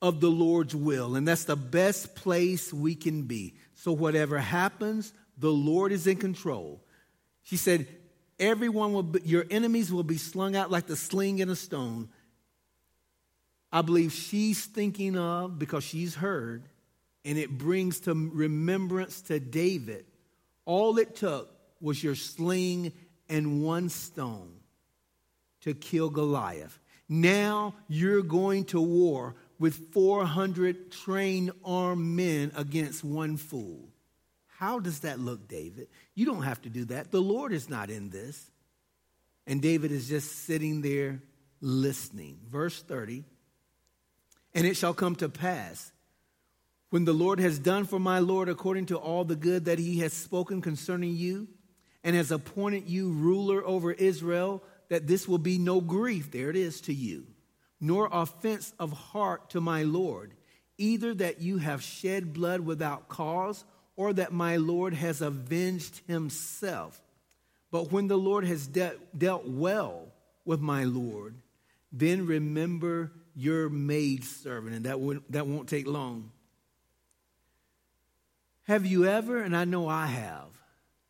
of 0.01 0.21
the 0.21 0.31
Lord's 0.31 0.75
will. 0.75 1.17
And 1.17 1.29
that's 1.29 1.45
the 1.45 1.57
best 1.57 2.15
place 2.15 2.73
we 2.73 2.95
can 2.95 3.25
be. 3.25 3.55
So, 3.75 3.93
whatever 3.93 4.39
happens, 4.39 5.13
the 5.37 5.51
Lord 5.51 5.93
is 5.93 6.07
in 6.07 6.17
control. 6.17 6.81
She 7.43 7.57
said, 7.57 7.87
Everyone 8.39 8.93
will 8.93 9.03
be, 9.03 9.21
your 9.25 9.45
enemies 9.51 9.93
will 9.93 10.03
be 10.03 10.17
slung 10.17 10.57
out 10.57 10.71
like 10.71 10.87
the 10.87 10.97
sling 10.97 11.41
in 11.41 11.51
a 11.51 11.57
stone. 11.57 12.09
I 13.71 13.83
believe 13.83 14.13
she's 14.13 14.65
thinking 14.65 15.17
of, 15.17 15.59
because 15.59 15.85
she's 15.85 16.15
heard, 16.15 16.69
and 17.25 17.37
it 17.37 17.59
brings 17.59 18.01
to 18.01 18.15
remembrance 18.15 19.23
to 19.23 19.41
David, 19.41 20.05
all 20.65 20.99
it 20.99 21.17
took 21.17 21.54
was 21.85 22.03
your 22.03 22.15
sling 22.15 22.93
and 23.29 23.63
one 23.63 23.89
stone 23.89 24.55
to 25.61 25.75
kill 25.75 26.11
Goliath. 26.11 26.79
Now 27.09 27.75
you're 27.89 28.23
going 28.23 28.65
to 28.67 28.81
war 28.81 29.35
with 29.59 29.93
400 29.93 30.91
trained 30.91 31.53
armed 31.65 32.05
men 32.17 32.53
against 32.57 33.05
one 33.05 33.37
fool. 33.37 33.89
How 34.47 34.79
does 34.79 35.01
that 35.01 35.21
look, 35.21 35.47
David? 35.47 35.89
You 36.15 36.27
don't 36.27 36.43
have 36.43 36.63
to 36.63 36.71
do 36.71 36.87
that. 36.87 37.11
The 37.11 37.21
Lord 37.21 37.53
is 37.53 37.69
not 37.69 37.91
in 37.91 38.09
this. 38.09 38.51
And 39.47 39.61
David 39.61 39.93
is 39.93 40.09
just 40.09 40.47
sitting 40.47 40.81
there 40.81 41.21
listening. 41.61 42.39
Verse 42.49 42.83
30 42.83 43.25
And 44.55 44.67
it 44.67 44.77
shall 44.77 44.95
come 44.95 45.17
to 45.17 45.29
pass 45.29 45.93
when 46.95 47.05
the 47.05 47.13
Lord 47.13 47.41
has 47.41 47.59
done 47.59 47.85
for 47.85 47.99
my 47.99 48.21
Lord 48.21 48.49
according 48.49 48.87
to 48.87 48.97
all 48.97 49.25
the 49.25 49.37
good 49.37 49.65
that 49.65 49.79
he 49.79 49.99
has 49.99 50.13
spoken 50.13 50.63
concerning 50.63 51.17
you, 51.17 51.49
and 52.05 52.15
has 52.15 52.31
appointed 52.31 52.89
you 52.89 53.11
ruler 53.11 53.67
over 53.67 53.91
Israel, 53.91 54.63
that 54.91 55.07
this 55.07 55.27
will 55.27 55.39
be 55.39 55.59
no 55.59 55.81
grief, 55.81 56.31
there 56.31 56.51
it 56.51 56.57
is, 56.57 56.83
to 56.83 56.95
you, 56.95 57.27
nor 57.81 58.09
offense 58.13 58.73
of 58.79 58.93
heart 58.93 59.51
to 59.51 59.61
my 59.61 59.83
Lord, 59.83 60.35
either 60.77 61.15
that 61.15 61.41
you 61.41 61.59
have 61.59 61.83
shed 61.83 62.35
blood 62.35 62.61
without 62.61 63.09
cause, 63.09 63.65
or 63.97 64.13
that 64.13 64.33
my 64.33 64.57
Lord 64.57 64.93
has 64.93 65.23
avenged 65.23 66.03
himself. 66.07 67.01
But 67.71 67.91
when 67.91 68.07
the 68.07 68.19
Lord 68.19 68.45
has 68.45 68.67
de- 68.67 68.97
dealt 69.17 69.47
well 69.47 70.09
with 70.45 70.61
my 70.61 70.85
Lord, 70.85 71.37
then 71.91 72.27
remember 72.27 73.13
your 73.35 73.69
maidservant, 73.69 74.77
and 74.77 74.85
that, 74.85 75.01
won't, 75.01 75.31
that 75.33 75.47
won't 75.47 75.69
take 75.69 75.87
long. 75.87 76.31
Have 78.65 78.85
you 78.85 79.07
ever, 79.07 79.39
and 79.39 79.57
I 79.57 79.65
know 79.65 79.89
I 79.89 80.07
have, 80.07 80.49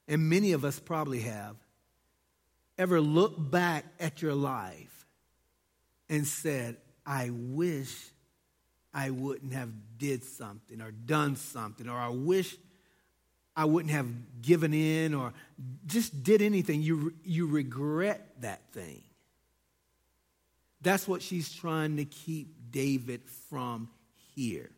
and 0.08 0.28
many 0.28 0.52
of 0.52 0.64
us 0.64 0.78
probably 0.78 1.20
have, 1.20 1.56
ever 2.78 3.00
looked 3.00 3.50
back 3.50 3.84
at 4.00 4.20
your 4.22 4.34
life 4.34 5.06
and 6.08 6.26
said, 6.26 6.76
I 7.06 7.30
wish 7.32 8.10
I 8.92 9.10
wouldn't 9.10 9.52
have 9.52 9.70
did 9.98 10.24
something 10.24 10.80
or 10.80 10.90
done 10.90 11.36
something, 11.36 11.88
or 11.88 11.96
I 11.96 12.08
wish 12.08 12.56
I 13.56 13.64
wouldn't 13.64 13.92
have 13.92 14.08
given 14.42 14.74
in 14.74 15.14
or 15.14 15.32
just 15.86 16.22
did 16.22 16.42
anything. 16.42 16.82
You, 16.82 17.14
you 17.24 17.46
regret 17.46 18.40
that 18.40 18.72
thing. 18.72 19.02
That's 20.80 21.08
what 21.08 21.22
she's 21.22 21.52
trying 21.52 21.96
to 21.96 22.04
keep 22.04 22.48
David 22.70 23.22
from 23.48 23.88
here. 24.34 24.70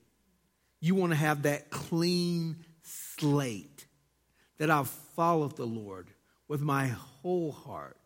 You 0.80 0.94
want 0.94 1.12
to 1.12 1.16
have 1.16 1.42
that 1.42 1.70
clean 1.70 2.56
slate 2.82 3.85
that 4.58 4.70
I've 4.70 4.88
followed 4.88 5.56
the 5.56 5.66
Lord 5.66 6.08
with 6.48 6.60
my 6.60 6.88
whole 6.88 7.52
heart. 7.52 7.96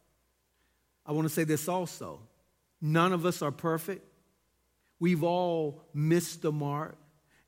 I 1.07 1.13
want 1.13 1.27
to 1.27 1.35
say 1.35 1.45
this 1.45 1.69
also 1.69 2.21
none 2.81 3.13
of 3.13 3.27
us 3.27 3.43
are 3.43 3.53
perfect. 3.53 4.07
We've 4.99 5.25
all 5.25 5.83
missed 5.95 6.43
the 6.43 6.53
mark. 6.53 6.97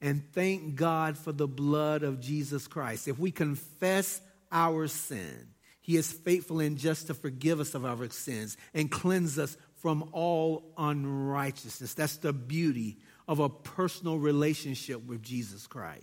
And 0.00 0.24
thank 0.32 0.74
God 0.74 1.16
for 1.16 1.30
the 1.30 1.46
blood 1.46 2.02
of 2.02 2.20
Jesus 2.20 2.66
Christ. 2.66 3.06
If 3.06 3.20
we 3.20 3.30
confess 3.30 4.20
our 4.50 4.88
sin, 4.88 5.46
He 5.80 5.96
is 5.96 6.10
faithful 6.10 6.58
and 6.58 6.76
just 6.76 7.06
to 7.06 7.14
forgive 7.14 7.60
us 7.60 7.74
of 7.74 7.84
our 7.84 8.08
sins 8.10 8.56
and 8.74 8.90
cleanse 8.90 9.38
us 9.38 9.56
from 9.76 10.08
all 10.12 10.72
unrighteousness. 10.76 11.94
That's 11.94 12.16
the 12.16 12.32
beauty 12.32 12.98
of 13.28 13.38
a 13.38 13.48
personal 13.48 14.18
relationship 14.18 15.06
with 15.06 15.22
Jesus 15.22 15.68
Christ. 15.68 16.02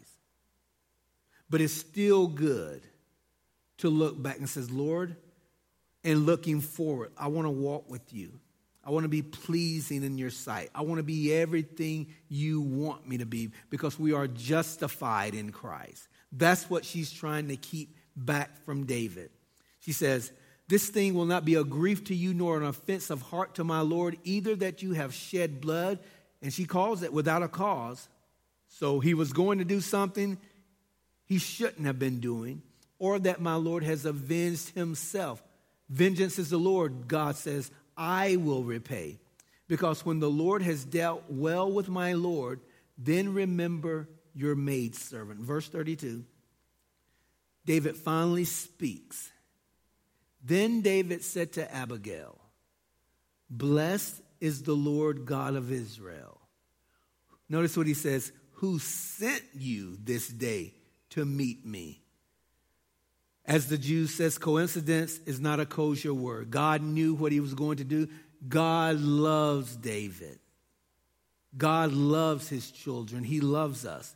But 1.50 1.60
it's 1.60 1.74
still 1.74 2.28
good 2.28 2.82
to 3.80 3.89
look 3.89 4.21
back 4.21 4.38
and 4.38 4.47
says, 4.47 4.71
Lord, 4.71 5.15
and 6.03 6.25
looking 6.25 6.61
forward, 6.61 7.11
I 7.17 7.27
want 7.27 7.45
to 7.45 7.51
walk 7.51 7.89
with 7.89 8.13
you. 8.13 8.39
I 8.84 8.91
want 8.91 9.03
to 9.03 9.09
be 9.09 9.21
pleasing 9.21 10.03
in 10.03 10.17
your 10.17 10.30
sight. 10.30 10.69
I 10.73 10.82
want 10.82 10.99
to 10.99 11.03
be 11.03 11.34
everything 11.34 12.07
you 12.30 12.61
want 12.61 13.07
me 13.07 13.17
to 13.17 13.25
be 13.25 13.51
because 13.69 13.99
we 13.99 14.13
are 14.13 14.27
justified 14.27 15.36
in 15.36 15.51
Christ. 15.51 16.07
That's 16.32 16.69
what 16.69 16.86
she's 16.86 17.11
trying 17.11 17.49
to 17.49 17.57
keep 17.57 17.95
back 18.15 18.63
from 18.65 18.86
David. 18.86 19.32
She 19.80 19.91
says, 19.91 20.32
This 20.67 20.89
thing 20.89 21.13
will 21.13 21.25
not 21.25 21.45
be 21.45 21.55
a 21.55 21.63
grief 21.63 22.05
to 22.05 22.15
you 22.15 22.34
nor 22.34 22.57
an 22.57 22.63
offense 22.63 23.09
of 23.09 23.21
heart 23.21 23.55
to 23.55 23.63
my 23.63 23.82
Lord, 23.82 24.17
either 24.23 24.55
that 24.55 24.82
you 24.82 24.93
have 24.93 25.13
shed 25.13 25.61
blood. 25.61 25.99
And 26.41 26.53
she 26.53 26.65
calls 26.65 27.03
it 27.03 27.11
without 27.11 27.43
a 27.43 27.49
cause. 27.49 28.07
So 28.69 29.01
he 29.01 29.13
was 29.13 29.34
going 29.34 29.59
to 29.59 29.65
do 29.65 29.82
something 29.82 30.38
he 31.25 31.38
shouldn't 31.38 31.86
have 31.86 31.99
been 31.99 32.19
doing, 32.19 32.63
or 33.00 33.18
that 33.20 33.41
my 33.41 33.56
Lord 33.56 33.84
has 33.84 34.06
avenged 34.06 34.76
himself. 34.76 35.41
Vengeance 35.89 36.38
is 36.38 36.50
the 36.50 36.58
Lord, 36.58 37.08
God 37.08 37.36
says. 37.36 37.72
I 37.97 38.36
will 38.36 38.64
repay. 38.64 39.20
Because 39.68 40.06
when 40.06 40.20
the 40.20 40.30
Lord 40.30 40.62
has 40.62 40.84
dealt 40.84 41.24
well 41.30 41.72
with 41.72 41.89
my 41.89 42.14
Lord, 42.14 42.60
then 42.97 43.34
remember 43.34 44.10
your 44.34 44.56
maidservant. 44.56 45.39
Verse 45.39 45.68
32. 45.70 46.24
David 47.66 47.95
finally 47.95 48.45
speaks. 48.45 49.32
Then 50.43 50.82
David 50.82 51.24
said 51.24 51.54
to 51.54 51.74
Abigail, 51.74 52.39
Blessed 53.50 54.22
is 54.39 54.64
the 54.64 54.74
Lord 54.74 55.26
God 55.26 55.56
of 55.56 55.72
Israel. 55.72 56.39
Notice 57.50 57.76
what 57.76 57.88
he 57.88 57.93
says, 57.93 58.32
who 58.54 58.80
sent 58.80 59.43
you 59.54 59.97
this 60.04 60.28
day 60.28 60.74
to 61.12 61.26
meet 61.26 61.66
me. 61.66 62.02
As 63.50 63.66
the 63.66 63.80
Jews 63.80 64.14
says, 64.14 64.38
coincidence 64.38 65.20
is 65.26 65.39
not 65.39 65.60
a 65.60 65.66
kosher 65.66 66.14
word. 66.14 66.52
God 66.52 66.84
knew 66.84 67.16
what 67.16 67.32
he 67.32 67.39
was 67.39 67.56
going 67.56 67.78
to 67.78 67.84
do. 67.84 68.08
God 68.47 69.00
loves 69.00 69.76
David. 69.76 70.38
God 71.58 71.91
loves 71.91 72.47
his 72.47 72.70
children. 72.70 73.24
He 73.24 73.41
loves 73.41 73.88
us. 73.88 74.16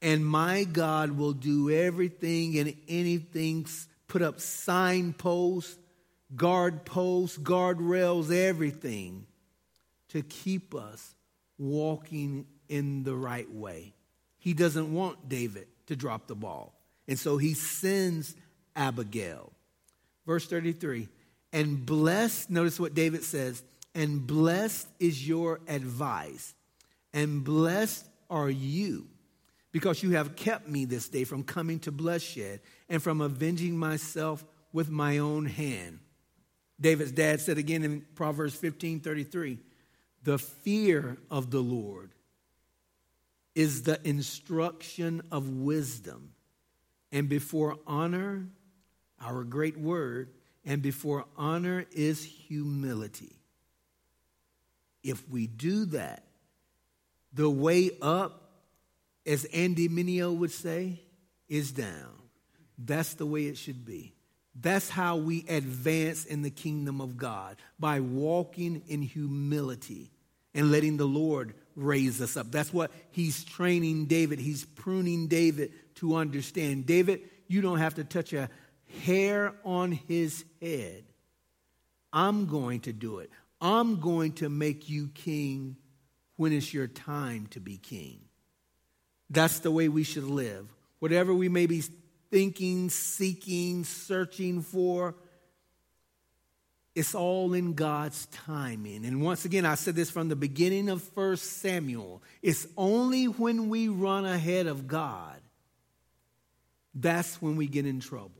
And 0.00 0.24
my 0.24 0.62
God 0.62 1.18
will 1.18 1.32
do 1.32 1.68
everything 1.68 2.58
and 2.58 2.76
anything, 2.88 3.66
put 4.06 4.22
up 4.22 4.38
signposts, 4.38 5.76
guard 6.36 6.84
posts, 6.84 7.38
guardrails, 7.38 8.32
everything 8.32 9.26
to 10.10 10.22
keep 10.22 10.76
us 10.76 11.16
walking 11.58 12.46
in 12.68 13.02
the 13.02 13.16
right 13.16 13.52
way. 13.52 13.94
He 14.38 14.54
doesn't 14.54 14.94
want 14.94 15.28
David 15.28 15.66
to 15.86 15.96
drop 15.96 16.28
the 16.28 16.36
ball. 16.36 16.72
And 17.08 17.18
so 17.18 17.36
he 17.36 17.54
sends 17.54 18.36
Abigail. 18.76 19.52
Verse 20.26 20.46
33 20.46 21.08
And 21.52 21.84
blessed, 21.84 22.50
notice 22.50 22.78
what 22.78 22.94
David 22.94 23.24
says, 23.24 23.62
and 23.94 24.26
blessed 24.26 24.88
is 24.98 25.26
your 25.26 25.60
advice, 25.66 26.54
and 27.12 27.42
blessed 27.42 28.06
are 28.28 28.50
you, 28.50 29.08
because 29.72 30.02
you 30.02 30.12
have 30.12 30.36
kept 30.36 30.68
me 30.68 30.84
this 30.84 31.08
day 31.08 31.24
from 31.24 31.42
coming 31.42 31.80
to 31.80 31.92
bloodshed 31.92 32.60
and 32.88 33.02
from 33.02 33.20
avenging 33.20 33.76
myself 33.76 34.44
with 34.72 34.88
my 34.88 35.18
own 35.18 35.46
hand. 35.46 35.98
David's 36.80 37.12
dad 37.12 37.40
said 37.40 37.58
again 37.58 37.82
in 37.82 38.06
Proverbs 38.14 38.54
15 38.54 39.00
33, 39.00 39.58
the 40.22 40.38
fear 40.38 41.18
of 41.30 41.50
the 41.50 41.60
Lord 41.60 42.12
is 43.54 43.82
the 43.82 44.00
instruction 44.08 45.22
of 45.30 45.48
wisdom. 45.48 46.32
And 47.12 47.28
before 47.28 47.76
honor 47.86 48.46
our 49.20 49.44
great 49.44 49.78
word, 49.78 50.30
and 50.64 50.82
before 50.82 51.24
honor 51.36 51.84
is 51.92 52.24
humility. 52.24 53.36
If 55.02 55.28
we 55.28 55.46
do 55.46 55.86
that, 55.86 56.24
the 57.32 57.48
way 57.48 57.90
up, 58.02 58.50
as 59.26 59.44
Andy 59.46 59.88
Minio 59.88 60.36
would 60.36 60.50
say, 60.50 61.00
is 61.48 61.72
down. 61.72 62.14
That's 62.78 63.14
the 63.14 63.26
way 63.26 63.46
it 63.46 63.56
should 63.56 63.84
be. 63.84 64.14
That's 64.54 64.90
how 64.90 65.16
we 65.16 65.44
advance 65.48 66.24
in 66.24 66.42
the 66.42 66.50
kingdom 66.50 67.00
of 67.00 67.16
God 67.16 67.56
by 67.78 68.00
walking 68.00 68.82
in 68.88 69.02
humility 69.02 70.10
and 70.54 70.72
letting 70.72 70.96
the 70.96 71.06
Lord 71.06 71.54
raise 71.76 72.20
us 72.20 72.36
up. 72.36 72.50
That's 72.50 72.72
what 72.72 72.90
he's 73.10 73.44
training 73.44 74.06
David. 74.06 74.38
He's 74.38 74.64
pruning 74.64 75.28
David 75.28 75.72
to 75.96 76.16
understand. 76.16 76.86
David, 76.86 77.22
you 77.46 77.60
don't 77.60 77.78
have 77.78 77.94
to 77.94 78.04
touch 78.04 78.32
a 78.32 78.50
hair 79.04 79.54
on 79.64 79.92
his 79.92 80.44
head 80.60 81.04
I'm 82.12 82.46
going 82.46 82.80
to 82.80 82.92
do 82.92 83.18
it. 83.18 83.30
I'm 83.60 84.00
going 84.00 84.32
to 84.34 84.48
make 84.48 84.88
you 84.88 85.10
king 85.14 85.76
when 86.36 86.52
it's 86.52 86.74
your 86.74 86.86
time 86.86 87.46
to 87.48 87.60
be 87.60 87.76
king. 87.76 88.20
That's 89.28 89.60
the 89.60 89.70
way 89.70 89.88
we 89.88 90.02
should 90.02 90.24
live. 90.24 90.72
Whatever 90.98 91.32
we 91.32 91.48
may 91.48 91.66
be 91.66 91.84
thinking, 92.30 92.90
seeking, 92.90 93.84
searching 93.84 94.62
for, 94.62 95.14
it's 96.94 97.14
all 97.14 97.54
in 97.54 97.74
God's 97.74 98.26
timing. 98.26 99.04
And 99.04 99.22
once 99.22 99.44
again, 99.44 99.64
I 99.64 99.76
said 99.76 99.94
this 99.94 100.10
from 100.10 100.28
the 100.28 100.36
beginning 100.36 100.88
of 100.88 101.02
First 101.02 101.58
Samuel. 101.58 102.22
It's 102.42 102.66
only 102.76 103.26
when 103.26 103.68
we 103.68 103.88
run 103.88 104.24
ahead 104.24 104.66
of 104.66 104.88
God 104.88 105.40
that's 106.94 107.40
when 107.40 107.56
we 107.56 107.66
get 107.66 107.86
in 107.86 108.00
trouble. 108.00 108.39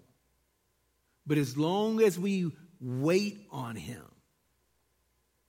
But 1.31 1.39
as 1.39 1.57
long 1.57 2.03
as 2.03 2.19
we 2.19 2.51
wait 2.81 3.47
on 3.53 3.77
Him, 3.77 4.03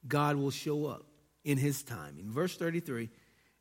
God 0.07 0.35
will 0.35 0.51
show 0.51 0.85
up 0.85 1.07
in 1.43 1.57
His 1.57 1.81
time. 1.81 2.19
In 2.19 2.31
verse 2.31 2.55
33, 2.55 3.09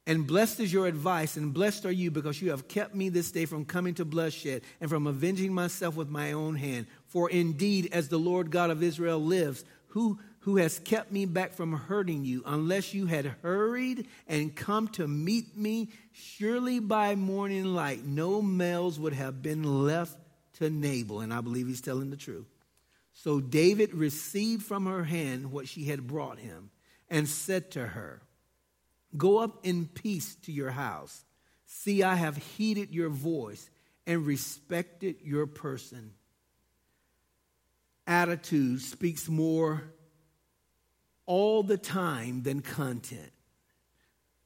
and 0.07 0.27
blessed 0.27 0.61
is 0.61 0.71
your 0.71 0.87
advice, 0.87 1.39
and 1.39 1.55
blessed 1.55 1.87
are 1.87 1.91
you 1.91 2.11
because 2.11 2.43
you 2.43 2.51
have 2.51 2.69
kept 2.69 2.95
me 2.95 3.09
this 3.09 3.31
day 3.31 3.47
from 3.47 3.65
coming 3.65 3.95
to 3.95 4.05
bloodshed 4.05 4.61
and 4.83 4.91
from 4.91 5.07
avenging 5.07 5.55
myself 5.55 5.97
with 5.97 6.11
my 6.11 6.33
own 6.33 6.57
hand. 6.57 6.89
For 7.07 7.31
indeed, 7.31 7.89
as 7.91 8.09
the 8.11 8.19
Lord 8.19 8.51
God 8.51 8.69
of 8.69 8.83
Israel 8.83 9.19
lives, 9.19 9.65
who 9.87 10.19
who 10.41 10.59
has 10.59 10.79
kept 10.79 11.11
me 11.13 11.25
back 11.25 11.55
from 11.55 11.73
hurting 11.73 12.25
you, 12.25 12.43
unless 12.45 12.93
you 12.93 13.07
had 13.07 13.35
hurried 13.43 14.09
and 14.27 14.55
come 14.55 14.89
to 14.89 15.09
meet 15.09 15.57
me, 15.57 15.89
surely 16.13 16.81
by 16.81 17.15
morning 17.15 17.65
light 17.65 18.05
no 18.05 18.43
males 18.43 18.99
would 18.99 19.15
have 19.15 19.43
been 19.43 19.85
left 19.85 20.17
to 20.61 20.71
Nabal. 20.71 21.21
And 21.21 21.35
I 21.35 21.41
believe 21.41 21.67
he's 21.67 21.81
telling 21.81 22.11
the 22.11 22.17
truth. 22.17 22.47
So 23.13 23.41
David 23.41 23.93
received 23.93 24.65
from 24.65 24.87
her 24.87 25.05
hand 25.05 25.51
what 25.51 25.69
she 25.69 25.85
had 25.85 26.07
brought 26.07 26.39
him 26.39 26.71
and 27.09 27.29
said 27.29 27.73
to 27.73 27.87
her, 27.87 28.23
Go 29.17 29.39
up 29.39 29.67
in 29.67 29.87
peace 29.87 30.37
to 30.45 30.53
your 30.53 30.71
house. 30.71 31.25
See, 31.67 32.03
I 32.03 32.15
have 32.15 32.37
heeded 32.37 32.95
your 32.95 33.09
voice 33.09 33.69
and 34.07 34.25
respected 34.25 35.17
your 35.23 35.47
person. 35.47 36.13
Attitude 38.07 38.81
speaks 38.81 39.29
more 39.29 39.83
all 41.27 41.63
the 41.63 41.79
time 41.79 42.43
than 42.43 42.61
content. 42.61 43.33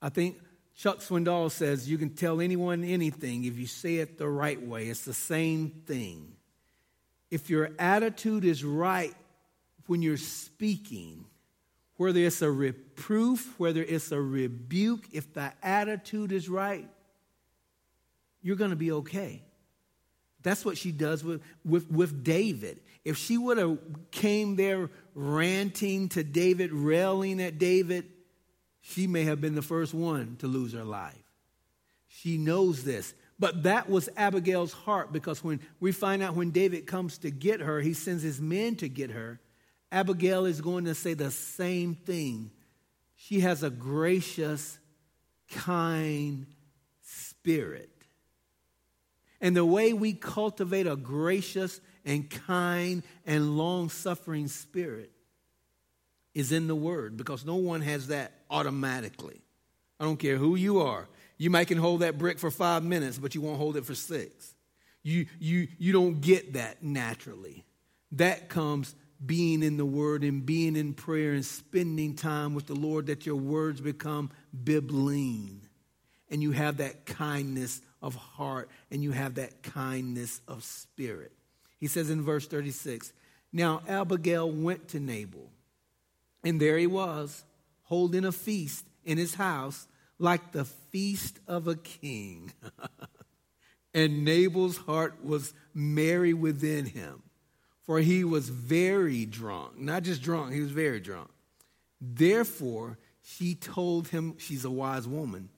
I 0.00 0.08
think 0.08 0.38
Chuck 0.76 0.98
Swindoll 0.98 1.50
says 1.50 1.88
you 1.88 1.98
can 1.98 2.10
tell 2.10 2.40
anyone 2.40 2.82
anything 2.84 3.44
if 3.44 3.58
you 3.58 3.66
say 3.66 3.96
it 3.96 4.18
the 4.18 4.28
right 4.28 4.60
way. 4.60 4.88
It's 4.88 5.04
the 5.04 5.14
same 5.14 5.70
thing. 5.86 6.32
If 7.30 7.48
your 7.48 7.70
attitude 7.78 8.44
is 8.44 8.64
right 8.64 9.14
when 9.86 10.02
you're 10.02 10.16
speaking, 10.16 11.24
whether 11.96 12.20
it's 12.20 12.42
a 12.42 12.50
reproof, 12.50 13.58
whether 13.58 13.82
it's 13.82 14.10
a 14.10 14.20
rebuke, 14.20 15.04
if 15.12 15.32
the 15.32 15.52
attitude 15.62 16.32
is 16.32 16.48
right, 16.48 16.88
you're 18.42 18.56
going 18.56 18.70
to 18.70 18.76
be 18.76 18.92
okay. 18.92 19.42
That's 20.42 20.64
what 20.64 20.76
she 20.76 20.92
does 20.92 21.24
with, 21.24 21.40
with, 21.64 21.90
with 21.90 22.22
David. 22.22 22.80
If 23.04 23.16
she 23.16 23.38
would 23.38 23.58
have 23.58 23.78
came 24.10 24.56
there 24.56 24.90
ranting 25.14 26.08
to 26.10 26.22
David, 26.22 26.72
railing 26.72 27.40
at 27.40 27.58
David, 27.58 28.06
she 28.86 29.06
may 29.06 29.24
have 29.24 29.40
been 29.40 29.54
the 29.54 29.62
first 29.62 29.94
one 29.94 30.36
to 30.40 30.46
lose 30.46 30.74
her 30.74 30.84
life. 30.84 31.16
She 32.06 32.36
knows 32.36 32.84
this. 32.84 33.14
But 33.38 33.62
that 33.62 33.88
was 33.88 34.10
Abigail's 34.14 34.74
heart 34.74 35.10
because 35.10 35.42
when 35.42 35.60
we 35.80 35.90
find 35.90 36.22
out 36.22 36.36
when 36.36 36.50
David 36.50 36.86
comes 36.86 37.16
to 37.18 37.30
get 37.30 37.60
her, 37.60 37.80
he 37.80 37.94
sends 37.94 38.22
his 38.22 38.42
men 38.42 38.76
to 38.76 38.88
get 38.88 39.10
her. 39.10 39.40
Abigail 39.90 40.44
is 40.44 40.60
going 40.60 40.84
to 40.84 40.94
say 40.94 41.14
the 41.14 41.30
same 41.30 41.94
thing. 41.94 42.50
She 43.16 43.40
has 43.40 43.62
a 43.62 43.70
gracious, 43.70 44.78
kind 45.50 46.46
spirit. 47.00 47.90
And 49.40 49.56
the 49.56 49.64
way 49.64 49.94
we 49.94 50.12
cultivate 50.12 50.86
a 50.86 50.94
gracious 50.94 51.80
and 52.04 52.28
kind 52.28 53.02
and 53.24 53.56
long 53.56 53.88
suffering 53.88 54.48
spirit 54.48 55.10
is 56.34 56.52
in 56.52 56.66
the 56.66 56.74
Word 56.74 57.16
because 57.16 57.44
no 57.44 57.56
one 57.56 57.80
has 57.80 58.08
that 58.08 58.32
automatically. 58.50 59.40
I 60.00 60.04
don't 60.04 60.18
care 60.18 60.36
who 60.36 60.56
you 60.56 60.80
are. 60.80 61.08
You 61.38 61.50
might 61.50 61.68
can 61.68 61.78
hold 61.78 62.00
that 62.00 62.18
brick 62.18 62.38
for 62.38 62.50
five 62.50 62.84
minutes, 62.84 63.18
but 63.18 63.34
you 63.34 63.40
won't 63.40 63.58
hold 63.58 63.76
it 63.76 63.84
for 63.84 63.94
six. 63.94 64.54
You, 65.02 65.26
you, 65.38 65.68
you 65.78 65.92
don't 65.92 66.20
get 66.20 66.54
that 66.54 66.82
naturally. 66.82 67.64
That 68.12 68.48
comes 68.48 68.94
being 69.24 69.62
in 69.62 69.76
the 69.76 69.84
Word 69.84 70.24
and 70.24 70.44
being 70.44 70.76
in 70.76 70.94
prayer 70.94 71.32
and 71.32 71.44
spending 71.44 72.14
time 72.14 72.54
with 72.54 72.66
the 72.66 72.74
Lord, 72.74 73.06
that 73.06 73.26
your 73.26 73.36
words 73.36 73.80
become 73.80 74.30
bibline. 74.64 75.60
And 76.30 76.42
you 76.42 76.52
have 76.52 76.78
that 76.78 77.06
kindness 77.06 77.80
of 78.02 78.14
heart 78.14 78.68
and 78.90 79.02
you 79.02 79.12
have 79.12 79.36
that 79.36 79.62
kindness 79.62 80.40
of 80.46 80.62
spirit. 80.62 81.32
He 81.78 81.86
says 81.86 82.10
in 82.10 82.22
verse 82.22 82.46
36 82.46 83.12
Now 83.52 83.82
Abigail 83.88 84.50
went 84.50 84.88
to 84.88 85.00
Nabal, 85.00 85.50
and 86.44 86.60
there 86.60 86.78
he 86.78 86.86
was, 86.86 87.44
holding 87.84 88.24
a 88.24 88.32
feast 88.32 88.84
in 89.04 89.18
his 89.18 89.34
house 89.34 89.86
like 90.18 90.52
the 90.52 90.64
feast 90.64 91.40
of 91.48 91.66
a 91.66 91.74
king. 91.76 92.52
and 93.94 94.24
Nabal's 94.24 94.76
heart 94.76 95.24
was 95.24 95.54
merry 95.72 96.34
within 96.34 96.86
him, 96.86 97.22
for 97.82 97.98
he 97.98 98.24
was 98.24 98.48
very 98.48 99.26
drunk. 99.26 99.78
Not 99.78 100.02
just 100.02 100.22
drunk, 100.22 100.52
he 100.52 100.60
was 100.60 100.70
very 100.70 101.00
drunk. 101.00 101.30
Therefore, 102.00 102.98
she 103.22 103.54
told 103.54 104.08
him, 104.08 104.36
she's 104.38 104.64
a 104.64 104.70
wise 104.70 105.08
woman. 105.08 105.48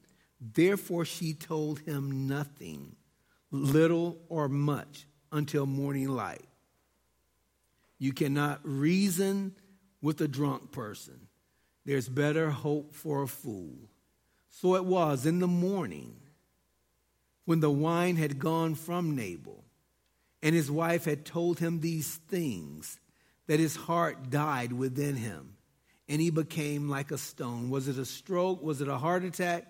Therefore, 0.40 1.04
she 1.04 1.34
told 1.34 1.80
him 1.80 2.26
nothing, 2.28 2.94
little 3.50 4.18
or 4.28 4.48
much, 4.48 5.06
until 5.32 5.66
morning 5.66 6.08
light. 6.08 6.46
You 7.98 8.12
cannot 8.12 8.60
reason 8.62 9.54
with 10.06 10.20
a 10.20 10.28
drunk 10.28 10.70
person. 10.70 11.26
There's 11.84 12.08
better 12.08 12.50
hope 12.50 12.94
for 12.94 13.24
a 13.24 13.26
fool. 13.26 13.74
So 14.50 14.76
it 14.76 14.84
was 14.84 15.26
in 15.26 15.40
the 15.40 15.48
morning 15.48 16.14
when 17.44 17.58
the 17.58 17.72
wine 17.72 18.14
had 18.14 18.38
gone 18.38 18.76
from 18.76 19.16
Nabal 19.16 19.64
and 20.44 20.54
his 20.54 20.70
wife 20.70 21.06
had 21.06 21.24
told 21.24 21.58
him 21.58 21.80
these 21.80 22.14
things 22.28 23.00
that 23.48 23.58
his 23.58 23.74
heart 23.74 24.30
died 24.30 24.72
within 24.72 25.16
him 25.16 25.56
and 26.08 26.20
he 26.20 26.30
became 26.30 26.88
like 26.88 27.10
a 27.10 27.18
stone. 27.18 27.68
Was 27.68 27.88
it 27.88 27.98
a 27.98 28.04
stroke? 28.04 28.62
Was 28.62 28.80
it 28.80 28.86
a 28.86 28.98
heart 28.98 29.24
attack? 29.24 29.66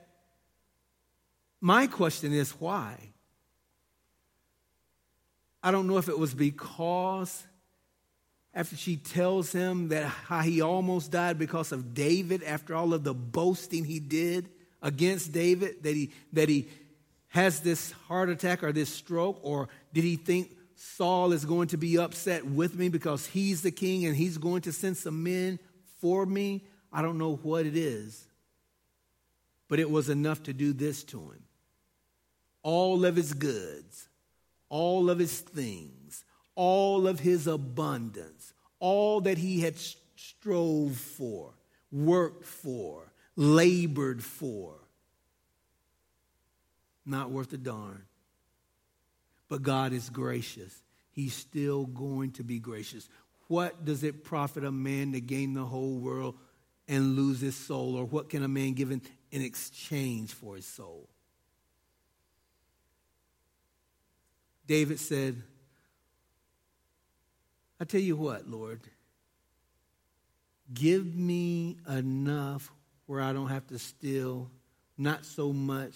My 1.63 1.87
question 1.87 2.35
is 2.35 2.51
why? 2.51 2.99
I 5.63 5.71
don't 5.71 5.87
know 5.87 5.97
if 5.97 6.11
it 6.11 6.19
was 6.19 6.35
because 6.35 7.47
after 8.57 8.75
she 8.75 8.97
tells 8.97 9.53
him 9.53 9.89
that 9.89 10.07
how 10.07 10.41
he 10.41 10.63
almost 10.63 11.11
died 11.13 11.39
because 11.39 11.73
of 11.73 11.93
David 11.93 12.43
after 12.43 12.75
all 12.75 12.95
of 12.95 13.05
the 13.05 13.13
boasting 13.13 13.85
he 13.85 14.01
did 14.01 14.49
against 14.81 15.31
David 15.31 15.83
that 15.83 15.95
he 15.95 16.11
that 16.33 16.49
he 16.49 16.67
has 17.29 17.61
this 17.61 17.93
heart 18.09 18.31
attack 18.31 18.65
or 18.65 18.73
this 18.73 18.89
stroke 18.89 19.39
or 19.43 19.69
did 19.93 20.05
he 20.05 20.17
think 20.17 20.57
Saul 20.75 21.33
is 21.33 21.45
going 21.45 21.69
to 21.69 21.77
be 21.77 21.99
upset 21.99 22.47
with 22.47 22.75
me 22.75 22.89
because 22.89 23.27
he's 23.27 23.61
the 23.61 23.71
king 23.71 24.07
and 24.07 24.17
he's 24.17 24.39
going 24.39 24.63
to 24.63 24.73
send 24.73 24.97
some 24.97 25.23
men 25.23 25.59
for 26.01 26.25
me? 26.25 26.65
I 26.91 27.03
don't 27.03 27.19
know 27.19 27.37
what 27.37 27.67
it 27.67 27.77
is. 27.77 28.25
But 29.69 29.81
it 29.81 29.91
was 29.91 30.09
enough 30.09 30.45
to 30.45 30.55
do 30.55 30.73
this 30.73 31.05
to 31.05 31.19
him 31.19 31.43
all 32.63 33.05
of 33.05 33.15
his 33.15 33.33
goods, 33.33 34.09
all 34.69 35.09
of 35.09 35.19
his 35.19 35.41
things, 35.41 36.25
all 36.57 37.07
of 37.07 37.21
his 37.21 37.47
abundance, 37.47 38.53
all 38.81 39.21
that 39.21 39.39
he 39.39 39.61
had 39.61 39.77
strove 40.17 40.97
for, 40.97 41.53
worked 41.93 42.45
for, 42.45 43.13
labored 43.37 44.25
for. 44.25 44.75
Not 47.05 47.31
worth 47.31 47.53
a 47.53 47.59
darn. 47.59 48.03
But 49.49 49.63
God 49.63 49.93
is 49.93 50.11
gracious. 50.11 50.83
He's 51.13 51.35
still 51.35 51.87
going 51.87 52.33
to 52.33 52.43
be 52.43 52.59
gracious. 52.59 53.09
What 53.49 53.85
does 53.85 54.03
it 54.03 54.25
profit 54.25 54.65
a 54.65 54.73
man 54.73 55.13
to 55.13 55.21
gain 55.21 55.55
the 55.55 55.65
whole 55.65 55.99
world 55.99 56.35
and 56.89 57.15
lose 57.15 57.41
his 57.41 57.55
soul? 57.55 57.95
Or 57.95 58.05
what 58.05 58.29
can 58.29 58.43
a 58.43 58.49
man 58.49 58.73
give 58.73 58.91
in, 58.91 59.03
exchange 59.31 60.33
for 60.33 60.57
his 60.57 60.67
soul? 60.67 61.09
David 64.67 64.99
said, 64.99 65.43
I 67.81 67.85
tell 67.85 68.01
you 68.01 68.17
what, 68.17 68.49
Lord, 68.49 68.81
give 70.73 71.15
me 71.15 71.77
enough 71.89 72.73
where 73.07 73.21
I 73.21 73.33
don't 73.33 73.49
have 73.49 73.67
to 73.69 73.79
steal, 73.79 74.51
not 74.97 75.25
so 75.25 75.53
much 75.53 75.95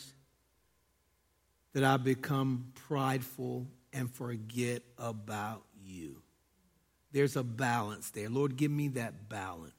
that 1.72 1.84
I 1.84 1.96
become 1.96 2.72
prideful 2.86 3.66
and 3.92 4.10
forget 4.10 4.82
about 4.98 5.62
you. 5.82 6.22
There's 7.12 7.36
a 7.36 7.42
balance 7.42 8.10
there. 8.10 8.28
Lord, 8.28 8.56
give 8.56 8.70
me 8.70 8.88
that 8.88 9.28
balance. 9.28 9.72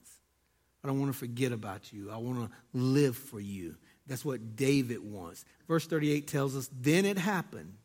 I 0.83 0.87
don't 0.87 0.99
want 0.99 1.13
to 1.13 1.17
forget 1.17 1.51
about 1.51 1.93
you. 1.93 2.11
I 2.11 2.17
want 2.17 2.49
to 2.49 2.49
live 2.73 3.15
for 3.15 3.39
you. 3.39 3.75
That's 4.07 4.25
what 4.25 4.55
David 4.55 4.99
wants. 4.99 5.45
Verse 5.67 5.85
38 5.85 6.27
tells 6.27 6.55
us 6.55 6.69
Then 6.73 7.05
it 7.05 7.17
happened 7.17 7.75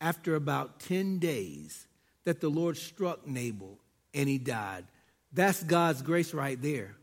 after 0.00 0.34
about 0.34 0.80
10 0.80 1.18
days 1.18 1.87
that 2.28 2.42
the 2.42 2.50
Lord 2.50 2.76
struck 2.76 3.26
Nabal 3.26 3.78
and 4.12 4.28
he 4.28 4.36
died. 4.36 4.84
That's 5.32 5.62
God's 5.62 6.02
grace 6.02 6.34
right 6.34 6.60
there. 6.60 6.94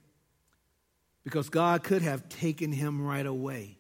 Because 1.23 1.49
God 1.49 1.81
could 1.83 2.03
have 2.03 2.29
taken 2.29 2.71
him 2.71 3.03
right 3.03 3.25
away. 3.25 3.79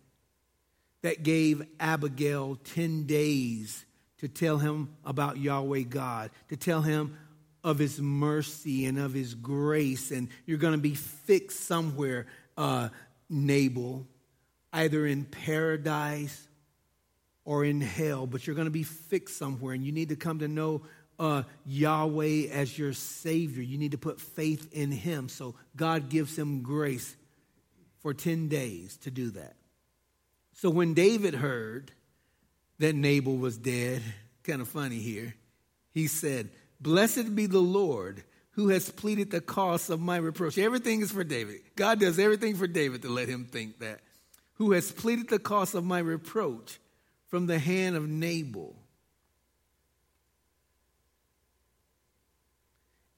That 1.03 1.21
gave 1.21 1.61
Abigail 1.79 2.55
10 2.73 3.05
days 3.05 3.85
to 4.17 4.27
tell 4.27 4.57
him 4.57 4.95
about 5.05 5.37
Yahweh 5.37 5.83
God, 5.83 6.31
to 6.49 6.57
tell 6.57 6.81
him 6.81 7.15
of 7.63 7.77
his 7.77 8.01
mercy 8.01 8.85
and 8.85 8.97
of 8.97 9.13
his 9.13 9.35
grace, 9.35 10.09
and 10.09 10.29
you're 10.47 10.57
going 10.57 10.73
to 10.73 10.79
be 10.79 10.95
fixed 10.95 11.59
somewhere, 11.65 12.25
uh, 12.57 12.89
Nabal, 13.29 14.07
either 14.73 15.05
in 15.05 15.25
paradise 15.25 16.47
or 17.43 17.63
in 17.63 17.81
hell, 17.81 18.25
but 18.25 18.47
you're 18.47 18.55
going 18.55 18.65
to 18.65 18.71
be 18.71 18.81
fixed 18.81 19.37
somewhere, 19.37 19.75
and 19.75 19.85
you 19.85 19.91
need 19.91 20.09
to 20.09 20.15
come 20.15 20.39
to 20.39 20.47
know 20.47 20.81
uh, 21.19 21.43
Yahweh 21.65 22.47
as 22.51 22.77
your 22.77 22.93
Savior. 22.93 23.63
You 23.63 23.77
need 23.77 23.91
to 23.91 23.97
put 23.97 24.19
faith 24.19 24.69
in 24.73 24.91
Him. 24.91 25.29
So 25.29 25.55
God 25.75 26.09
gives 26.09 26.37
him 26.37 26.61
grace 26.61 27.15
for 27.99 28.13
10 28.13 28.47
days 28.47 28.97
to 28.97 29.11
do 29.11 29.31
that. 29.31 29.55
So 30.53 30.69
when 30.69 30.93
David 30.93 31.33
heard 31.33 31.91
that 32.79 32.95
Nabal 32.95 33.37
was 33.37 33.57
dead, 33.57 34.01
kind 34.43 34.61
of 34.61 34.67
funny 34.67 34.99
here, 34.99 35.35
he 35.91 36.07
said, 36.07 36.49
Blessed 36.79 37.35
be 37.35 37.45
the 37.45 37.59
Lord 37.59 38.23
who 38.51 38.69
has 38.69 38.89
pleaded 38.89 39.31
the 39.31 39.41
cause 39.41 39.89
of 39.89 39.99
my 39.99 40.17
reproach. 40.17 40.57
Everything 40.57 41.01
is 41.01 41.11
for 41.11 41.23
David. 41.23 41.61
God 41.75 41.99
does 41.99 42.19
everything 42.19 42.55
for 42.55 42.67
David 42.67 43.01
to 43.01 43.09
let 43.09 43.27
him 43.27 43.45
think 43.45 43.79
that. 43.79 43.99
Who 44.53 44.71
has 44.71 44.91
pleaded 44.91 45.27
the 45.27 45.39
cause 45.39 45.75
of 45.75 45.83
my 45.83 45.99
reproach 45.99 46.79
from 47.27 47.47
the 47.47 47.59
hand 47.59 47.97
of 47.97 48.07
Nabal 48.07 48.75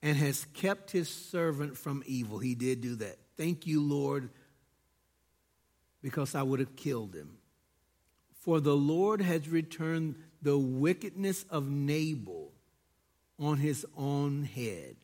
and 0.02 0.18
has 0.18 0.46
kept 0.54 0.92
his 0.92 1.10
servant 1.10 1.78
from 1.78 2.04
evil. 2.06 2.40
He 2.40 2.56
did 2.56 2.82
do 2.82 2.96
that. 2.98 3.18
Thank 3.36 3.66
you, 3.68 3.82
Lord, 3.82 4.30
because 6.02 6.36
I 6.36 6.44
would 6.44 6.60
have 6.60 6.76
killed 6.76 7.16
him. 7.16 7.38
For 8.42 8.60
the 8.60 8.76
Lord 8.76 9.22
has 9.22 9.50
returned 9.50 10.16
the 10.42 10.58
wickedness 10.58 11.44
of 11.50 11.68
Nabal 11.68 12.52
on 13.40 13.58
his 13.58 13.86
own 13.96 14.44
head. 14.44 14.96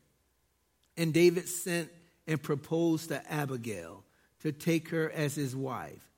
And 0.96 1.12
David 1.12 1.48
sent 1.48 1.90
and 2.26 2.42
proposed 2.42 3.08
to 3.08 3.32
Abigail 3.32 4.04
to 4.40 4.52
take 4.52 4.88
her 4.90 5.10
as 5.10 5.34
his 5.34 5.54
wife. 5.54 6.08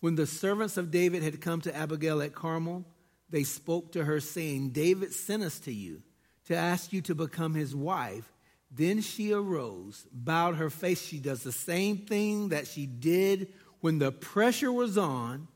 When 0.00 0.16
the 0.16 0.26
servants 0.26 0.76
of 0.76 0.90
David 0.90 1.22
had 1.22 1.40
come 1.40 1.60
to 1.62 1.74
Abigail 1.74 2.22
at 2.22 2.34
Carmel, 2.34 2.84
they 3.30 3.44
spoke 3.44 3.92
to 3.92 4.04
her, 4.04 4.20
saying, 4.20 4.70
David 4.70 5.12
sent 5.12 5.42
us 5.42 5.58
to 5.60 5.72
you 5.72 6.02
to 6.46 6.56
ask 6.56 6.92
you 6.92 7.00
to 7.02 7.14
become 7.14 7.54
his 7.54 7.74
wife. 7.74 8.32
Then 8.70 9.00
she 9.00 9.32
arose, 9.32 10.06
bowed 10.12 10.56
her 10.56 10.70
face. 10.70 11.02
She 11.02 11.18
does 11.18 11.42
the 11.42 11.52
same 11.52 11.98
thing 11.98 12.48
that 12.48 12.66
she 12.66 12.86
did 12.86 13.52
when 13.80 13.98
the 13.98 14.12
pressure 14.12 14.72
was 14.72 14.96
on. 14.96 15.48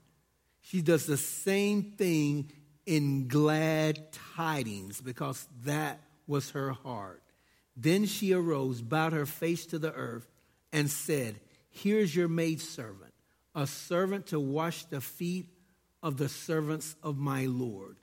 She 0.61 0.82
does 0.82 1.07
the 1.07 1.16
same 1.16 1.95
thing 1.97 2.51
in 2.84 3.28
glad 3.28 4.12
tidings 4.37 5.01
because 5.01 5.49
that 5.64 6.01
was 6.26 6.51
her 6.51 6.72
heart. 6.72 7.22
Then 7.76 8.07
she 8.07 8.32
arose, 8.32 8.80
bowed 8.80 9.12
her 9.12 9.26
face 9.26 9.66
to 9.66 9.78
the 9.78 9.93
earth, 9.93 10.26
and 10.72 10.91
said, 10.91 11.41
Here's 11.68 12.14
your 12.16 12.28
maidservant, 12.28 13.12
a 13.55 13.66
servant 13.66 14.26
to 14.28 14.41
wash 14.41 14.84
the 14.87 15.01
feet 15.01 15.47
of 16.03 16.16
the 16.16 16.28
servants 16.28 16.97
of 17.03 17.18
my 17.18 17.47
Lord. 17.47 17.97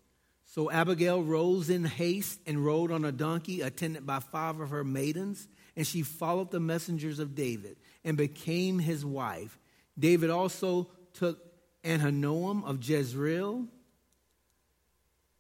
So 0.54 0.70
Abigail 0.70 1.24
rose 1.24 1.72
in 1.72 1.84
haste 1.84 2.40
and 2.46 2.64
rode 2.64 2.92
on 2.92 3.06
a 3.06 3.12
donkey, 3.12 3.62
attended 3.62 4.06
by 4.06 4.20
five 4.20 4.60
of 4.60 4.70
her 4.70 4.84
maidens, 4.84 5.48
and 5.76 5.88
she 5.88 6.04
followed 6.04 6.52
the 6.52 6.60
messengers 6.60 7.18
of 7.18 7.34
David 7.34 7.76
and 8.04 8.16
became 8.16 8.78
his 8.78 9.04
wife. 9.04 9.58
David 9.98 10.30
also 10.30 10.90
took 11.14 11.40
Ahinoam 11.84 12.64
of 12.66 12.88
Jezreel 12.88 13.66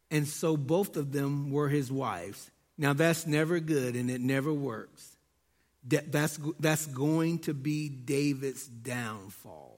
and 0.09 0.27
so 0.27 0.57
both 0.57 0.95
of 0.95 1.11
them 1.11 1.51
were 1.51 1.69
his 1.69 1.91
wives. 1.91 2.51
Now 2.77 2.93
that's 2.93 3.27
never 3.27 3.59
good 3.59 3.95
and 3.95 4.09
it 4.09 4.21
never 4.21 4.51
works. 4.51 5.17
That's, 5.83 6.39
that's 6.59 6.87
going 6.87 7.39
to 7.39 7.53
be 7.53 7.89
David's 7.89 8.67
downfall. 8.67 9.72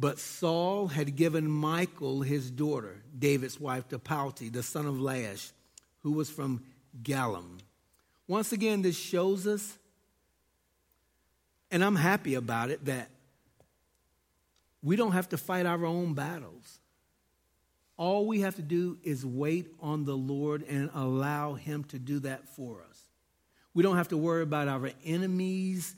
But 0.00 0.18
Saul 0.18 0.88
had 0.88 1.14
given 1.14 1.60
Michal 1.60 2.22
his 2.22 2.50
daughter, 2.50 3.02
David's 3.16 3.60
wife, 3.60 3.86
to 3.88 3.98
Palti, 3.98 4.48
the 4.48 4.62
son 4.62 4.86
of 4.86 4.94
Laish, 4.94 5.52
who 6.02 6.12
was 6.12 6.30
from 6.30 6.64
Gallim. 7.02 7.60
Once 8.26 8.50
again, 8.50 8.80
this 8.80 8.96
shows 8.96 9.46
us, 9.46 9.76
and 11.70 11.84
I'm 11.84 11.96
happy 11.96 12.34
about 12.34 12.70
it, 12.70 12.86
that 12.86 13.10
we 14.82 14.96
don't 14.96 15.12
have 15.12 15.28
to 15.28 15.36
fight 15.36 15.66
our 15.66 15.84
own 15.84 16.14
battles. 16.14 16.78
All 17.98 18.26
we 18.26 18.40
have 18.40 18.56
to 18.56 18.62
do 18.62 18.96
is 19.02 19.26
wait 19.26 19.68
on 19.80 20.06
the 20.06 20.16
Lord 20.16 20.62
and 20.66 20.88
allow 20.94 21.52
Him 21.52 21.84
to 21.84 21.98
do 21.98 22.20
that 22.20 22.48
for 22.48 22.82
us. 22.88 22.98
We 23.74 23.82
don't 23.82 23.98
have 23.98 24.08
to 24.08 24.16
worry 24.16 24.42
about 24.42 24.66
our 24.66 24.92
enemies, 25.04 25.94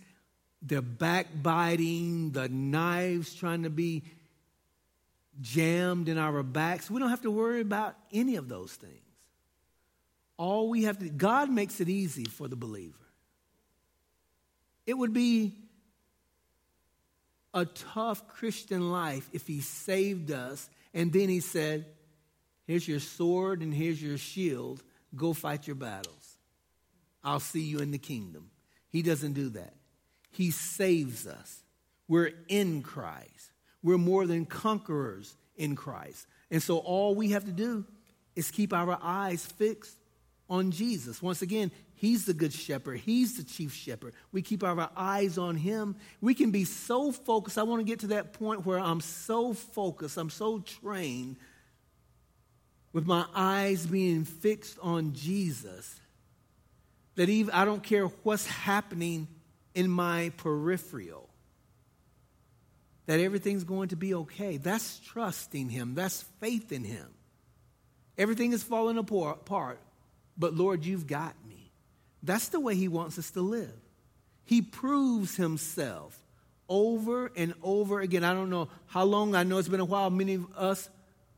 the 0.65 0.83
backbiting, 0.83 2.31
the 2.31 2.49
knives 2.49 3.35
trying 3.35 3.65
to 3.65 3.71
be 3.71 4.03
jammed 5.41 6.09
in 6.09 6.19
our 6.19 6.43
backs. 6.43 6.91
We 6.91 7.01
don't 7.01 7.11
have 7.11 7.23
to 7.23 7.31
worry 7.31 7.61
about 7.61 7.97
any 8.13 8.37
of 8.37 8.49
those 8.49 8.73
things. 8.73 8.95
All 10.37 10.69
we 10.69 10.85
have 10.85 10.99
to, 10.99 11.09
God 11.09 11.51
makes 11.51 11.81
it 11.81 11.89
easy 11.89 12.25
for 12.25 12.49
the 12.49 12.57
believer. 12.57 12.95
It 14.87 14.95
would 14.95 15.13
be 15.13 15.55
a 17.55 17.65
tough 17.65 18.27
Christian 18.29 18.91
life 18.91 19.29
if 19.33 19.47
He 19.47 19.61
saved 19.61 20.31
us 20.31 20.69
and 20.95 21.13
then 21.13 21.29
he 21.29 21.41
said, 21.41 21.87
Here's 22.67 22.87
your 22.87 23.01
sword 23.01 23.61
and 23.61 23.75
here's 23.75 24.03
your 24.03 24.19
shield. 24.19 24.83
Go 25.15 25.33
fight 25.33 25.67
your 25.67 25.77
battles. 25.77 26.39
I'll 27.25 27.41
see 27.41 27.63
you 27.63 27.79
in 27.79 27.91
the 27.91 27.99
kingdom. 27.99 28.51
He 28.89 29.03
doesn't 29.03 29.33
do 29.33 29.51
that. 29.51 29.75
He 30.33 30.51
saves 30.51 31.27
us. 31.27 31.63
We're 32.09 32.33
in 32.49 32.83
Christ. 32.83 33.53
We're 33.83 33.99
more 33.99 34.27
than 34.27 34.47
conquerors 34.47 35.35
in 35.57 35.77
Christ. 35.77 36.27
And 36.51 36.63
so 36.63 36.79
all 36.79 37.15
we 37.15 37.31
have 37.31 37.45
to 37.45 37.53
do 37.53 37.85
is 38.35 38.51
keep 38.51 38.73
our 38.73 38.99
eyes 39.01 39.45
fixed 39.45 39.97
on 40.49 40.71
Jesus. 40.71 41.23
Once 41.23 41.43
again, 41.43 41.71
He's 41.95 42.25
the 42.25 42.35
good 42.35 42.53
shepherd, 42.53 42.99
He's 42.99 43.37
the 43.37 43.45
chief 43.45 43.73
shepherd. 43.73 44.15
We 44.33 44.43
keep 44.43 44.65
our 44.65 44.91
eyes 44.97 45.39
on 45.39 45.57
Him. 45.57 45.97
We 46.21 46.35
can 46.35 46.51
be 46.51 46.65
so 46.65 47.13
focused. 47.13 47.59
I 47.59 47.63
want 47.63 47.81
to 47.81 47.85
get 47.85 48.01
to 48.01 48.09
that 48.09 48.33
point 48.33 48.67
where 48.67 48.79
I'm 48.79 49.01
so 49.01 49.55
focused, 49.55 50.17
I'm 50.17 50.31
so 50.31 50.59
trained 50.59 51.37
with 52.93 53.07
my 53.07 53.25
eyes 53.35 53.87
being 53.87 54.25
fixed 54.25 54.79
on 54.83 55.15
Jesus 55.15 55.99
that 57.15 57.29
even 57.29 57.55
I 57.55 57.65
don't 57.65 57.83
care 57.83 58.07
what's 58.07 58.47
happening 58.47 59.29
in 59.75 59.91
my 59.91 60.33
peripheral. 60.37 61.29
That 63.07 63.21
everything's 63.21 63.65
going 63.65 63.89
to 63.89 63.97
be 63.97 64.15
okay. 64.15 64.57
That's 64.57 65.01
trusting 65.01 65.71
Him. 65.71 65.95
That's 65.95 66.23
faith 66.41 66.73
in 66.73 66.85
Him. 66.85 67.09
Everything 68.19 68.53
is 68.53 68.63
falling 68.63 68.99
apart, 68.99 69.79
but 70.37 70.55
Lord, 70.55 70.85
you've 70.85 71.07
got 71.07 71.35
me. 71.49 71.71
That's 72.23 72.49
the 72.49 72.61
way 72.61 72.75
he 72.75 72.89
wants 72.89 73.19
us 73.19 73.31
to 73.33 73.41
live. 73.41 73.75
He 74.45 74.63
proves 74.63 75.37
himself 75.37 76.19
over 76.69 77.33
and 77.37 77.55
over 77.63 78.01
again. 78.01 78.23
I 78.23 78.33
don't 78.33 78.51
know 78.51 78.69
how 78.87 79.05
long, 79.05 79.35
I 79.35 79.43
know 79.43 79.59
it's 79.59 79.69
been 79.69 79.81
a 79.81 79.85
while, 79.85 80.11
many 80.11 80.35
of 80.35 80.47
us 80.57 80.89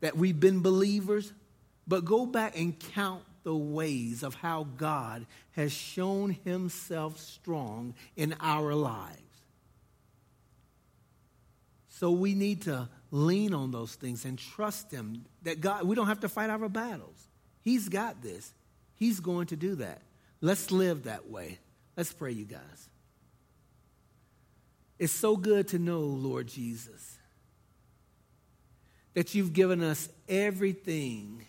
that 0.00 0.16
we've 0.16 0.38
been 0.38 0.60
believers, 0.60 1.32
but 1.86 2.04
go 2.04 2.26
back 2.26 2.58
and 2.58 2.78
count 2.78 3.22
the 3.44 3.54
ways 3.54 4.22
of 4.22 4.34
how 4.34 4.66
God 4.76 5.26
has 5.52 5.72
shown 5.72 6.36
himself 6.44 7.18
strong 7.18 7.94
in 8.16 8.34
our 8.40 8.74
lives. 8.74 9.20
So 11.88 12.10
we 12.10 12.34
need 12.34 12.62
to 12.62 12.88
lean 13.12 13.54
on 13.54 13.70
those 13.70 13.94
things 13.94 14.24
and 14.24 14.36
trust 14.36 14.90
him 14.90 15.24
that 15.42 15.60
God, 15.60 15.84
we 15.84 15.94
don't 15.94 16.08
have 16.08 16.20
to 16.20 16.28
fight 16.28 16.50
our 16.50 16.68
battles. 16.68 17.28
He's 17.60 17.88
got 17.88 18.20
this. 18.20 18.52
He's 18.96 19.20
going 19.20 19.46
to 19.46 19.56
do 19.56 19.76
that. 19.76 20.02
Let's 20.40 20.70
live 20.70 21.04
that 21.04 21.30
way. 21.30 21.58
Let's 21.96 22.12
pray, 22.12 22.32
you 22.32 22.44
guys. 22.44 22.88
It's 24.98 25.12
so 25.12 25.36
good 25.36 25.68
to 25.68 25.78
know, 25.78 26.00
Lord 26.00 26.48
Jesus, 26.48 27.18
that 29.14 29.34
you've 29.34 29.52
given 29.52 29.82
us 29.82 30.08
everything 30.28 31.44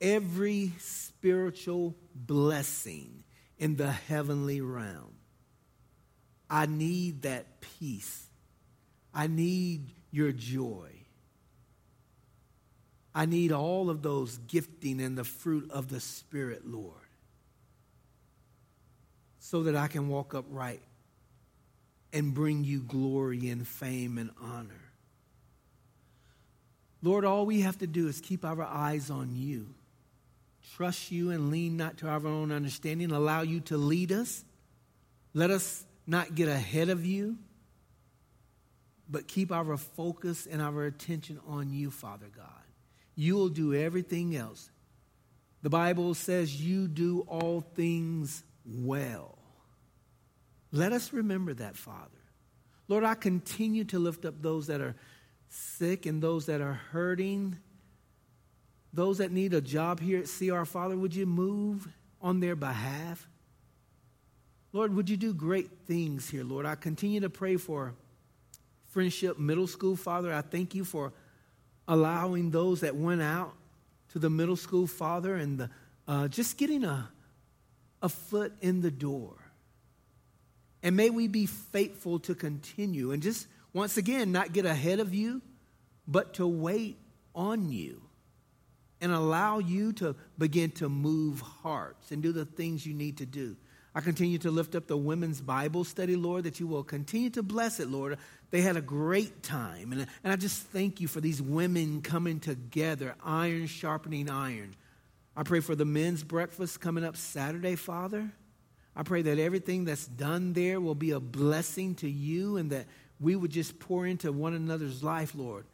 every 0.00 0.72
spiritual 0.78 1.94
blessing 2.14 3.24
in 3.58 3.76
the 3.76 3.90
heavenly 3.90 4.60
realm. 4.60 5.14
I 6.50 6.66
need 6.66 7.22
that 7.22 7.60
peace. 7.60 8.26
I 9.12 9.26
need 9.26 9.90
your 10.10 10.32
joy. 10.32 10.90
I 13.14 13.26
need 13.26 13.52
all 13.52 13.90
of 13.90 14.02
those 14.02 14.38
gifting 14.46 15.00
and 15.00 15.18
the 15.18 15.24
fruit 15.24 15.70
of 15.70 15.88
the 15.88 16.00
Spirit, 16.00 16.66
Lord, 16.66 16.94
so 19.40 19.64
that 19.64 19.74
I 19.74 19.88
can 19.88 20.08
walk 20.08 20.34
upright 20.34 20.82
and 22.12 22.32
bring 22.32 22.64
you 22.64 22.80
glory 22.80 23.48
and 23.48 23.66
fame 23.66 24.18
and 24.18 24.30
honor. 24.40 24.92
Lord, 27.02 27.24
all 27.24 27.44
we 27.44 27.60
have 27.62 27.78
to 27.78 27.86
do 27.86 28.08
is 28.08 28.20
keep 28.20 28.44
our 28.44 28.62
eyes 28.62 29.10
on 29.10 29.34
you, 29.36 29.74
trust 30.76 31.10
you, 31.10 31.30
and 31.30 31.50
lean 31.50 31.76
not 31.76 31.98
to 31.98 32.08
our 32.08 32.26
own 32.26 32.52
understanding, 32.52 33.10
allow 33.10 33.42
you 33.42 33.60
to 33.60 33.76
lead 33.76 34.12
us. 34.12 34.44
Let 35.34 35.50
us 35.50 35.84
not 36.06 36.34
get 36.34 36.48
ahead 36.48 36.88
of 36.88 37.04
you, 37.04 37.38
but 39.08 39.28
keep 39.28 39.52
our 39.52 39.76
focus 39.76 40.46
and 40.46 40.62
our 40.62 40.84
attention 40.84 41.40
on 41.46 41.70
you, 41.70 41.90
Father 41.90 42.28
God. 42.34 42.46
You 43.14 43.34
will 43.34 43.48
do 43.48 43.74
everything 43.74 44.36
else. 44.36 44.70
The 45.62 45.70
Bible 45.70 46.14
says 46.14 46.62
you 46.64 46.86
do 46.86 47.20
all 47.22 47.60
things 47.60 48.44
well. 48.64 49.38
Let 50.70 50.92
us 50.92 51.12
remember 51.12 51.54
that, 51.54 51.76
Father. 51.76 52.10
Lord, 52.86 53.04
I 53.04 53.14
continue 53.14 53.84
to 53.84 53.98
lift 53.98 54.24
up 54.24 54.40
those 54.40 54.68
that 54.68 54.80
are 54.80 54.94
sick 55.48 56.06
and 56.06 56.22
those 56.22 56.46
that 56.46 56.60
are 56.60 56.80
hurting, 56.92 57.58
those 58.92 59.18
that 59.18 59.32
need 59.32 59.54
a 59.54 59.60
job 59.60 60.00
here 60.00 60.20
at 60.20 60.26
CR. 60.26 60.64
Father, 60.64 60.96
would 60.96 61.14
you 61.14 61.26
move 61.26 61.88
on 62.20 62.40
their 62.40 62.56
behalf? 62.56 63.28
Lord, 64.72 64.94
would 64.94 65.08
you 65.08 65.16
do 65.16 65.32
great 65.32 65.70
things 65.86 66.28
here, 66.28 66.44
Lord? 66.44 66.66
I 66.66 66.74
continue 66.74 67.20
to 67.20 67.30
pray 67.30 67.56
for 67.56 67.94
Friendship 68.88 69.38
Middle 69.38 69.66
School, 69.66 69.96
Father. 69.96 70.32
I 70.32 70.40
thank 70.40 70.74
you 70.74 70.84
for 70.84 71.12
allowing 71.86 72.50
those 72.50 72.80
that 72.80 72.94
went 72.94 73.22
out 73.22 73.54
to 74.10 74.18
the 74.18 74.30
middle 74.30 74.56
school, 74.56 74.86
Father, 74.86 75.36
and 75.36 75.58
the, 75.58 75.70
uh, 76.06 76.28
just 76.28 76.56
getting 76.56 76.84
a, 76.84 77.08
a 78.02 78.08
foot 78.08 78.52
in 78.60 78.80
the 78.80 78.90
door. 78.90 79.34
And 80.82 80.96
may 80.96 81.10
we 81.10 81.28
be 81.28 81.46
faithful 81.46 82.18
to 82.20 82.34
continue 82.34 83.10
and 83.12 83.22
just 83.22 83.46
once 83.72 83.96
again 83.96 84.32
not 84.32 84.52
get 84.52 84.64
ahead 84.64 85.00
of 85.00 85.14
you, 85.14 85.42
but 86.06 86.34
to 86.34 86.46
wait 86.46 86.98
on 87.34 87.70
you 87.70 88.07
and 89.00 89.12
allow 89.12 89.58
you 89.58 89.92
to 89.94 90.16
begin 90.36 90.70
to 90.72 90.88
move 90.88 91.40
hearts 91.40 92.10
and 92.10 92.22
do 92.22 92.32
the 92.32 92.44
things 92.44 92.86
you 92.86 92.94
need 92.94 93.18
to 93.18 93.26
do. 93.26 93.56
I 93.94 94.00
continue 94.00 94.38
to 94.38 94.50
lift 94.50 94.74
up 94.74 94.86
the 94.86 94.96
women's 94.96 95.40
Bible 95.40 95.82
study, 95.82 96.14
Lord, 96.14 96.44
that 96.44 96.60
you 96.60 96.66
will 96.66 96.84
continue 96.84 97.30
to 97.30 97.42
bless 97.42 97.80
it, 97.80 97.88
Lord. 97.88 98.18
They 98.50 98.60
had 98.60 98.76
a 98.76 98.80
great 98.80 99.42
time. 99.42 99.92
And, 99.92 100.06
and 100.22 100.32
I 100.32 100.36
just 100.36 100.62
thank 100.64 101.00
you 101.00 101.08
for 101.08 101.20
these 101.20 101.42
women 101.42 102.02
coming 102.02 102.38
together, 102.38 103.14
iron 103.24 103.66
sharpening 103.66 104.30
iron. 104.30 104.74
I 105.36 105.42
pray 105.42 105.60
for 105.60 105.74
the 105.74 105.84
men's 105.84 106.22
breakfast 106.22 106.80
coming 106.80 107.04
up 107.04 107.16
Saturday, 107.16 107.76
Father. 107.76 108.30
I 108.94 109.04
pray 109.04 109.22
that 109.22 109.38
everything 109.38 109.84
that's 109.84 110.06
done 110.06 110.52
there 110.52 110.80
will 110.80 110.96
be 110.96 111.12
a 111.12 111.20
blessing 111.20 111.94
to 111.96 112.08
you 112.08 112.56
and 112.56 112.70
that 112.70 112.86
we 113.20 113.36
would 113.36 113.50
just 113.50 113.78
pour 113.78 114.06
into 114.06 114.32
one 114.32 114.54
another's 114.54 115.02
life, 115.02 115.34
Lord. 115.34 115.64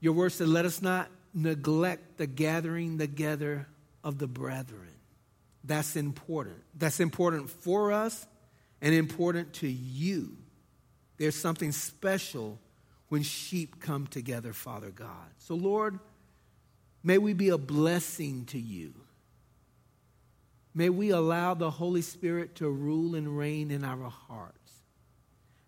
Your 0.00 0.12
word 0.12 0.32
said, 0.32 0.48
let 0.48 0.64
us 0.64 0.82
not 0.82 1.10
neglect 1.34 2.16
the 2.16 2.26
gathering 2.26 2.96
together 2.98 3.66
of 4.02 4.18
the 4.18 4.28
brethren. 4.28 4.88
That's 5.64 5.96
important. 5.96 6.62
That's 6.76 7.00
important 7.00 7.50
for 7.50 7.92
us 7.92 8.26
and 8.80 8.94
important 8.94 9.54
to 9.54 9.68
you. 9.68 10.36
There's 11.16 11.34
something 11.34 11.72
special 11.72 12.58
when 13.08 13.22
sheep 13.22 13.80
come 13.80 14.06
together, 14.06 14.52
Father 14.52 14.90
God. 14.90 15.30
So, 15.38 15.54
Lord, 15.54 15.98
may 17.02 17.18
we 17.18 17.32
be 17.32 17.48
a 17.48 17.58
blessing 17.58 18.44
to 18.46 18.58
you. 18.58 18.94
May 20.74 20.90
we 20.90 21.10
allow 21.10 21.54
the 21.54 21.70
Holy 21.70 22.02
Spirit 22.02 22.56
to 22.56 22.68
rule 22.68 23.14
and 23.14 23.38
reign 23.38 23.70
in 23.70 23.84
our 23.84 24.10
hearts. 24.10 24.58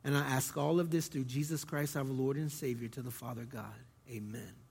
And 0.05 0.17
I 0.17 0.21
ask 0.21 0.57
all 0.57 0.81
of 0.81 0.91
this 0.91 1.09
through 1.09 1.25
Jesus 1.25 1.65
Christ, 1.65 1.97
our 1.97 2.05
Lord 2.05 2.37
and 2.37 2.51
Savior, 2.51 2.89
to 2.89 3.03
the 3.03 3.11
Father 3.11 3.45
God. 3.45 3.75
Amen. 4.11 4.66